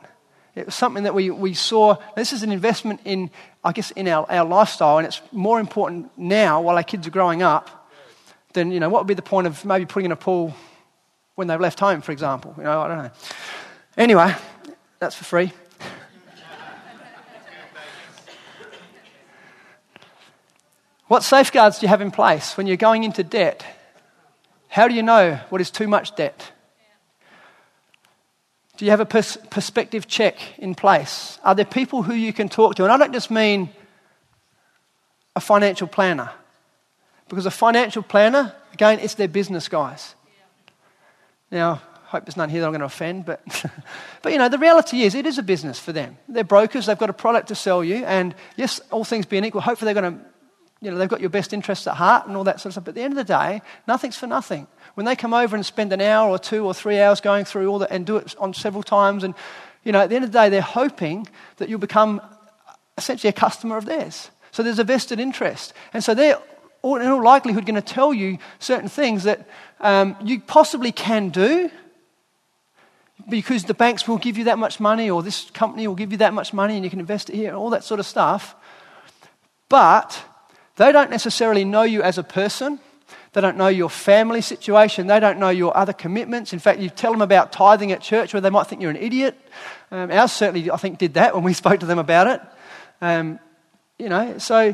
It 0.56 0.68
was 0.68 0.76
something 0.76 1.04
that 1.04 1.14
we, 1.14 1.30
we 1.30 1.54
saw. 1.54 1.98
This 2.16 2.32
is 2.32 2.42
an 2.42 2.52
investment 2.52 3.02
in, 3.04 3.30
I 3.64 3.74
guess, 3.74 3.92
in 3.92 4.08
our, 4.08 4.26
our 4.32 4.46
lifestyle, 4.46 4.98
and 4.98 5.06
it's 5.06 5.22
more 5.34 5.60
important 5.60 6.18
now 6.18 6.62
while 6.62 6.78
our 6.78 6.84
kids 6.84 7.06
are 7.08 7.12
growing 7.12 7.44
up 7.44 7.92
than, 8.54 8.72
you 8.72 8.80
know, 8.80 8.88
what 8.88 9.02
would 9.02 9.08
be 9.08 9.16
the 9.16 9.22
point 9.22 9.48
of 9.48 9.66
maybe 9.66 9.86
putting 9.86 10.06
in 10.06 10.12
a 10.14 10.16
pool 10.16 10.56
when 11.36 11.48
they've 11.48 11.60
left 11.60 11.82
home, 11.82 12.00
for 12.02 12.14
example? 12.14 12.54
You 12.58 12.64
know, 12.64 12.82
I 12.82 12.88
don't 12.88 13.00
know. 13.00 13.12
Anyway, 13.98 14.34
that's 15.00 15.16
for 15.16 15.26
free. 15.26 15.52
what 21.08 21.24
safeguards 21.24 21.80
do 21.80 21.86
you 21.86 21.90
have 21.90 22.00
in 22.00 22.12
place 22.12 22.56
when 22.56 22.66
you're 22.66 22.78
going 22.78 23.04
into 23.04 23.24
debt? 23.24 23.66
How 24.70 24.88
do 24.88 24.94
you 24.94 25.04
know 25.04 25.38
what 25.50 25.60
is 25.60 25.70
too 25.70 25.90
much 25.90 26.16
debt? 26.16 26.54
Do 28.78 28.86
you 28.86 28.92
have 28.92 29.00
a 29.00 29.06
pers- 29.06 29.38
perspective 29.50 30.08
check 30.08 30.38
in 30.58 30.76
place? 30.76 31.40
Are 31.44 31.56
there 31.56 31.66
people 31.66 32.04
who 32.04 32.14
you 32.14 32.34
can 32.34 32.50
talk 32.50 32.76
to? 32.76 32.84
And 32.84 32.92
I 32.92 32.98
don't 32.98 33.14
just 33.14 33.32
mean 33.32 33.70
a 35.36 35.40
financial 35.40 35.88
planner, 35.88 36.32
because 37.30 37.46
a 37.46 37.52
financial 37.52 38.04
planner, 38.04 38.54
again, 38.74 39.00
it's 39.00 39.16
their 39.16 39.28
business 39.28 39.68
guys. 39.68 40.16
Now, 41.52 41.82
I 42.06 42.08
hope 42.08 42.26
there's 42.26 42.38
none 42.38 42.50
here 42.50 42.62
that 42.62 42.68
I'm 42.68 42.72
going 42.72 42.80
to 42.80 42.86
offend, 42.86 43.26
but, 43.26 43.42
but 44.22 44.32
you 44.32 44.38
know, 44.38 44.50
the 44.50 44.58
reality 44.58 45.04
is 45.04 45.16
it 45.16 45.26
is 45.26 45.38
a 45.38 45.44
business 45.44 45.80
for 45.80 45.92
them. 45.92 46.18
They're 46.30 46.44
brokers, 46.44 46.86
they've 46.86 46.98
got 46.98 47.10
a 47.10 47.14
product 47.14 47.50
to 47.50 47.56
sell 47.56 47.84
you, 47.84 48.06
and 48.06 48.36
yes, 48.56 48.80
all 48.92 49.04
things 49.04 49.26
being 49.26 49.44
equal, 49.44 49.62
hopefully 49.62 49.94
they're 49.94 50.02
going 50.02 50.20
to 50.20 50.26
you 50.86 50.92
know, 50.92 50.98
they've 50.98 51.10
got 51.10 51.20
your 51.20 51.32
best 51.32 51.52
interests 51.52 51.88
at 51.88 51.96
heart 51.96 52.28
and 52.28 52.38
all 52.38 52.44
that 52.44 52.60
sort 52.60 52.68
of 52.68 52.72
stuff. 52.74 52.84
But 52.86 52.90
at 52.92 52.96
the 52.96 53.02
end 53.02 53.14
of 53.14 53.18
the 53.18 53.24
day, 53.24 53.64
nothing's 53.88 54.16
for 54.16 54.28
nothing. 54.28 54.68
When 54.94 55.06
they 55.08 55.16
come 55.16 55.34
over 55.34 55.56
and 55.56 55.66
spend 55.66 55.92
an 55.92 56.00
hour 56.00 56.30
or 56.30 56.38
two 56.38 56.64
or 56.64 56.76
three 56.76 57.00
hours 57.02 57.22
going 57.22 57.44
through 57.44 57.68
all 57.68 57.80
that 57.80 57.92
and 57.92 58.06
do 58.06 58.18
it 58.18 58.36
on 58.38 58.54
several 58.54 58.84
times, 58.84 59.24
and, 59.24 59.34
you 59.84 59.92
know, 59.92 60.02
at 60.02 60.10
the 60.10 60.16
end 60.16 60.26
of 60.26 60.32
the 60.32 60.38
day, 60.38 60.50
they're 60.50 60.62
hoping 60.62 61.28
that 61.58 61.70
you'll 61.70 61.80
become 61.80 62.22
essentially 63.00 63.30
a 63.30 63.34
customer 63.34 63.78
of 63.78 63.86
theirs. 63.86 64.30
So 64.52 64.62
there's 64.62 64.78
a 64.78 64.84
vested 64.84 65.20
interest. 65.20 65.74
And 65.92 66.04
so 66.04 66.14
they're 66.14 66.38
in 66.84 67.08
all 67.08 67.24
likelihood 67.24 67.66
going 67.66 67.76
to 67.76 67.82
tell 67.82 68.14
you 68.14 68.38
certain 68.60 68.88
things 68.88 69.24
that 69.24 69.50
um, 69.80 70.16
you 70.24 70.40
possibly 70.40 70.92
can 70.92 71.30
do 71.30 71.72
because 73.28 73.64
the 73.64 73.74
banks 73.74 74.08
will 74.08 74.20
give 74.20 74.38
you 74.38 74.44
that 74.44 74.60
much 74.60 74.80
money 74.80 75.10
or 75.10 75.24
this 75.24 75.50
company 75.50 75.88
will 75.88 75.96
give 75.96 76.12
you 76.12 76.20
that 76.20 76.34
much 76.34 76.54
money 76.54 76.76
and 76.76 76.84
you 76.84 76.92
can 76.92 77.00
invest 77.00 77.32
it 77.32 77.36
here 77.36 77.48
and 77.48 77.58
all 77.58 77.72
that 77.72 77.84
sort 77.84 78.00
of 78.00 78.06
stuff. 78.06 78.56
But 79.68 80.24
they 80.76 80.92
don't 80.92 81.10
necessarily 81.10 81.66
know 81.66 81.84
you 81.84 82.02
as 82.02 82.18
a 82.18 82.24
person. 82.24 82.80
They 83.34 83.42
don't 83.42 83.58
know 83.58 83.68
your 83.68 83.90
family 83.90 84.42
situation. 84.42 85.08
They 85.08 85.20
don't 85.20 85.40
know 85.40 85.50
your 85.50 85.76
other 85.76 85.94
commitments. 85.94 86.54
In 86.54 86.60
fact, 86.60 86.80
you 86.80 86.90
tell 86.90 87.12
them 87.12 87.22
about 87.22 87.52
tithing 87.52 87.92
at 87.92 88.02
church 88.02 88.34
where 88.34 88.42
they 88.42 88.50
might 88.50 88.68
think 88.68 88.82
you're 88.82 88.92
an 88.92 88.98
idiot. 88.98 89.38
Um, 89.92 90.12
ours 90.12 90.32
certainly, 90.32 90.72
I 90.72 90.78
think, 90.78 90.98
did 90.98 91.16
that 91.16 91.36
when 91.36 91.44
we 91.44 91.54
spoke 91.64 91.82
to 91.82 91.86
them 91.86 92.00
about 92.00 92.28
it. 92.28 92.42
Um, 93.02 93.40
you 94.00 94.10
know, 94.10 94.38
so 94.38 94.74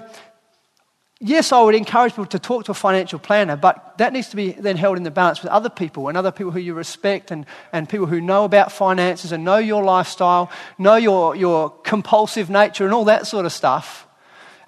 yes, 1.20 1.52
I 1.52 1.62
would 1.62 1.76
encourage 1.76 2.14
people 2.14 2.26
to 2.28 2.40
talk 2.40 2.66
to 2.66 2.72
a 2.72 2.76
financial 2.76 3.20
planner, 3.20 3.56
but 3.56 3.98
that 4.00 4.12
needs 4.12 4.30
to 4.30 4.36
be 4.36 4.52
then 4.52 4.78
held 4.78 4.98
in 4.98 5.04
the 5.04 5.12
balance 5.12 5.42
with 5.42 5.52
other 5.52 5.70
people 5.70 6.08
and 6.08 6.18
other 6.18 6.32
people 6.32 6.52
who 6.52 6.60
you 6.60 6.74
respect 6.74 7.32
and, 7.32 7.46
and 7.72 7.88
people 7.88 8.08
who 8.08 8.20
know 8.20 8.44
about 8.44 8.72
finances 8.72 9.32
and 9.32 9.44
know 9.44 9.58
your 9.58 9.84
lifestyle, 9.84 10.52
know 10.78 10.96
your, 10.96 11.36
your 11.36 11.70
compulsive 11.70 12.50
nature 12.50 12.86
and 12.86 12.94
all 12.94 13.06
that 13.06 13.28
sort 13.28 13.46
of 13.46 13.52
stuff. 13.52 14.08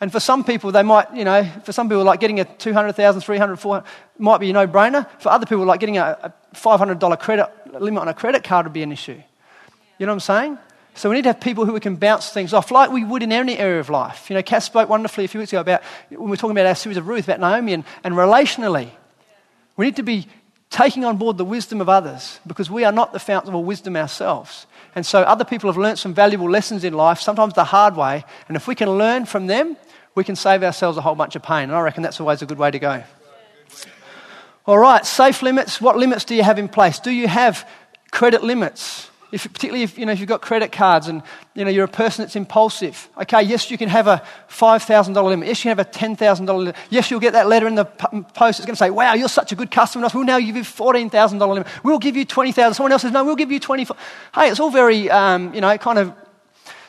And 0.04 0.12
for 0.12 0.20
some 0.20 0.44
people, 0.44 0.74
they 0.74 0.84
might, 0.84 1.16
you 1.16 1.24
know, 1.24 1.46
for 1.64 1.72
some 1.72 1.88
people, 1.88 2.04
like 2.04 2.20
getting 2.20 2.42
a 2.42 2.44
200,000, 2.44 3.22
300, 3.22 3.56
400 3.56 3.88
might 4.18 4.40
be 4.40 4.50
a 4.50 4.54
no 4.54 4.68
brainer. 4.68 5.10
For 5.22 5.30
other 5.30 5.46
people, 5.46 5.64
like 5.64 5.80
getting 5.80 5.98
a, 5.98 6.18
a 6.22 6.34
$500 6.54 7.20
credit 7.22 7.50
limit 7.80 8.02
on 8.02 8.10
a 8.10 8.14
credit 8.14 8.44
card 8.44 8.66
would 8.66 8.74
be 8.74 8.84
an 8.84 8.92
issue. 8.92 9.14
You 9.14 10.06
know 10.06 10.12
what 10.12 10.16
I'm 10.16 10.20
saying? 10.20 10.58
So 10.94 11.10
we 11.10 11.16
need 11.16 11.22
to 11.22 11.30
have 11.30 11.40
people 11.40 11.66
who 11.66 11.72
we 11.72 11.80
can 11.80 11.96
bounce 11.96 12.32
things 12.32 12.54
off, 12.54 12.70
like 12.70 12.92
we 12.92 13.06
would 13.06 13.24
in 13.24 13.32
any 13.32 13.58
area 13.58 13.80
of 13.80 13.90
life. 13.90 14.30
You 14.30 14.34
know, 14.34 14.44
Cass 14.44 14.66
spoke 14.66 14.90
wonderfully 14.90 15.24
a 15.24 15.30
few 15.30 15.40
weeks 15.40 15.54
ago 15.54 15.62
about 15.62 15.82
when 16.10 16.24
we 16.24 16.32
were 16.32 16.36
talking 16.36 16.52
about 16.52 16.66
our 16.66 16.76
series 16.76 16.98
of 16.98 17.08
Ruth, 17.08 17.24
about 17.24 17.40
Naomi, 17.40 17.72
and, 17.72 17.86
and 18.04 18.14
relationally. 18.14 18.90
We 19.78 19.86
need 19.86 19.96
to 19.96 20.04
be 20.04 20.28
taking 20.70 21.06
on 21.06 21.16
board 21.16 21.38
the 21.38 21.46
wisdom 21.46 21.80
of 21.80 21.88
others 21.88 22.42
because 22.46 22.70
we 22.70 22.84
are 22.84 22.92
not 22.92 23.14
the 23.14 23.20
fountain 23.20 23.52
of 23.52 23.56
all 23.56 23.64
wisdom 23.64 23.96
ourselves. 23.96 24.68
And 24.96 25.06
so 25.06 25.22
other 25.22 25.46
people 25.46 25.70
have 25.70 25.78
learned 25.78 25.98
some 25.98 26.14
valuable 26.14 26.50
lessons 26.50 26.84
in 26.84 26.94
life, 26.94 27.22
sometimes 27.22 27.54
the 27.54 27.64
hard 27.64 27.96
way. 27.96 28.26
And 28.50 28.58
if 28.58 28.68
we 28.68 28.76
can 28.76 28.90
learn 28.90 29.26
from 29.26 29.48
them, 29.48 29.78
we 30.16 30.24
can 30.24 30.36
save 30.36 30.64
ourselves 30.64 30.98
a 30.98 31.02
whole 31.02 31.16
bunch 31.16 31.36
of 31.36 31.44
pain. 31.44 31.64
And 31.64 31.74
I 31.74 31.82
reckon 31.82 32.04
that's 32.04 32.20
always 32.20 32.42
a 32.42 32.46
good 32.46 32.58
way 32.58 32.72
to 32.72 32.80
go. 32.80 33.04
All 34.66 34.78
right, 34.78 35.06
safe 35.06 35.42
limits. 35.42 35.82
What 35.82 35.98
limits 35.98 36.24
do 36.26 36.36
you 36.36 36.44
have 36.44 36.58
in 36.58 36.70
place? 36.70 37.00
Do 37.00 37.12
you 37.12 37.28
have 37.28 37.68
credit 38.12 38.44
limits? 38.44 39.10
if, 39.34 39.52
particularly 39.52 39.82
if, 39.82 39.98
you 39.98 40.06
know, 40.06 40.12
if 40.12 40.20
you've 40.20 40.30
got 40.30 40.44
credit 40.44 40.72
cards 40.72 41.08
and 41.08 41.24
you 41.56 41.66
know, 41.66 41.72
you're 41.72 41.86
a 41.86 41.88
person 41.88 42.24
that's 42.24 42.36
impulsive. 42.36 43.10
Okay, 43.18 43.42
yes, 43.42 43.72
you 43.72 43.80
can 43.80 43.90
have 43.90 44.06
a 44.06 44.22
$5,000 44.48 45.24
limit. 45.26 45.48
Yes, 45.48 45.66
you 45.66 45.74
can 45.74 45.78
have 45.78 45.88
a 45.88 45.90
$10,000 45.90 46.48
limit. 46.56 46.76
Yes, 46.92 47.10
you'll 47.10 47.20
get 47.20 47.34
that 47.34 47.48
letter 47.48 47.68
in 47.68 47.74
the 47.74 47.86
post. 47.86 48.60
It's 48.60 48.66
going 48.68 48.76
to 48.76 48.80
say, 48.80 48.92
wow, 48.92 49.16
you're 49.16 49.28
such 49.28 49.52
a 49.52 49.56
good 49.56 49.72
customer. 49.72 50.08
We'll 50.14 50.24
now 50.24 50.40
give 50.40 50.56
you 50.56 50.62
$14,000 50.62 51.50
limit. 51.50 51.68
We'll 51.84 51.98
give 51.98 52.16
you 52.16 52.26
20,000. 52.26 52.76
Someone 52.76 52.92
else 52.92 53.02
says, 53.02 53.12
no, 53.12 53.24
we'll 53.24 53.36
give 53.36 53.52
you 53.52 53.60
24 53.60 53.98
Hey, 54.36 54.50
it's 54.50 54.60
all 54.60 54.70
very, 54.70 55.10
um, 55.10 55.52
you 55.56 55.62
know, 55.62 55.76
kind 55.80 55.98
of 55.98 56.14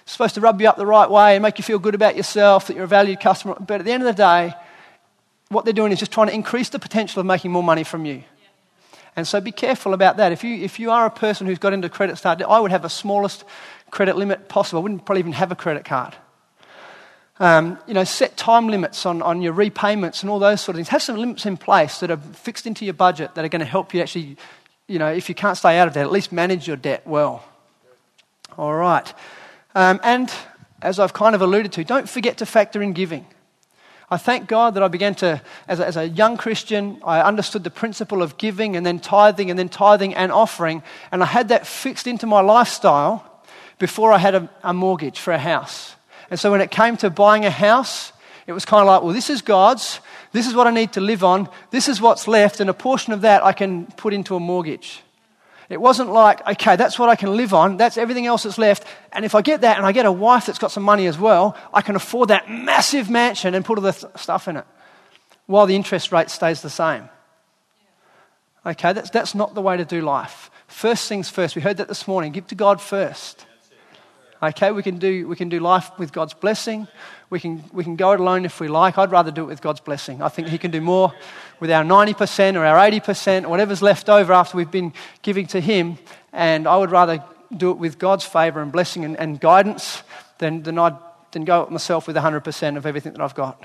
supposed 0.06 0.34
to 0.34 0.40
rub 0.40 0.60
you 0.60 0.68
up 0.68 0.76
the 0.76 0.86
right 0.86 1.08
way 1.08 1.36
and 1.36 1.42
make 1.42 1.58
you 1.58 1.64
feel 1.64 1.78
good 1.78 1.94
about 1.94 2.16
yourself, 2.16 2.66
that 2.66 2.74
you're 2.74 2.84
a 2.84 2.88
valued 2.88 3.20
customer. 3.20 3.56
But 3.58 3.80
at 3.80 3.84
the 3.84 3.92
end 3.92 4.02
of 4.02 4.06
the 4.06 4.22
day, 4.22 4.54
what 5.48 5.64
they're 5.64 5.74
doing 5.74 5.92
is 5.92 5.98
just 5.98 6.12
trying 6.12 6.26
to 6.28 6.34
increase 6.34 6.68
the 6.68 6.78
potential 6.78 7.20
of 7.20 7.26
making 7.26 7.50
more 7.50 7.62
money 7.62 7.84
from 7.84 8.04
you. 8.04 8.24
And 9.16 9.26
so 9.26 9.40
be 9.40 9.52
careful 9.52 9.94
about 9.94 10.16
that. 10.16 10.32
If 10.32 10.42
you, 10.42 10.56
if 10.56 10.80
you 10.80 10.90
are 10.90 11.06
a 11.06 11.10
person 11.10 11.46
who's 11.46 11.58
got 11.58 11.72
into 11.72 11.88
credit 11.88 12.18
start, 12.18 12.42
I 12.42 12.58
would 12.58 12.72
have 12.72 12.82
the 12.82 12.88
smallest 12.88 13.44
credit 13.90 14.16
limit 14.16 14.48
possible. 14.48 14.80
I 14.80 14.82
wouldn't 14.82 15.04
probably 15.04 15.20
even 15.20 15.32
have 15.32 15.52
a 15.52 15.56
credit 15.56 15.84
card. 15.84 16.14
Um, 17.40 17.78
you 17.86 17.94
know, 17.94 18.04
set 18.04 18.36
time 18.36 18.68
limits 18.68 19.06
on, 19.06 19.22
on 19.22 19.42
your 19.42 19.52
repayments 19.52 20.22
and 20.22 20.30
all 20.30 20.38
those 20.38 20.60
sort 20.60 20.74
of 20.74 20.78
things. 20.78 20.88
Have 20.88 21.02
some 21.02 21.16
limits 21.16 21.46
in 21.46 21.56
place 21.56 22.00
that 22.00 22.10
are 22.10 22.16
fixed 22.16 22.66
into 22.66 22.84
your 22.84 22.94
budget 22.94 23.34
that 23.34 23.44
are 23.44 23.48
going 23.48 23.60
to 23.60 23.66
help 23.66 23.94
you 23.94 24.00
actually, 24.00 24.36
you 24.88 24.98
know, 24.98 25.08
if 25.08 25.28
you 25.28 25.34
can't 25.34 25.56
stay 25.56 25.78
out 25.78 25.88
of 25.88 25.94
debt, 25.94 26.04
at 26.04 26.12
least 26.12 26.32
manage 26.32 26.66
your 26.66 26.76
debt 26.76 27.06
well. 27.06 27.44
All 28.56 28.74
right. 28.74 29.12
Um, 29.74 30.00
and 30.02 30.32
as 30.82 30.98
I've 30.98 31.12
kind 31.12 31.34
of 31.34 31.42
alluded 31.42 31.72
to, 31.72 31.84
don't 31.84 32.08
forget 32.08 32.38
to 32.38 32.46
factor 32.46 32.82
in 32.82 32.92
giving. 32.92 33.26
I 34.10 34.18
thank 34.18 34.48
God 34.48 34.74
that 34.74 34.82
I 34.82 34.88
began 34.88 35.14
to, 35.16 35.40
as 35.66 35.80
a, 35.80 35.86
as 35.86 35.96
a 35.96 36.06
young 36.06 36.36
Christian, 36.36 37.00
I 37.04 37.20
understood 37.20 37.64
the 37.64 37.70
principle 37.70 38.22
of 38.22 38.36
giving 38.36 38.76
and 38.76 38.84
then 38.84 39.00
tithing 39.00 39.50
and 39.50 39.58
then 39.58 39.68
tithing 39.68 40.14
and 40.14 40.30
offering. 40.30 40.82
And 41.10 41.22
I 41.22 41.26
had 41.26 41.48
that 41.48 41.66
fixed 41.66 42.06
into 42.06 42.26
my 42.26 42.40
lifestyle 42.40 43.42
before 43.78 44.12
I 44.12 44.18
had 44.18 44.34
a, 44.34 44.50
a 44.62 44.74
mortgage 44.74 45.18
for 45.18 45.32
a 45.32 45.38
house. 45.38 45.96
And 46.30 46.38
so 46.38 46.50
when 46.50 46.60
it 46.60 46.70
came 46.70 46.96
to 46.98 47.10
buying 47.10 47.44
a 47.44 47.50
house, 47.50 48.12
it 48.46 48.52
was 48.52 48.64
kind 48.64 48.82
of 48.82 48.86
like, 48.86 49.02
well, 49.02 49.14
this 49.14 49.30
is 49.30 49.40
God's. 49.42 50.00
This 50.32 50.46
is 50.46 50.54
what 50.54 50.66
I 50.66 50.70
need 50.70 50.92
to 50.92 51.00
live 51.00 51.24
on. 51.24 51.48
This 51.70 51.88
is 51.88 52.00
what's 52.00 52.28
left. 52.28 52.60
And 52.60 52.68
a 52.68 52.74
portion 52.74 53.12
of 53.12 53.22
that 53.22 53.42
I 53.42 53.52
can 53.52 53.86
put 53.86 54.12
into 54.12 54.36
a 54.36 54.40
mortgage. 54.40 55.02
It 55.68 55.80
wasn't 55.80 56.12
like, 56.12 56.46
okay, 56.46 56.76
that's 56.76 56.98
what 56.98 57.08
I 57.08 57.16
can 57.16 57.36
live 57.36 57.54
on, 57.54 57.76
that's 57.76 57.96
everything 57.96 58.26
else 58.26 58.42
that's 58.42 58.58
left, 58.58 58.84
and 59.12 59.24
if 59.24 59.34
I 59.34 59.42
get 59.42 59.62
that 59.62 59.78
and 59.78 59.86
I 59.86 59.92
get 59.92 60.06
a 60.06 60.12
wife 60.12 60.46
that's 60.46 60.58
got 60.58 60.70
some 60.70 60.82
money 60.82 61.06
as 61.06 61.18
well, 61.18 61.56
I 61.72 61.80
can 61.80 61.96
afford 61.96 62.28
that 62.28 62.50
massive 62.50 63.08
mansion 63.08 63.54
and 63.54 63.64
put 63.64 63.78
all 63.78 63.84
the 63.84 63.92
th- 63.92 64.12
stuff 64.16 64.46
in 64.48 64.56
it 64.56 64.66
while 65.46 65.66
the 65.66 65.76
interest 65.76 66.12
rate 66.12 66.30
stays 66.30 66.62
the 66.62 66.70
same. 66.70 67.08
Okay, 68.66 68.92
that's, 68.92 69.10
that's 69.10 69.34
not 69.34 69.54
the 69.54 69.60
way 69.60 69.76
to 69.76 69.84
do 69.84 70.00
life. 70.00 70.50
First 70.66 71.08
things 71.08 71.28
first. 71.28 71.54
We 71.54 71.62
heard 71.62 71.76
that 71.76 71.88
this 71.88 72.08
morning. 72.08 72.32
Give 72.32 72.46
to 72.48 72.54
God 72.54 72.80
first. 72.80 73.46
Okay, 74.42 74.72
we 74.72 74.82
can 74.82 74.98
do, 74.98 75.28
we 75.28 75.36
can 75.36 75.48
do 75.48 75.60
life 75.60 75.90
with 75.98 76.12
God's 76.12 76.34
blessing. 76.34 76.88
We 77.30 77.40
can, 77.40 77.64
we 77.72 77.84
can 77.84 77.96
go 77.96 78.12
it 78.12 78.20
alone 78.20 78.44
if 78.44 78.60
we 78.60 78.68
like. 78.68 78.98
I'd 78.98 79.10
rather 79.10 79.30
do 79.30 79.42
it 79.44 79.46
with 79.46 79.62
God's 79.62 79.80
blessing. 79.80 80.22
I 80.22 80.28
think 80.28 80.48
He 80.48 80.58
can 80.58 80.70
do 80.70 80.80
more 80.80 81.14
with 81.64 81.70
our 81.70 81.82
90% 81.82 82.56
or 82.56 82.64
our 82.66 82.76
80% 82.76 83.44
or 83.44 83.48
whatever's 83.48 83.80
left 83.80 84.10
over 84.10 84.34
after 84.34 84.54
we've 84.54 84.70
been 84.70 84.92
giving 85.22 85.46
to 85.46 85.60
Him. 85.62 85.96
And 86.30 86.68
I 86.68 86.76
would 86.76 86.90
rather 86.90 87.24
do 87.56 87.70
it 87.70 87.78
with 87.78 87.98
God's 87.98 88.22
favor 88.22 88.60
and 88.60 88.70
blessing 88.70 89.02
and, 89.02 89.18
and 89.18 89.40
guidance 89.40 90.02
than, 90.36 90.62
than, 90.62 90.78
I'd, 90.78 90.94
than 91.32 91.46
go 91.46 91.66
myself 91.70 92.06
with 92.06 92.16
100% 92.16 92.76
of 92.76 92.84
everything 92.84 93.12
that 93.12 93.22
I've 93.22 93.34
got. 93.34 93.64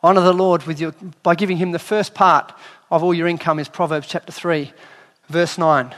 Honor 0.00 0.20
the 0.20 0.32
Lord 0.32 0.62
with 0.62 0.78
your, 0.78 0.94
by 1.24 1.34
giving 1.34 1.56
Him 1.56 1.72
the 1.72 1.80
first 1.80 2.14
part 2.14 2.52
of 2.88 3.02
all 3.02 3.12
your 3.12 3.26
income, 3.26 3.58
is 3.58 3.68
Proverbs 3.68 4.06
chapter 4.06 4.30
3, 4.30 4.72
verse 5.26 5.58
9. 5.58 5.92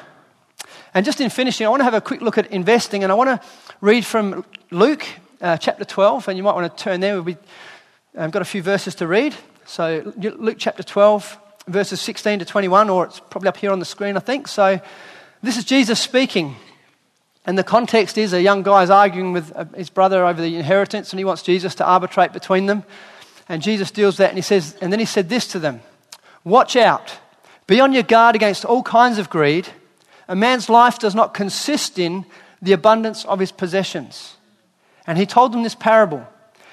And 0.95 1.05
just 1.05 1.21
in 1.21 1.29
finishing, 1.29 1.67
I 1.67 1.69
want 1.69 1.81
to 1.81 1.85
have 1.85 1.93
a 1.93 2.01
quick 2.01 2.23
look 2.23 2.39
at 2.39 2.51
investing, 2.51 3.03
and 3.03 3.13
I 3.13 3.15
want 3.15 3.29
to 3.29 3.47
read 3.83 4.07
from 4.07 4.43
Luke 4.71 5.07
uh, 5.43 5.59
chapter 5.59 5.85
12, 5.85 6.29
and 6.29 6.39
you 6.39 6.43
might 6.43 6.55
want 6.55 6.75
to 6.75 6.83
turn 6.83 7.01
there. 7.01 7.21
We've 7.21 7.37
um, 8.17 8.31
got 8.31 8.41
a 8.41 8.47
few 8.47 8.63
verses 8.63 8.95
to 8.95 9.07
read. 9.07 9.35
So, 9.67 10.13
Luke 10.17 10.57
chapter 10.59 10.83
12, 10.83 11.39
verses 11.67 12.01
16 12.01 12.39
to 12.39 12.45
21, 12.45 12.89
or 12.89 13.07
it's 13.07 13.21
probably 13.21 13.49
up 13.49 13.57
here 13.57 13.73
on 13.73 13.79
the 13.79 13.85
screen, 13.85 14.17
I 14.17 14.21
think. 14.21 14.49
So, 14.49 14.81
this 15.43 15.57
is 15.57 15.65
Jesus 15.65 16.01
speaking. 16.01 16.57
And 17.45 17.59
the 17.59 17.65
context 17.65 18.17
is 18.17 18.33
a 18.33 18.41
young 18.41 18.63
guy 18.63 18.83
is 18.83 18.91
arguing 18.91 19.33
with 19.33 19.53
uh, 19.55 19.65
his 19.77 19.91
brother 19.91 20.25
over 20.25 20.41
the 20.41 20.57
inheritance, 20.57 21.13
and 21.13 21.19
he 21.19 21.25
wants 21.25 21.43
Jesus 21.43 21.75
to 21.77 21.85
arbitrate 21.85 22.33
between 22.33 22.67
them. 22.67 22.85
And 23.49 23.63
Jesus 23.63 23.91
deals 23.91 24.15
with 24.15 24.19
that, 24.19 24.31
and 24.31 24.39
he 24.39 24.43
says, 24.43 24.77
and 24.81 24.93
then 24.93 25.01
he 25.01 25.07
said 25.07 25.29
this 25.29 25.49
to 25.49 25.59
them 25.59 25.81
Watch 26.45 26.77
out, 26.77 27.19
be 27.67 27.81
on 27.81 27.93
your 27.93 28.03
guard 28.03 28.35
against 28.35 28.65
all 28.65 28.83
kinds 28.83 29.19
of 29.19 29.31
greed 29.31 29.69
a 30.29 30.37
man's 30.37 30.69
life 30.69 30.99
does 30.99 31.15
not 31.15 31.35
consist 31.35 31.99
in 31.99 32.27
the 32.61 32.73
abundance 32.73 33.25
of 33.25 33.39
his 33.39 33.53
possessions. 33.53 34.37
And 35.07 35.19
he 35.19 35.27
told 35.27 35.53
them 35.53 35.63
this 35.63 35.75
parable 35.75 36.27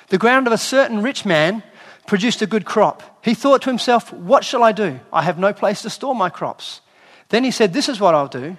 The 0.09 0.17
ground 0.17 0.47
of 0.47 0.53
a 0.53 0.57
certain 0.57 1.01
rich 1.01 1.25
man 1.25 1.63
produced 2.07 2.41
a 2.41 2.47
good 2.47 2.65
crop. 2.65 3.19
He 3.23 3.33
thought 3.33 3.61
to 3.63 3.69
himself, 3.69 4.11
What 4.13 4.43
shall 4.43 4.63
I 4.63 4.71
do? 4.71 4.99
I 5.11 5.23
have 5.23 5.39
no 5.39 5.53
place 5.53 5.81
to 5.83 5.89
store 5.89 6.15
my 6.15 6.29
crops. 6.29 6.81
Then 7.29 7.43
he 7.43 7.51
said, 7.51 7.73
This 7.73 7.89
is 7.89 7.99
what 7.99 8.15
I'll 8.15 8.27
do 8.27 8.57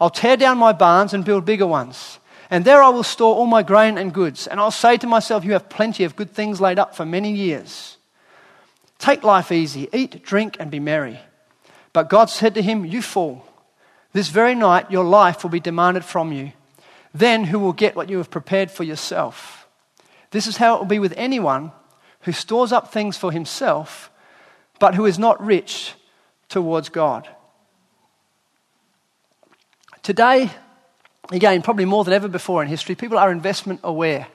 I'll 0.00 0.10
tear 0.10 0.36
down 0.36 0.58
my 0.58 0.72
barns 0.72 1.14
and 1.14 1.24
build 1.24 1.44
bigger 1.44 1.66
ones. 1.66 2.18
And 2.50 2.64
there 2.64 2.82
I 2.82 2.90
will 2.90 3.02
store 3.02 3.34
all 3.34 3.46
my 3.46 3.62
grain 3.62 3.98
and 3.98 4.14
goods. 4.14 4.46
And 4.46 4.60
I'll 4.60 4.70
say 4.70 4.96
to 4.98 5.06
myself, 5.06 5.44
You 5.44 5.52
have 5.52 5.68
plenty 5.68 6.04
of 6.04 6.16
good 6.16 6.32
things 6.32 6.60
laid 6.60 6.78
up 6.78 6.94
for 6.94 7.04
many 7.04 7.32
years. 7.32 7.96
Take 8.98 9.24
life 9.24 9.52
easy, 9.52 9.88
eat, 9.92 10.22
drink, 10.22 10.56
and 10.58 10.70
be 10.70 10.80
merry. 10.80 11.18
But 11.92 12.08
God 12.08 12.30
said 12.30 12.54
to 12.54 12.62
him, 12.62 12.84
You 12.84 13.02
fool. 13.02 13.46
This 14.12 14.28
very 14.28 14.54
night, 14.54 14.90
your 14.90 15.04
life 15.04 15.42
will 15.42 15.50
be 15.50 15.60
demanded 15.60 16.04
from 16.04 16.32
you. 16.32 16.52
Then, 17.12 17.44
who 17.44 17.58
will 17.58 17.72
get 17.72 17.96
what 17.96 18.08
you 18.08 18.18
have 18.18 18.30
prepared 18.30 18.70
for 18.70 18.84
yourself? 18.84 19.66
This 20.30 20.46
is 20.46 20.56
how 20.56 20.76
it 20.76 20.78
will 20.78 20.86
be 20.86 20.98
with 20.98 21.14
anyone 21.16 21.72
who 22.26 22.32
stores 22.32 22.72
up 22.72 22.92
things 22.92 23.16
for 23.16 23.30
himself, 23.30 24.10
but 24.80 24.96
who 24.96 25.06
is 25.06 25.16
not 25.16 25.40
rich 25.40 25.94
towards 26.48 26.88
God. 26.88 27.28
Today, 30.02 30.50
again, 31.30 31.62
probably 31.62 31.84
more 31.84 32.02
than 32.02 32.12
ever 32.12 32.26
before 32.26 32.62
in 32.62 32.68
history, 32.68 32.96
people 32.96 33.16
are 33.16 33.30
investment 33.30 33.78
aware. 33.84 34.26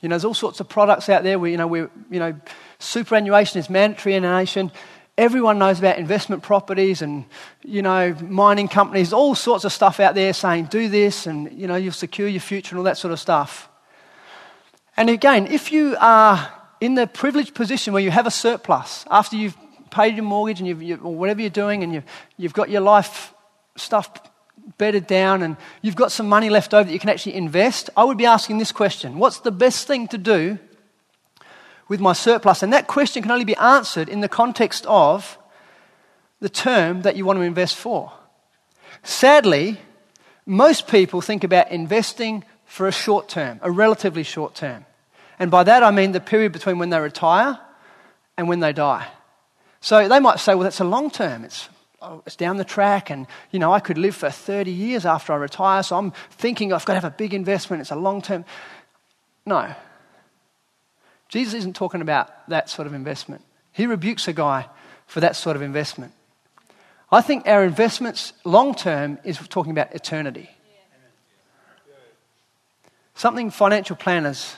You 0.00 0.08
know, 0.08 0.14
there's 0.14 0.24
all 0.24 0.34
sorts 0.34 0.58
of 0.58 0.68
products 0.68 1.08
out 1.08 1.22
there 1.22 1.38
where, 1.38 1.48
you 1.48 1.56
know, 1.56 1.68
we 1.68 1.78
you 2.10 2.18
know, 2.18 2.34
superannuation 2.80 3.60
is 3.60 3.70
mandatory 3.70 4.16
in 4.16 4.24
a 4.24 4.32
nation. 4.36 4.72
Everyone 5.16 5.56
knows 5.56 5.78
about 5.78 5.98
investment 5.98 6.42
properties 6.42 7.00
and, 7.00 7.26
you 7.62 7.82
know, 7.82 8.12
mining 8.22 8.66
companies, 8.66 9.12
all 9.12 9.36
sorts 9.36 9.64
of 9.64 9.72
stuff 9.72 10.00
out 10.00 10.16
there 10.16 10.32
saying, 10.32 10.64
do 10.64 10.88
this 10.88 11.28
and, 11.28 11.52
you 11.52 11.68
know, 11.68 11.76
you'll 11.76 11.92
secure 11.92 12.26
your 12.26 12.40
future 12.40 12.74
and 12.74 12.78
all 12.78 12.84
that 12.84 12.98
sort 12.98 13.12
of 13.12 13.20
stuff. 13.20 13.68
And 14.96 15.08
again, 15.08 15.46
if 15.46 15.70
you 15.70 15.96
are 16.00 16.52
in 16.84 16.96
the 16.96 17.06
privileged 17.06 17.54
position 17.54 17.94
where 17.94 18.02
you 18.02 18.10
have 18.10 18.26
a 18.26 18.30
surplus 18.30 19.06
after 19.10 19.36
you've 19.36 19.56
paid 19.90 20.16
your 20.16 20.24
mortgage 20.24 20.60
and 20.60 20.68
you've, 20.68 20.82
you, 20.82 20.96
or 20.96 21.14
whatever 21.14 21.40
you're 21.40 21.48
doing 21.48 21.82
and 21.82 21.94
you've, 21.94 22.04
you've 22.36 22.52
got 22.52 22.68
your 22.68 22.82
life 22.82 23.32
stuff 23.74 24.10
bedded 24.76 25.06
down 25.06 25.42
and 25.42 25.56
you've 25.80 25.96
got 25.96 26.12
some 26.12 26.28
money 26.28 26.50
left 26.50 26.74
over 26.74 26.84
that 26.84 26.92
you 26.92 26.98
can 26.98 27.08
actually 27.08 27.36
invest, 27.36 27.88
I 27.96 28.04
would 28.04 28.18
be 28.18 28.26
asking 28.26 28.58
this 28.58 28.70
question 28.70 29.18
What's 29.18 29.38
the 29.40 29.50
best 29.50 29.86
thing 29.86 30.08
to 30.08 30.18
do 30.18 30.58
with 31.88 32.00
my 32.00 32.12
surplus? 32.12 32.62
And 32.62 32.70
that 32.74 32.86
question 32.86 33.22
can 33.22 33.30
only 33.30 33.46
be 33.46 33.56
answered 33.56 34.10
in 34.10 34.20
the 34.20 34.28
context 34.28 34.84
of 34.84 35.38
the 36.40 36.50
term 36.50 37.00
that 37.00 37.16
you 37.16 37.24
want 37.24 37.38
to 37.38 37.42
invest 37.44 37.76
for. 37.76 38.12
Sadly, 39.02 39.78
most 40.44 40.86
people 40.86 41.22
think 41.22 41.44
about 41.44 41.70
investing 41.70 42.44
for 42.66 42.86
a 42.86 42.92
short 42.92 43.30
term, 43.30 43.58
a 43.62 43.70
relatively 43.70 44.22
short 44.22 44.54
term. 44.54 44.84
And 45.38 45.50
by 45.50 45.64
that 45.64 45.82
I 45.82 45.90
mean 45.90 46.12
the 46.12 46.20
period 46.20 46.52
between 46.52 46.78
when 46.78 46.90
they 46.90 47.00
retire 47.00 47.58
and 48.36 48.48
when 48.48 48.60
they 48.60 48.72
die. 48.72 49.06
So 49.80 50.08
they 50.08 50.20
might 50.20 50.40
say, 50.40 50.54
well, 50.54 50.64
that's 50.64 50.80
a 50.80 50.84
long 50.84 51.10
term. 51.10 51.44
It's, 51.44 51.68
oh, 52.00 52.22
it's 52.24 52.36
down 52.36 52.56
the 52.56 52.64
track, 52.64 53.10
and 53.10 53.26
you 53.50 53.58
know, 53.58 53.72
I 53.72 53.80
could 53.80 53.98
live 53.98 54.16
for 54.16 54.30
30 54.30 54.70
years 54.70 55.04
after 55.04 55.32
I 55.32 55.36
retire, 55.36 55.82
so 55.82 55.96
I'm 55.98 56.12
thinking 56.30 56.72
I've 56.72 56.84
got 56.84 56.94
to 56.94 57.00
have 57.00 57.12
a 57.12 57.14
big 57.14 57.34
investment. 57.34 57.82
It's 57.82 57.90
a 57.90 57.96
long 57.96 58.22
term. 58.22 58.44
No. 59.44 59.74
Jesus 61.28 61.54
isn't 61.54 61.76
talking 61.76 62.00
about 62.00 62.48
that 62.48 62.70
sort 62.70 62.86
of 62.86 62.94
investment. 62.94 63.42
He 63.72 63.86
rebukes 63.86 64.28
a 64.28 64.32
guy 64.32 64.68
for 65.06 65.20
that 65.20 65.36
sort 65.36 65.56
of 65.56 65.62
investment. 65.62 66.12
I 67.10 67.20
think 67.20 67.46
our 67.46 67.64
investments 67.64 68.32
long 68.44 68.74
term 68.74 69.18
is 69.24 69.36
talking 69.48 69.72
about 69.72 69.94
eternity. 69.94 70.48
Something 73.14 73.50
financial 73.50 73.96
planners 73.96 74.56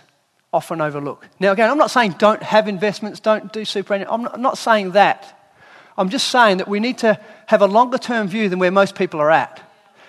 often 0.53 0.81
overlook. 0.81 1.29
Now, 1.41 1.53
again, 1.53 1.71
I'm 1.71 1.79
not 1.79 1.91
saying 1.91 2.17
don't 2.19 2.43
have 2.43 2.69
investments, 2.69 3.21
don't 3.21 3.53
do 3.53 3.65
superannuation. 3.65 4.27
I'm 4.35 4.43
not 4.43 4.59
saying 4.59 4.93
that. 4.93 5.33
I'm 5.99 6.09
just 6.09 6.29
saying 6.29 6.59
that 6.59 6.69
we 6.69 6.81
need 6.81 6.99
to 6.99 7.19
have 7.47 7.63
a 7.63 7.67
longer 7.67 7.99
term 7.99 8.29
view 8.29 8.49
than 8.49 8.59
where 8.59 8.71
most 8.71 8.95
people 8.95 9.21
are 9.21 9.31
at. 9.31 9.63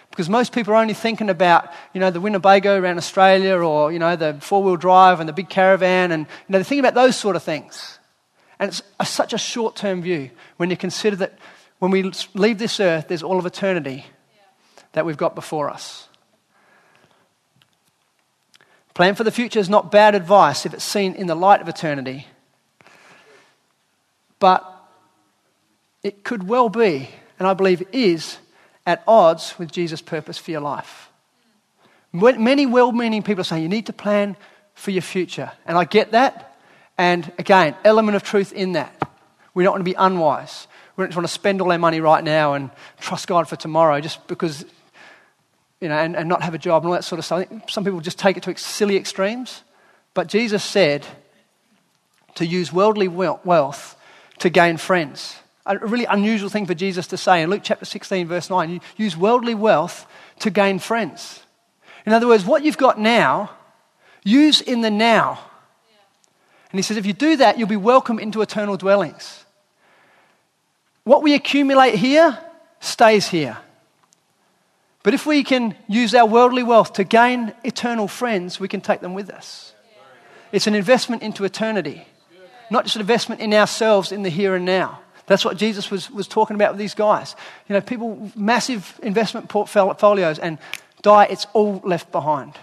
Because 0.10 0.30
most 0.30 0.52
people 0.52 0.74
are 0.74 0.78
only 0.78 0.94
thinking 0.94 1.30
about, 1.30 1.72
you 1.94 2.00
know, 2.00 2.10
the 2.10 2.20
Winnebago 2.20 2.80
around 2.80 2.98
Australia 2.98 3.58
or, 3.58 3.92
you 3.92 4.00
know, 4.00 4.16
the 4.16 4.38
four 4.42 4.64
wheel 4.64 4.76
drive 4.76 5.20
and 5.20 5.30
the 5.30 5.34
big 5.34 5.50
caravan 5.50 6.12
and, 6.12 6.24
you 6.24 6.46
know, 6.50 6.58
they're 6.58 6.64
thinking 6.64 6.80
about 6.80 6.96
those 6.96 7.16
sort 7.16 7.36
of 7.36 7.44
things. 7.44 8.00
And 8.60 8.70
it's 8.70 8.82
a, 9.00 9.06
such 9.06 9.34
a 9.34 9.38
short 9.38 9.76
term 9.76 10.02
view 10.02 10.32
when 10.58 10.70
you 10.70 10.78
consider 10.78 11.18
that 11.18 11.38
when 11.80 11.92
we 11.92 12.12
leave 12.34 12.58
this 12.58 12.80
earth, 12.80 13.08
there's 13.08 13.22
all 13.22 13.38
of 13.38 13.46
eternity 13.46 14.06
that 14.94 15.06
we've 15.06 15.18
got 15.18 15.36
before 15.36 15.70
us. 15.70 16.07
Plan 18.98 19.14
for 19.14 19.24
the 19.24 19.30
future 19.30 19.60
is 19.60 19.70
not 19.70 19.92
bad 19.92 20.16
advice 20.16 20.66
if 20.66 20.74
it's 20.74 20.84
seen 20.84 21.14
in 21.14 21.28
the 21.28 21.36
light 21.36 21.62
of 21.62 21.70
eternity. 21.70 22.26
But 24.40 24.66
it 26.02 26.24
could 26.24 26.48
well 26.48 26.68
be, 26.68 27.08
and 27.38 27.48
I 27.48 27.54
believe 27.54 27.84
is, 27.92 28.40
at 28.88 29.04
odds 29.08 29.54
with 29.60 29.72
Jesus' 29.72 30.02
purpose 30.02 30.40
for 30.40 30.50
your 30.50 30.62
life. 30.62 31.12
Many 32.12 32.66
well 32.66 32.92
meaning 32.92 33.22
people 33.22 33.42
are 33.42 33.44
saying 33.44 33.62
you 33.62 33.70
need 33.70 33.86
to 33.86 33.94
plan 33.94 34.36
for 34.74 34.90
your 34.90 35.04
future. 35.04 35.52
And 35.68 35.78
I 35.78 35.84
get 35.84 36.14
that. 36.14 36.58
And 36.98 37.32
again, 37.38 37.76
element 37.84 38.16
of 38.16 38.24
truth 38.24 38.52
in 38.52 38.72
that. 38.72 39.00
We 39.54 39.64
don't 39.64 39.74
want 39.74 39.82
to 39.82 39.92
be 39.92 39.96
unwise. 39.96 40.68
We 40.96 41.04
don't 41.04 41.16
want 41.16 41.28
to 41.28 41.32
spend 41.32 41.62
all 41.62 41.72
our 41.72 41.78
money 41.78 42.02
right 42.02 42.24
now 42.24 42.54
and 42.54 42.72
trust 43.00 43.28
God 43.28 43.48
for 43.48 43.58
tomorrow 43.58 44.02
just 44.02 44.26
because 44.26 44.66
you 45.80 45.90
know, 45.90 45.98
and, 45.98 46.16
and 46.16 46.28
not 46.28 46.42
have 46.42 46.54
a 46.54 46.58
job 46.58 46.84
and 46.84 46.88
all 46.88 46.94
that 46.94 47.04
sort 47.04 47.20
of 47.20 47.26
stuff. 47.26 47.46
Some 47.70 47.84
people 47.84 48.00
just 48.00 48.20
take 48.20 48.38
it 48.38 48.44
to 48.44 48.58
silly 48.58 48.98
extremes. 48.98 49.64
But 50.14 50.28
Jesus 50.28 50.64
said 50.64 51.06
to 52.36 52.46
use 52.46 52.74
worldly 52.74 53.08
wealth 53.08 53.96
to 54.40 54.50
gain 54.50 54.78
friends. 54.78 55.38
A 55.66 55.78
really 55.78 56.06
unusual 56.06 56.50
thing 56.50 56.66
for 56.66 56.74
Jesus 56.74 57.08
to 57.08 57.18
say 57.18 57.42
in 57.42 57.50
Luke 57.50 57.62
chapter 57.64 57.86
16, 57.86 58.28
verse 58.28 58.50
9. 58.50 58.70
You 58.70 58.80
use 58.96 59.18
worldly 59.18 59.54
wealth 59.54 60.08
to 60.40 60.50
gain 60.50 60.80
friends. 60.80 61.44
In 62.06 62.14
other 62.14 62.28
words, 62.28 62.46
what 62.46 62.64
you've 62.64 62.78
got 62.78 63.00
now, 63.00 63.52
use 64.24 64.62
in 64.62 64.82
the 64.82 64.90
now. 64.90 65.40
And 66.72 66.80
he 66.80 66.82
says, 66.82 66.98
if 66.98 67.06
you 67.06 67.14
do 67.14 67.38
that, 67.38 67.58
you'll 67.58 67.68
be 67.68 67.76
welcome 67.76 68.18
into 68.18 68.42
eternal 68.42 68.78
dwellings. 68.78 69.46
What 71.04 71.22
we 71.22 71.34
accumulate 71.34 71.96
here 71.96 72.38
stays 72.80 73.28
here. 73.28 73.58
But 75.08 75.14
if 75.14 75.26
we 75.26 75.46
can 75.46 75.74
use 75.88 76.14
our 76.14 76.26
worldly 76.26 76.64
wealth 76.64 76.92
to 76.96 77.06
gain 77.06 77.54
eternal 77.64 78.10
friends, 78.10 78.60
we 78.60 78.68
can 78.68 78.82
take 78.82 79.00
them 79.00 79.14
with 79.14 79.30
us. 79.30 79.74
It's 80.52 80.68
an 80.68 80.76
investment 80.76 81.22
into 81.22 81.46
eternity, 81.46 82.06
not 82.70 82.84
just 82.84 82.98
an 82.98 83.04
investment 83.04 83.40
in 83.40 83.54
ourselves 83.54 84.12
in 84.12 84.24
the 84.24 84.30
here 84.30 84.54
and 84.54 84.66
now. 84.66 85.00
That's 85.26 85.46
what 85.46 85.56
Jesus 85.56 85.90
was, 85.90 86.12
was 86.12 86.28
talking 86.28 86.56
about 86.56 86.74
with 86.74 86.80
these 86.80 86.94
guys. 86.94 87.38
You 87.70 87.76
know, 87.76 87.80
people, 87.80 88.34
massive 88.36 89.00
investment 89.02 89.48
portfolios, 89.48 90.40
and 90.40 90.58
die, 91.04 91.28
it's 91.30 91.48
all 91.54 91.80
left 91.86 92.12
behind. 92.12 92.56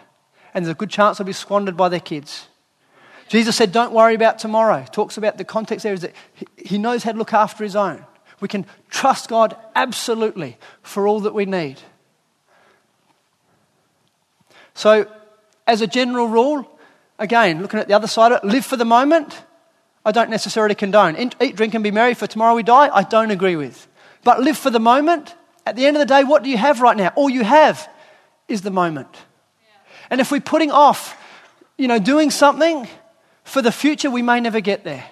And 0.52 0.66
there's 0.66 0.74
a 0.74 0.76
good 0.76 0.90
chance 0.90 1.16
they'll 1.16 1.26
be 1.26 1.32
squandered 1.32 1.78
by 1.78 1.88
their 1.88 1.98
kids. 1.98 2.48
Jesus 3.28 3.56
said, 3.56 3.72
Don't 3.72 3.94
worry 3.94 4.14
about 4.14 4.38
tomorrow. 4.38 4.84
Talks 4.92 5.16
about 5.16 5.38
the 5.38 5.44
context 5.46 5.82
there 5.82 5.94
is 5.94 6.02
that 6.02 6.12
he 6.58 6.76
knows 6.76 7.04
how 7.04 7.12
to 7.12 7.16
look 7.16 7.32
after 7.32 7.64
his 7.64 7.74
own. 7.74 8.04
We 8.40 8.48
can 8.48 8.66
trust 8.90 9.30
God 9.30 9.56
absolutely 9.74 10.58
for 10.82 11.08
all 11.08 11.20
that 11.20 11.32
we 11.32 11.46
need. 11.46 11.80
So, 14.74 15.06
as 15.66 15.80
a 15.80 15.86
general 15.86 16.28
rule, 16.28 16.68
again, 17.18 17.62
looking 17.62 17.80
at 17.80 17.88
the 17.88 17.94
other 17.94 18.06
side 18.06 18.32
of 18.32 18.42
it, 18.42 18.46
live 18.46 18.66
for 18.66 18.76
the 18.76 18.84
moment, 18.84 19.42
I 20.04 20.12
don't 20.12 20.30
necessarily 20.30 20.74
condone. 20.74 21.16
Eat, 21.16 21.56
drink, 21.56 21.74
and 21.74 21.82
be 21.82 21.90
merry, 21.90 22.14
for 22.14 22.26
tomorrow 22.26 22.54
we 22.54 22.62
die, 22.62 22.90
I 22.92 23.02
don't 23.02 23.30
agree 23.30 23.56
with. 23.56 23.88
But 24.22 24.40
live 24.40 24.58
for 24.58 24.70
the 24.70 24.80
moment. 24.80 25.34
At 25.66 25.76
the 25.76 25.86
end 25.86 25.96
of 25.96 26.00
the 26.00 26.06
day, 26.06 26.24
what 26.24 26.42
do 26.42 26.50
you 26.50 26.58
have 26.58 26.80
right 26.80 26.96
now? 26.96 27.12
All 27.16 27.30
you 27.30 27.44
have 27.44 27.88
is 28.48 28.62
the 28.62 28.70
moment. 28.70 29.16
And 30.10 30.20
if 30.20 30.30
we're 30.30 30.40
putting 30.40 30.70
off, 30.70 31.16
you 31.78 31.88
know, 31.88 31.98
doing 31.98 32.30
something 32.30 32.86
for 33.44 33.62
the 33.62 33.72
future, 33.72 34.10
we 34.10 34.22
may 34.22 34.40
never 34.40 34.60
get 34.60 34.84
there. 34.84 35.04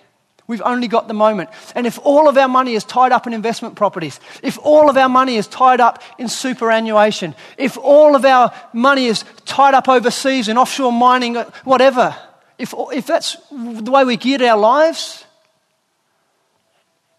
We've 0.52 0.60
only 0.60 0.86
got 0.86 1.08
the 1.08 1.14
moment. 1.14 1.48
And 1.74 1.86
if 1.86 1.98
all 2.04 2.28
of 2.28 2.36
our 2.36 2.46
money 2.46 2.74
is 2.74 2.84
tied 2.84 3.10
up 3.10 3.26
in 3.26 3.32
investment 3.32 3.74
properties, 3.74 4.20
if 4.42 4.58
all 4.58 4.90
of 4.90 4.98
our 4.98 5.08
money 5.08 5.36
is 5.36 5.46
tied 5.46 5.80
up 5.80 6.02
in 6.18 6.28
superannuation, 6.28 7.34
if 7.56 7.78
all 7.78 8.14
of 8.14 8.26
our 8.26 8.52
money 8.74 9.06
is 9.06 9.24
tied 9.46 9.72
up 9.72 9.88
overseas 9.88 10.48
in 10.48 10.58
offshore 10.58 10.92
mining, 10.92 11.36
whatever, 11.64 12.14
if, 12.58 12.74
if 12.92 13.06
that's 13.06 13.38
the 13.50 13.90
way 13.90 14.04
we 14.04 14.18
geared 14.18 14.42
our 14.42 14.58
lives, 14.58 15.24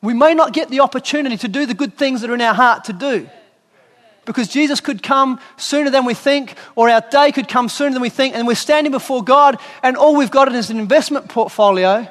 we 0.03 0.13
may 0.13 0.35
not 0.35 0.53
get 0.53 0.69
the 0.69 0.81
opportunity 0.81 1.37
to 1.37 1.47
do 1.47 1.65
the 1.65 1.73
good 1.73 1.97
things 1.97 2.21
that 2.21 2.29
are 2.29 2.35
in 2.35 2.41
our 2.41 2.53
heart 2.53 2.83
to 2.83 2.93
do. 2.93 3.27
Because 4.25 4.47
Jesus 4.47 4.79
could 4.79 5.01
come 5.01 5.39
sooner 5.57 5.89
than 5.89 6.05
we 6.05 6.13
think, 6.13 6.53
or 6.75 6.87
our 6.87 7.01
day 7.01 7.31
could 7.31 7.47
come 7.47 7.67
sooner 7.67 7.93
than 7.93 8.01
we 8.03 8.09
think, 8.09 8.35
and 8.35 8.45
we're 8.45 8.53
standing 8.53 8.91
before 8.91 9.23
God, 9.23 9.57
and 9.81 9.97
all 9.97 10.15
we've 10.15 10.29
got 10.29 10.53
is 10.53 10.69
an 10.69 10.77
investment 10.77 11.29
portfolio 11.29 12.07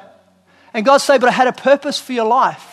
and 0.73 0.85
God 0.85 0.97
said, 0.97 1.21
But 1.21 1.29
I 1.29 1.33
had 1.33 1.47
a 1.47 1.53
purpose 1.53 1.99
for 1.99 2.13
your 2.13 2.25
life. 2.25 2.69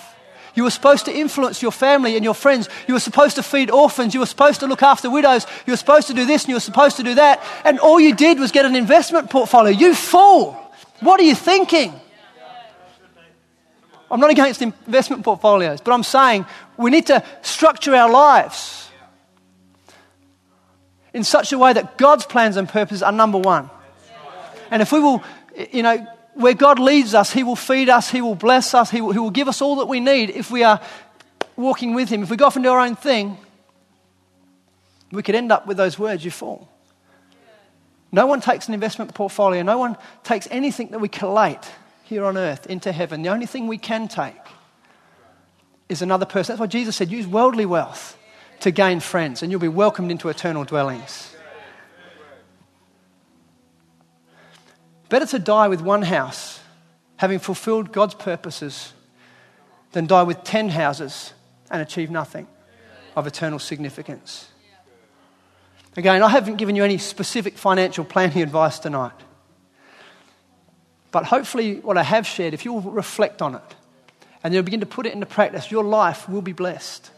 You 0.54 0.64
were 0.64 0.70
supposed 0.70 1.04
to 1.04 1.16
influence 1.16 1.62
your 1.62 1.70
family 1.70 2.16
and 2.16 2.24
your 2.24 2.34
friends. 2.34 2.68
You 2.88 2.94
were 2.94 3.00
supposed 3.00 3.36
to 3.36 3.42
feed 3.42 3.70
orphans. 3.70 4.14
You 4.14 4.20
were 4.20 4.26
supposed 4.26 4.60
to 4.60 4.66
look 4.66 4.82
after 4.82 5.08
widows. 5.08 5.46
You 5.66 5.72
were 5.72 5.76
supposed 5.76 6.08
to 6.08 6.14
do 6.14 6.24
this 6.24 6.42
and 6.42 6.48
you 6.48 6.56
were 6.56 6.60
supposed 6.60 6.96
to 6.96 7.02
do 7.02 7.14
that. 7.14 7.42
And 7.64 7.78
all 7.78 8.00
you 8.00 8.14
did 8.14 8.40
was 8.40 8.50
get 8.50 8.64
an 8.64 8.74
investment 8.74 9.30
portfolio. 9.30 9.70
You 9.72 9.94
fool. 9.94 10.52
What 11.00 11.20
are 11.20 11.24
you 11.24 11.34
thinking? 11.34 11.98
I'm 14.10 14.18
not 14.18 14.30
against 14.30 14.60
investment 14.60 15.22
portfolios, 15.22 15.80
but 15.80 15.92
I'm 15.92 16.02
saying 16.02 16.44
we 16.76 16.90
need 16.90 17.06
to 17.06 17.24
structure 17.42 17.94
our 17.94 18.10
lives 18.10 18.90
in 21.14 21.22
such 21.22 21.52
a 21.52 21.58
way 21.58 21.72
that 21.72 21.96
God's 21.96 22.26
plans 22.26 22.56
and 22.56 22.68
purposes 22.68 23.02
are 23.02 23.12
number 23.12 23.38
one. 23.38 23.70
And 24.70 24.82
if 24.82 24.90
we 24.90 25.00
will, 25.00 25.22
you 25.70 25.82
know, 25.82 26.06
where 26.40 26.54
God 26.54 26.78
leads 26.78 27.14
us, 27.14 27.32
He 27.32 27.42
will 27.42 27.56
feed 27.56 27.88
us, 27.88 28.10
He 28.10 28.22
will 28.22 28.34
bless 28.34 28.74
us, 28.74 28.90
He 28.90 29.00
will, 29.00 29.12
he 29.12 29.18
will 29.18 29.30
give 29.30 29.48
us 29.48 29.60
all 29.62 29.76
that 29.76 29.86
we 29.86 30.00
need 30.00 30.30
if 30.30 30.50
we 30.50 30.62
are 30.62 30.80
walking 31.56 31.94
with 31.94 32.08
Him. 32.08 32.22
If 32.22 32.30
we 32.30 32.36
go 32.36 32.46
off 32.46 32.56
and 32.56 32.64
do 32.64 32.70
our 32.70 32.80
own 32.80 32.96
thing, 32.96 33.36
we 35.12 35.22
could 35.22 35.34
end 35.34 35.52
up 35.52 35.66
with 35.66 35.76
those 35.76 35.98
words, 35.98 36.24
you 36.24 36.30
fall. 36.30 36.68
No 38.12 38.26
one 38.26 38.40
takes 38.40 38.68
an 38.68 38.74
investment 38.74 39.14
portfolio, 39.14 39.62
no 39.62 39.78
one 39.78 39.96
takes 40.24 40.48
anything 40.50 40.90
that 40.90 40.98
we 40.98 41.08
collate 41.08 41.70
here 42.04 42.24
on 42.24 42.36
earth 42.36 42.66
into 42.66 42.90
heaven. 42.90 43.22
The 43.22 43.28
only 43.28 43.46
thing 43.46 43.68
we 43.68 43.78
can 43.78 44.08
take 44.08 44.34
is 45.88 46.02
another 46.02 46.26
person. 46.26 46.52
That's 46.52 46.60
why 46.60 46.66
Jesus 46.66 46.96
said, 46.96 47.10
use 47.10 47.26
worldly 47.26 47.66
wealth 47.66 48.16
to 48.60 48.70
gain 48.70 49.00
friends, 49.00 49.42
and 49.42 49.50
you'll 49.50 49.60
be 49.60 49.68
welcomed 49.68 50.10
into 50.10 50.28
eternal 50.28 50.64
dwellings. 50.64 51.29
Better 55.10 55.26
to 55.26 55.38
die 55.38 55.68
with 55.68 55.82
one 55.82 56.02
house, 56.02 56.60
having 57.16 57.40
fulfilled 57.40 57.92
God's 57.92 58.14
purposes, 58.14 58.94
than 59.92 60.06
die 60.06 60.22
with 60.22 60.44
10 60.44 60.68
houses 60.70 61.34
and 61.70 61.82
achieve 61.82 62.10
nothing 62.10 62.46
of 63.16 63.26
eternal 63.26 63.58
significance. 63.58 64.48
Again, 65.96 66.22
I 66.22 66.28
haven't 66.28 66.56
given 66.56 66.76
you 66.76 66.84
any 66.84 66.96
specific 66.98 67.58
financial 67.58 68.04
planning 68.04 68.40
advice 68.42 68.78
tonight. 68.78 69.12
But 71.10 71.24
hopefully, 71.24 71.80
what 71.80 71.98
I 71.98 72.04
have 72.04 72.24
shared, 72.24 72.54
if 72.54 72.64
you'll 72.64 72.80
reflect 72.80 73.42
on 73.42 73.56
it 73.56 73.74
and 74.44 74.54
you'll 74.54 74.62
begin 74.62 74.78
to 74.78 74.86
put 74.86 75.06
it 75.06 75.12
into 75.12 75.26
practice, 75.26 75.72
your 75.72 75.82
life 75.82 76.28
will 76.28 76.42
be 76.42 76.52
blessed. 76.52 77.10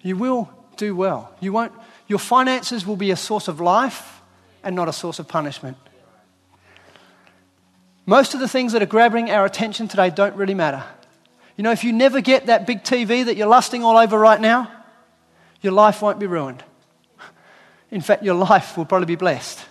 You 0.00 0.16
will 0.16 0.48
do 0.78 0.96
well. 0.96 1.30
You 1.40 1.52
won't, 1.52 1.72
your 2.06 2.18
finances 2.18 2.86
will 2.86 2.96
be 2.96 3.10
a 3.10 3.16
source 3.16 3.48
of 3.48 3.60
life 3.60 4.22
and 4.64 4.74
not 4.74 4.88
a 4.88 4.94
source 4.94 5.18
of 5.18 5.28
punishment. 5.28 5.76
Most 8.08 8.32
of 8.32 8.40
the 8.40 8.48
things 8.48 8.72
that 8.72 8.82
are 8.82 8.86
grabbing 8.86 9.30
our 9.30 9.44
attention 9.44 9.86
today 9.86 10.08
don't 10.08 10.34
really 10.34 10.54
matter. 10.54 10.82
You 11.58 11.62
know, 11.62 11.72
if 11.72 11.84
you 11.84 11.92
never 11.92 12.22
get 12.22 12.46
that 12.46 12.66
big 12.66 12.82
TV 12.82 13.22
that 13.26 13.36
you're 13.36 13.46
lusting 13.46 13.84
all 13.84 13.98
over 13.98 14.18
right 14.18 14.40
now, 14.40 14.72
your 15.60 15.74
life 15.74 16.00
won't 16.00 16.18
be 16.18 16.26
ruined. 16.26 16.64
In 17.90 18.00
fact, 18.00 18.22
your 18.22 18.34
life 18.34 18.78
will 18.78 18.86
probably 18.86 19.04
be 19.04 19.16
blessed. 19.16 19.62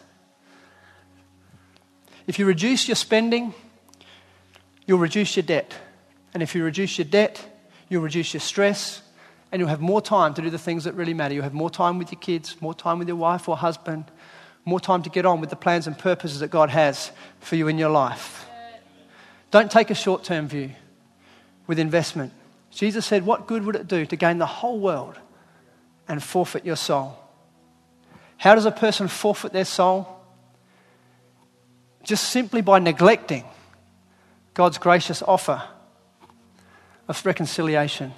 If 2.28 2.38
you 2.38 2.46
reduce 2.46 2.88
your 2.88 2.94
spending, 2.94 3.56
you'll 4.86 5.00
reduce 5.00 5.36
your 5.36 5.42
debt. 5.42 5.74
And 6.36 6.44
if 6.44 6.54
you 6.54 6.64
reduce 6.64 7.00
your 7.00 7.06
debt, 7.06 7.44
you'll 7.90 8.04
reduce 8.04 8.36
your 8.36 8.42
stress, 8.42 9.02
and 9.52 9.60
you'll 9.60 9.70
have 9.70 9.82
more 9.82 10.00
time 10.00 10.36
to 10.36 10.44
do 10.44 10.52
the 10.52 10.60
things 10.60 10.84
that 10.84 10.94
really 10.94 11.16
matter. 11.16 11.34
You'll 11.34 11.44
have 11.44 11.56
more 11.56 11.72
time 11.72 11.98
with 11.98 12.12
your 12.12 12.22
kids, 12.22 12.62
more 12.62 12.76
time 12.76 13.00
with 13.00 13.08
your 13.08 13.18
wife 13.18 13.50
or 13.50 13.58
husband, 13.58 14.12
more 14.68 14.82
time 14.82 15.02
to 15.02 15.10
get 15.10 15.26
on 15.26 15.40
with 15.40 15.50
the 15.50 15.56
plans 15.56 15.88
and 15.88 15.98
purposes 15.98 16.42
that 16.42 16.50
God 16.50 16.70
has 16.70 17.12
for 17.40 17.56
you 17.56 17.70
in 17.70 17.78
your 17.78 17.90
life. 17.90 18.46
Don't 19.50 19.72
take 19.72 19.90
a 19.90 19.96
short 19.96 20.26
term 20.26 20.50
view 20.50 20.72
with 21.68 21.80
investment. 21.80 22.34
Jesus 22.70 23.06
said, 23.06 23.26
What 23.26 23.48
good 23.48 23.64
would 23.64 23.78
it 23.78 23.88
do 23.88 24.06
to 24.06 24.16
gain 24.18 24.40
the 24.40 24.46
whole 24.46 24.78
world 24.78 25.18
and 26.06 26.22
forfeit 26.22 26.66
your 26.66 26.76
soul? 26.76 27.18
How 28.36 28.56
does 28.56 28.66
a 28.66 28.72
person 28.72 29.08
forfeit 29.08 29.54
their 29.54 29.66
soul? 29.66 30.06
Just 32.04 32.26
simply 32.26 32.62
by 32.62 32.80
neglecting 32.80 33.46
God's 34.54 34.78
gracious 34.78 35.22
offer 35.22 35.64
of 37.08 37.26
reconciliation. 37.26 38.12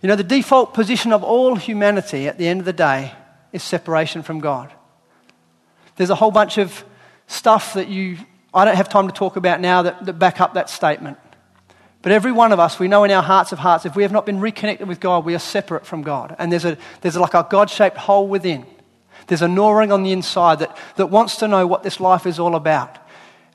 You 0.00 0.08
know, 0.08 0.16
the 0.16 0.24
default 0.24 0.72
position 0.72 1.12
of 1.12 1.22
all 1.22 1.56
humanity 1.56 2.26
at 2.28 2.38
the 2.38 2.48
end 2.48 2.60
of 2.60 2.64
the 2.66 2.72
day 2.72 3.12
is 3.52 3.62
separation 3.62 4.22
from 4.22 4.40
God. 4.40 4.72
There's 5.96 6.10
a 6.10 6.14
whole 6.14 6.30
bunch 6.30 6.58
of 6.58 6.84
stuff 7.26 7.74
that 7.74 7.88
you, 7.88 8.18
I 8.54 8.64
don't 8.64 8.76
have 8.76 8.88
time 8.88 9.08
to 9.08 9.14
talk 9.14 9.36
about 9.36 9.60
now 9.60 9.82
that, 9.82 10.06
that 10.06 10.18
back 10.18 10.40
up 10.40 10.54
that 10.54 10.70
statement. 10.70 11.18
But 12.02 12.12
every 12.12 12.32
one 12.32 12.52
of 12.52 12.60
us, 12.60 12.78
we 12.78 12.88
know 12.88 13.04
in 13.04 13.10
our 13.10 13.22
hearts 13.22 13.52
of 13.52 13.58
hearts, 13.58 13.84
if 13.84 13.96
we 13.96 14.02
have 14.04 14.12
not 14.12 14.24
been 14.24 14.40
reconnected 14.40 14.86
with 14.86 15.00
God, 15.00 15.24
we 15.24 15.34
are 15.34 15.40
separate 15.40 15.84
from 15.84 16.02
God. 16.02 16.36
And 16.38 16.52
there's, 16.52 16.64
a, 16.64 16.78
there's 17.00 17.16
like 17.16 17.34
a 17.34 17.46
God 17.50 17.68
shaped 17.68 17.96
hole 17.96 18.28
within. 18.28 18.64
There's 19.26 19.42
a 19.42 19.48
gnawing 19.48 19.90
on 19.90 20.04
the 20.04 20.12
inside 20.12 20.60
that, 20.60 20.76
that 20.96 21.06
wants 21.06 21.36
to 21.36 21.48
know 21.48 21.66
what 21.66 21.82
this 21.82 22.00
life 22.00 22.26
is 22.26 22.38
all 22.38 22.54
about. 22.54 22.98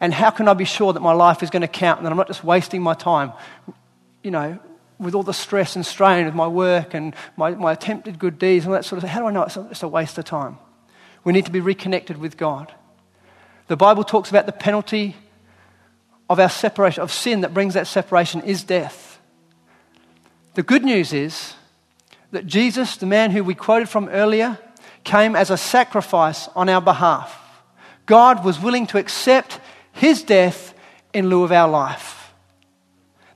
And 0.02 0.14
how 0.14 0.30
can 0.30 0.50
I 0.50 0.54
be 0.54 0.66
sure 0.66 0.91
that 0.91 1.00
my 1.00 1.14
life 1.14 1.41
is 1.41 1.50
going 1.50 1.62
to 1.62 1.68
count 1.68 2.00
and 2.00 2.06
that 2.06 2.12
I'm 2.12 2.18
not 2.18 2.28
just 2.28 2.44
wasting 2.44 2.82
my 2.82 2.94
time, 2.94 3.32
you 4.22 4.32
know, 4.32 4.60
with 5.04 5.16
all 5.16 5.24
the 5.24 5.34
stress 5.34 5.76
and 5.76 5.86
strain 5.86 6.28
of 6.28 6.36
my 6.36 6.47
work 6.47 6.93
and 6.93 7.16
my, 7.38 7.51
my 7.51 7.72
attempted 7.74 8.20
good 8.20 8.39
deeds 8.39 8.66
and 8.66 8.74
that 8.74 8.86
sort 8.86 8.97
of 8.97 9.04
thing. 9.04 9.12
How 9.12 9.20
do 9.20 9.28
I 9.28 9.32
know 9.32 9.43
it's 9.43 9.58
a, 9.58 9.68
it's 9.72 9.84
a 9.84 9.88
waste 9.88 10.18
of 10.18 10.26
time? 10.26 10.58
We 11.24 11.34
need 11.34 11.45
to 11.45 11.51
be 11.51 11.60
reconnected 11.60 12.18
with 12.18 12.38
God. 12.38 12.74
The 13.68 13.78
Bible 13.78 14.04
talks 14.04 14.30
about 14.30 14.45
the 14.45 14.51
penalty 14.51 15.16
of 16.30 16.39
our 16.39 16.49
separation, 16.49 17.04
of 17.04 17.12
sin 17.12 17.41
that 17.41 17.54
brings 17.54 17.76
that 17.76 17.88
separation, 17.88 18.41
is 18.41 18.64
death. 18.64 19.20
The 20.56 20.64
good 20.64 20.84
news 20.84 21.14
is 21.14 21.56
that 22.32 22.45
Jesus, 22.45 22.97
the 22.97 23.06
man 23.06 23.32
who 23.32 23.43
we 23.43 23.56
quoted 23.56 23.89
from 23.89 24.10
earlier, 24.10 24.58
came 25.04 25.36
as 25.36 25.49
a 25.49 25.58
sacrifice 25.58 26.47
on 26.56 26.70
our 26.70 26.82
behalf. 26.82 27.39
God 28.06 28.43
was 28.43 28.60
willing 28.60 28.88
to 28.88 28.97
accept 28.97 29.60
his 29.93 30.24
death 30.24 30.74
in 31.14 31.30
lieu 31.30 31.43
of 31.43 31.51
our 31.51 31.70
life. 31.70 32.12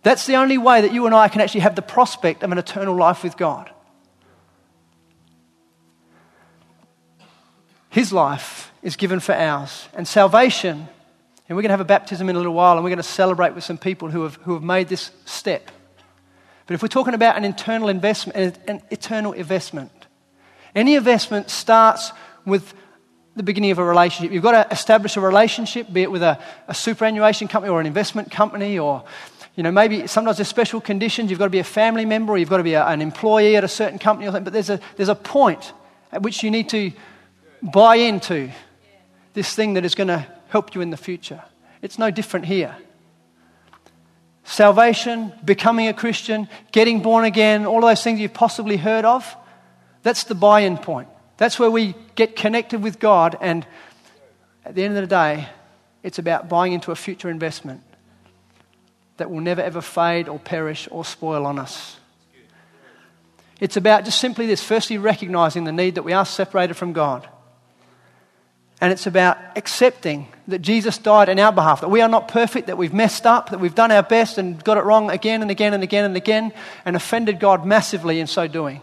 That's 0.04 0.26
the 0.26 0.36
only 0.36 0.58
way 0.58 0.82
that 0.82 0.94
you 0.94 1.06
and 1.06 1.16
I 1.16 1.28
can 1.28 1.42
actually 1.42 1.62
have 1.62 1.76
the 1.76 1.82
prospect 1.82 2.44
of 2.44 2.52
an 2.52 2.58
eternal 2.58 2.96
life 2.96 3.24
with 3.24 3.38
God. 3.38 3.70
His 7.90 8.14
life 8.14 8.72
is 8.84 8.96
given 8.96 9.20
for 9.20 9.34
ours, 9.34 9.90
and 9.94 10.08
salvation 10.08 10.88
and 11.48 11.56
we're 11.56 11.62
going 11.62 11.70
to 11.70 11.74
have 11.74 11.82
a 11.82 11.86
baptism 11.86 12.30
in 12.30 12.36
a 12.36 12.40
little 12.40 12.54
while, 12.54 12.76
and 12.76 12.84
we're 12.84 12.90
going 12.90 12.98
to 12.98 13.04
celebrate 13.04 13.56
with 13.56 13.64
some 13.64 13.78
people 13.78 14.10
who 14.10 14.24
have, 14.24 14.36
who 14.36 14.54
have 14.54 14.64
made 14.64 14.90
this 14.90 15.12
step. 15.26 15.72
But 16.66 16.74
if 16.74 16.82
we're 16.82 16.90
talking 16.90 17.14
about 17.14 17.38
an 17.38 17.46
internal 17.46 17.88
investment, 17.88 18.60
an 18.68 18.82
eternal 18.92 19.32
investment, 19.32 20.08
any 20.76 20.96
investment 20.96 21.50
starts 21.50 22.12
with 22.46 22.74
the 23.38 23.44
beginning 23.44 23.72
of 23.72 23.80
a 23.80 23.84
relationship. 23.84 24.34
You've 24.34 24.44
got 24.44 24.64
to 24.64 24.74
establish 24.74 25.16
a 25.16 25.22
relationship, 25.22 25.92
be 25.94 26.02
it 26.02 26.12
with 26.12 26.24
a, 26.24 26.38
a 26.68 26.74
superannuation 26.74 27.48
company 27.48 27.72
or 27.72 27.80
an 27.80 27.86
investment 27.86 28.30
company, 28.30 28.78
or 28.78 29.06
you 29.58 29.64
know, 29.64 29.72
maybe 29.72 30.06
sometimes 30.06 30.38
there's 30.38 30.48
special 30.48 30.80
conditions. 30.80 31.32
You've 31.32 31.40
got 31.40 31.48
to 31.48 31.50
be 31.50 31.58
a 31.58 31.64
family 31.64 32.06
member, 32.06 32.34
or 32.34 32.38
you've 32.38 32.50
got 32.50 32.58
to 32.58 32.64
be 32.64 32.76
a, 32.76 32.86
an 32.86 33.02
employee 33.02 33.56
at 33.56 33.64
a 33.64 33.68
certain 33.68 33.98
company, 33.98 34.28
or 34.28 34.32
something. 34.32 34.44
But 34.44 34.54
there's 34.54 34.70
a, 34.70 34.80
there's 34.96 35.10
a 35.10 35.16
point 35.16 35.74
at 36.12 36.22
which 36.22 36.44
you 36.44 36.52
need 36.52 36.70
to 36.70 36.92
buy 37.64 37.96
into 37.96 38.52
this 39.34 39.56
thing 39.56 39.74
that 39.74 39.84
is 39.84 39.96
going 39.96 40.10
to 40.10 40.26
help 40.50 40.76
you 40.76 40.82
in 40.82 40.92
the 40.92 40.98
future. 40.98 41.42
It's 41.82 41.98
no 41.98 42.12
different 42.12 42.46
here. 42.46 42.76
Salvation, 44.44 45.34
becoming 45.44 45.88
a 45.88 45.94
Christian, 45.94 46.48
getting 46.72 47.02
born 47.02 47.26
again, 47.26 47.66
all 47.66 47.80
of 47.80 47.90
those 47.90 48.04
things 48.04 48.20
you've 48.20 48.36
possibly 48.36 48.78
heard 48.78 49.06
of, 49.06 49.36
that's 50.04 50.24
the 50.26 50.36
buy 50.36 50.62
in 50.62 50.78
point. 50.78 51.10
That's 51.38 51.58
where 51.58 51.72
we 51.72 51.96
get 52.14 52.36
connected 52.36 52.84
with 52.84 53.00
God, 53.00 53.36
and 53.42 53.66
at 54.64 54.76
the 54.76 54.84
end 54.84 54.96
of 54.98 55.02
the 55.02 55.08
day, 55.08 55.50
it's 56.04 56.20
about 56.20 56.48
buying 56.48 56.74
into 56.74 56.92
a 56.92 56.96
future 56.96 57.30
investment 57.30 57.82
that 59.18 59.30
will 59.30 59.42
never 59.42 59.62
ever 59.62 59.82
fade 59.82 60.30
or 60.30 60.40
perish 60.40 60.88
or 60.92 61.04
spoil 61.04 61.46
on 61.46 61.60
us. 61.60 61.98
It's 63.60 63.78
about 63.78 64.06
just 64.06 64.20
simply 64.20 64.46
this 64.46 64.64
firstly, 64.64 64.98
recognizing 64.98 65.64
the 65.64 65.72
need 65.72 65.96
that 65.96 66.04
we 66.04 66.14
are 66.14 66.26
separated 66.26 66.76
from 66.76 66.94
God. 66.94 67.28
And 68.80 68.92
it's 68.94 69.08
about 69.08 69.38
accepting 69.56 70.28
that 70.48 70.60
Jesus 70.60 71.00
died 71.00 71.30
in 71.30 71.40
our 71.40 71.52
behalf, 71.52 71.82
that 71.82 71.90
we 71.90 72.02
are 72.02 72.10
not 72.10 72.28
perfect, 72.28 72.68
that 72.68 72.78
we've 72.78 72.94
messed 72.94 73.26
up, 73.26 73.50
that 73.50 73.60
we've 73.60 73.74
done 73.74 73.92
our 73.92 74.04
best 74.04 74.38
and 74.38 74.64
got 74.64 74.78
it 74.78 74.84
wrong 74.84 75.10
again 75.10 75.42
and 75.42 75.50
again 75.50 75.74
and 75.74 75.82
again 75.82 76.06
and 76.06 76.16
again, 76.16 76.54
and 76.86 76.96
offended 76.96 77.40
God 77.40 77.66
massively 77.66 78.20
in 78.20 78.28
so 78.28 78.48
doing. 78.48 78.82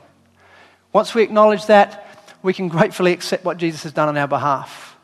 Once 0.93 1.15
we 1.15 1.23
acknowledge 1.23 1.67
that, 1.67 2.01
we 2.43 2.53
can 2.53 2.67
gratefully 2.67 3.13
accept 3.13 3.45
what 3.45 3.57
Jesus 3.57 3.85
has 3.85 3.93
done 3.93 4.09
on 4.09 4.17
our 4.17 4.27
behalf. 4.27 4.97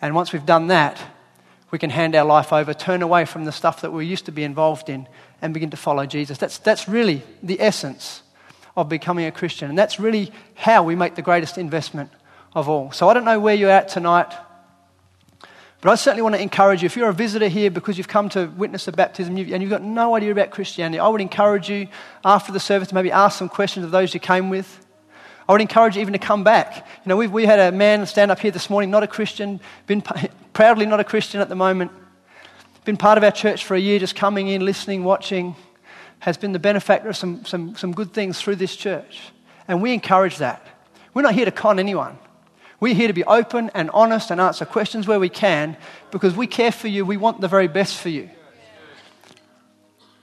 And 0.00 0.14
once 0.14 0.32
we've 0.32 0.46
done 0.46 0.68
that, 0.68 0.98
we 1.70 1.78
can 1.78 1.90
hand 1.90 2.14
our 2.14 2.24
life 2.24 2.52
over, 2.52 2.74
turn 2.74 3.02
away 3.02 3.24
from 3.24 3.44
the 3.44 3.52
stuff 3.52 3.82
that 3.82 3.92
we 3.92 4.06
used 4.06 4.26
to 4.26 4.32
be 4.32 4.44
involved 4.44 4.88
in, 4.88 5.06
and 5.40 5.54
begin 5.54 5.70
to 5.70 5.76
follow 5.76 6.06
Jesus. 6.06 6.38
That's, 6.38 6.58
that's 6.58 6.88
really 6.88 7.22
the 7.42 7.60
essence 7.60 8.22
of 8.76 8.88
becoming 8.88 9.26
a 9.26 9.32
Christian. 9.32 9.68
And 9.68 9.78
that's 9.78 10.00
really 10.00 10.32
how 10.54 10.82
we 10.82 10.94
make 10.94 11.14
the 11.14 11.22
greatest 11.22 11.58
investment 11.58 12.10
of 12.54 12.68
all. 12.68 12.92
So 12.92 13.08
I 13.08 13.14
don't 13.14 13.24
know 13.24 13.40
where 13.40 13.54
you're 13.54 13.70
at 13.70 13.88
tonight, 13.88 14.32
but 15.80 15.90
I 15.90 15.94
certainly 15.94 16.22
want 16.22 16.34
to 16.34 16.42
encourage 16.42 16.82
you. 16.82 16.86
If 16.86 16.96
you're 16.96 17.08
a 17.08 17.14
visitor 17.14 17.48
here 17.48 17.70
because 17.70 17.96
you've 17.96 18.08
come 18.08 18.28
to 18.30 18.46
witness 18.46 18.86
a 18.86 18.92
baptism 18.92 19.36
and 19.36 19.62
you've 19.62 19.70
got 19.70 19.82
no 19.82 20.14
idea 20.14 20.30
about 20.30 20.50
Christianity, 20.50 20.98
I 20.98 21.08
would 21.08 21.20
encourage 21.20 21.70
you 21.70 21.88
after 22.24 22.52
the 22.52 22.60
service 22.60 22.88
to 22.88 22.94
maybe 22.94 23.10
ask 23.10 23.38
some 23.38 23.48
questions 23.48 23.84
of 23.84 23.90
those 23.90 24.12
you 24.12 24.20
came 24.20 24.50
with. 24.50 24.86
I 25.50 25.52
would 25.52 25.62
encourage 25.62 25.96
you 25.96 26.02
even 26.02 26.12
to 26.12 26.18
come 26.20 26.44
back. 26.44 26.76
You 26.76 27.08
know, 27.08 27.16
we've, 27.16 27.32
we 27.32 27.44
had 27.44 27.58
a 27.58 27.72
man 27.76 28.06
stand 28.06 28.30
up 28.30 28.38
here 28.38 28.52
this 28.52 28.70
morning, 28.70 28.88
not 28.88 29.02
a 29.02 29.08
Christian, 29.08 29.58
been 29.88 30.00
proudly 30.52 30.86
not 30.86 31.00
a 31.00 31.04
Christian 31.04 31.40
at 31.40 31.48
the 31.48 31.56
moment, 31.56 31.90
been 32.84 32.96
part 32.96 33.18
of 33.18 33.24
our 33.24 33.32
church 33.32 33.64
for 33.64 33.74
a 33.74 33.80
year, 33.80 33.98
just 33.98 34.14
coming 34.14 34.46
in, 34.46 34.64
listening, 34.64 35.02
watching, 35.02 35.56
has 36.20 36.36
been 36.36 36.52
the 36.52 36.60
benefactor 36.60 37.08
of 37.08 37.16
some, 37.16 37.44
some, 37.44 37.74
some 37.74 37.90
good 37.90 38.12
things 38.12 38.40
through 38.40 38.54
this 38.54 38.76
church. 38.76 39.22
And 39.66 39.82
we 39.82 39.92
encourage 39.92 40.36
that. 40.36 40.64
We're 41.14 41.22
not 41.22 41.34
here 41.34 41.46
to 41.46 41.50
con 41.50 41.80
anyone. 41.80 42.16
We're 42.78 42.94
here 42.94 43.08
to 43.08 43.12
be 43.12 43.24
open 43.24 43.72
and 43.74 43.90
honest 43.90 44.30
and 44.30 44.40
answer 44.40 44.64
questions 44.64 45.08
where 45.08 45.18
we 45.18 45.30
can 45.30 45.76
because 46.12 46.36
we 46.36 46.46
care 46.46 46.70
for 46.70 46.86
you. 46.86 47.04
We 47.04 47.16
want 47.16 47.40
the 47.40 47.48
very 47.48 47.66
best 47.66 47.96
for 47.96 48.08
you. 48.08 48.30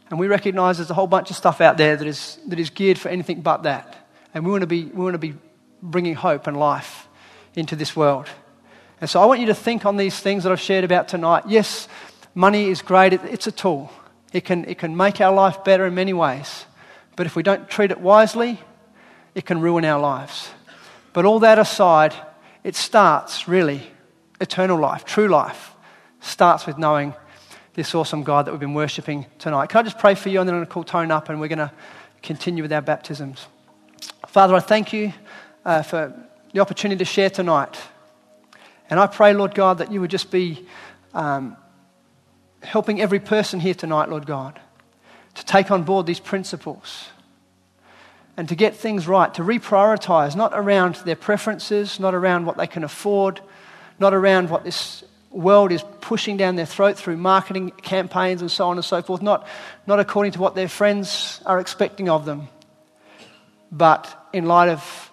And 0.10 0.20
we 0.20 0.30
recognize 0.30 0.78
there's 0.78 0.90
a 0.90 0.94
whole 0.94 1.06
bunch 1.06 1.32
of 1.32 1.36
stuff 1.36 1.60
out 1.60 1.76
there 1.76 1.98
that 1.98 2.08
is, 2.08 2.40
that 2.48 2.62
is 2.62 2.70
geared 2.70 2.98
for 2.98 3.10
anything 3.10 3.42
but 3.42 3.64
that. 3.64 4.07
And 4.38 4.46
we 4.46 4.52
want, 4.52 4.62
to 4.62 4.68
be, 4.68 4.84
we 4.84 5.04
want 5.04 5.16
to 5.16 5.18
be 5.18 5.34
bringing 5.82 6.14
hope 6.14 6.46
and 6.46 6.56
life 6.56 7.08
into 7.56 7.76
this 7.76 7.96
world. 7.96 8.30
And 9.02 9.10
so 9.10 9.20
I 9.20 9.26
want 9.26 9.40
you 9.40 9.48
to 9.48 9.56
think 9.56 9.84
on 9.84 9.98
these 9.98 10.20
things 10.20 10.44
that 10.44 10.52
I've 10.52 10.60
shared 10.60 10.84
about 10.84 11.08
tonight. 11.08 11.46
Yes, 11.48 11.88
money 12.36 12.70
is 12.70 12.84
great, 12.84 13.14
it, 13.14 13.22
it's 13.24 13.48
a 13.48 13.52
tool, 13.52 13.92
it 14.32 14.46
can, 14.46 14.64
it 14.66 14.78
can 14.78 14.96
make 14.96 15.22
our 15.22 15.34
life 15.34 15.64
better 15.64 15.88
in 15.88 15.96
many 15.96 16.14
ways. 16.14 16.66
But 17.16 17.26
if 17.26 17.36
we 17.36 17.42
don't 17.42 17.68
treat 17.68 17.90
it 17.90 18.00
wisely, 18.00 18.60
it 19.34 19.48
can 19.48 19.60
ruin 19.60 19.84
our 19.86 20.00
lives. 20.00 20.52
But 21.14 21.26
all 21.26 21.40
that 21.40 21.58
aside, 21.58 22.14
it 22.64 22.76
starts 22.76 23.48
really 23.48 23.82
eternal 24.40 24.78
life, 24.78 25.04
true 25.04 25.30
life, 25.30 25.74
starts 26.20 26.68
with 26.68 26.78
knowing 26.78 27.16
this 27.74 27.96
awesome 27.96 28.22
God 28.22 28.46
that 28.46 28.52
we've 28.52 28.60
been 28.60 28.76
worshipping 28.76 29.26
tonight. 29.40 29.70
Can 29.70 29.80
I 29.80 29.82
just 29.82 29.98
pray 29.98 30.14
for 30.14 30.30
you 30.30 30.42
and 30.42 30.48
then 30.48 30.54
I'm 30.54 30.60
going 30.60 30.68
to 30.68 30.74
call 30.74 30.84
Tone 30.84 31.10
up 31.10 31.30
and 31.30 31.40
we're 31.40 31.48
going 31.48 31.58
to 31.58 31.72
continue 32.22 32.62
with 32.62 32.72
our 32.72 32.84
baptisms. 32.84 33.48
Father, 34.28 34.56
I 34.56 34.60
thank 34.60 34.94
you 34.94 35.14
uh, 35.66 35.82
for 35.82 36.14
the 36.54 36.60
opportunity 36.60 37.00
to 37.00 37.06
share 37.06 37.30
tonight. 37.30 37.80
And 38.90 39.00
I 39.00 39.08
pray, 39.08 39.34
Lord 39.34 39.54
God, 39.54 39.80
that 39.80 39.92
you 39.92 40.02
would 40.02 40.12
just 40.12 40.32
be 40.32 40.66
um, 41.14 41.58
helping 42.64 43.02
every 43.02 43.20
person 43.20 43.60
here 43.60 43.74
tonight, 43.74 44.10
Lord 44.10 44.26
God, 44.26 44.60
to 45.36 45.46
take 45.46 45.72
on 45.72 45.84
board 45.84 46.06
these 46.06 46.20
principles 46.20 47.10
and 48.38 48.48
to 48.50 48.56
get 48.56 48.76
things 48.76 49.08
right, 49.08 49.34
to 49.34 49.42
reprioritize, 49.42 50.36
not 50.36 50.52
around 50.54 50.96
their 50.96 51.16
preferences, 51.16 52.00
not 52.00 52.14
around 52.14 52.46
what 52.46 52.58
they 52.58 52.68
can 52.68 52.84
afford, 52.84 53.42
not 54.00 54.14
around 54.14 54.50
what 54.50 54.64
this 54.64 55.04
world 55.32 55.72
is 55.72 55.84
pushing 56.02 56.38
down 56.38 56.56
their 56.56 56.66
throat 56.66 56.98
through 56.98 57.18
marketing 57.18 57.72
campaigns 57.72 58.42
and 58.42 58.52
so 58.52 58.68
on 58.68 58.78
and 58.78 58.86
so 58.86 59.02
forth, 59.02 59.22
not, 59.22 59.48
not 59.86 60.00
according 60.00 60.32
to 60.32 60.40
what 60.40 60.56
their 60.56 60.68
friends 60.68 61.42
are 61.46 61.60
expecting 61.60 62.10
of 62.10 62.26
them, 62.26 62.48
but 63.72 64.28
in 64.34 64.46
light 64.46 64.70
of 64.70 65.12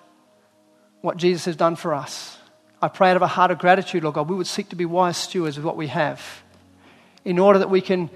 what 1.01 1.17
Jesus 1.17 1.45
has 1.45 1.57
done 1.57 1.77
for 1.77 1.95
us. 1.95 2.39
I 2.81 2.89
pray 2.89 3.11
out 3.11 3.17
of 3.17 3.23
a 3.23 3.27
heart 3.27 3.51
of 3.51 3.59
gratitude, 3.59 4.03
Lord 4.03 4.15
God, 4.15 4.29
we 4.29 4.37
would 4.37 4.47
seek 4.47 4.69
to 4.71 4.77
be 4.77 4.85
wise 4.85 5.17
stewards 5.17 5.59
of 5.59 5.65
what 5.65 5.77
we 5.77 5.89
have 5.89 6.43
in 7.25 7.39
order 7.39 7.59
that 7.59 7.71
we 7.71 7.81
can 7.81 8.11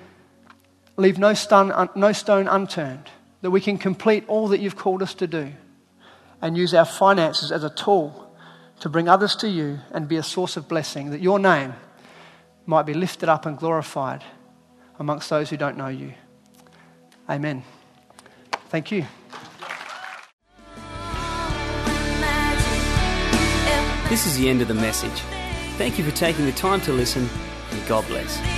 leave 0.97 1.19
no 1.19 1.35
stone, 1.35 1.89
no 1.95 2.13
stone 2.13 2.49
unturned, 2.49 3.11
that 3.41 3.51
we 3.51 3.61
can 3.61 3.79
complete 3.79 4.25
all 4.29 4.49
that 4.49 4.61
you've 4.61 4.77
called 4.77 5.03
us 5.03 5.15
to 5.15 5.27
do 5.27 5.53
and 6.43 6.57
use 6.57 6.75
our 6.75 6.85
finances 6.85 7.51
as 7.51 7.65
a 7.65 7.71
tool 7.71 8.37
to 8.81 8.89
bring 8.89 9.09
others 9.09 9.35
to 9.37 9.49
you 9.49 9.79
and 9.93 10.09
be 10.09 10.17
a 10.17 10.23
source 10.23 10.57
of 10.57 10.69
blessing, 10.69 11.11
that 11.11 11.21
your 11.21 11.39
name 11.39 11.75
might 12.67 12.87
be 12.87 12.95
lifted 12.95 13.29
up 13.29 13.47
and 13.47 13.59
glorified 13.59 14.23
amongst 14.99 15.31
those 15.31 15.51
who 15.51 15.57
don't 15.57 15.77
know 15.77 15.89
you. 15.89 16.15
Amen. 17.29 17.63
Thank 18.69 18.93
you. 18.93 19.07
This 24.09 24.27
is 24.27 24.39
the 24.39 24.49
end 24.49 24.63
of 24.63 24.69
the 24.69 24.75
message. 24.75 25.21
Thank 25.77 25.99
you 25.99 26.05
for 26.05 26.17
taking 26.17 26.47
the 26.47 26.53
time 26.53 26.81
to 26.83 26.93
listen, 26.95 27.29
and 27.71 27.89
God 27.89 28.07
bless. 28.07 28.58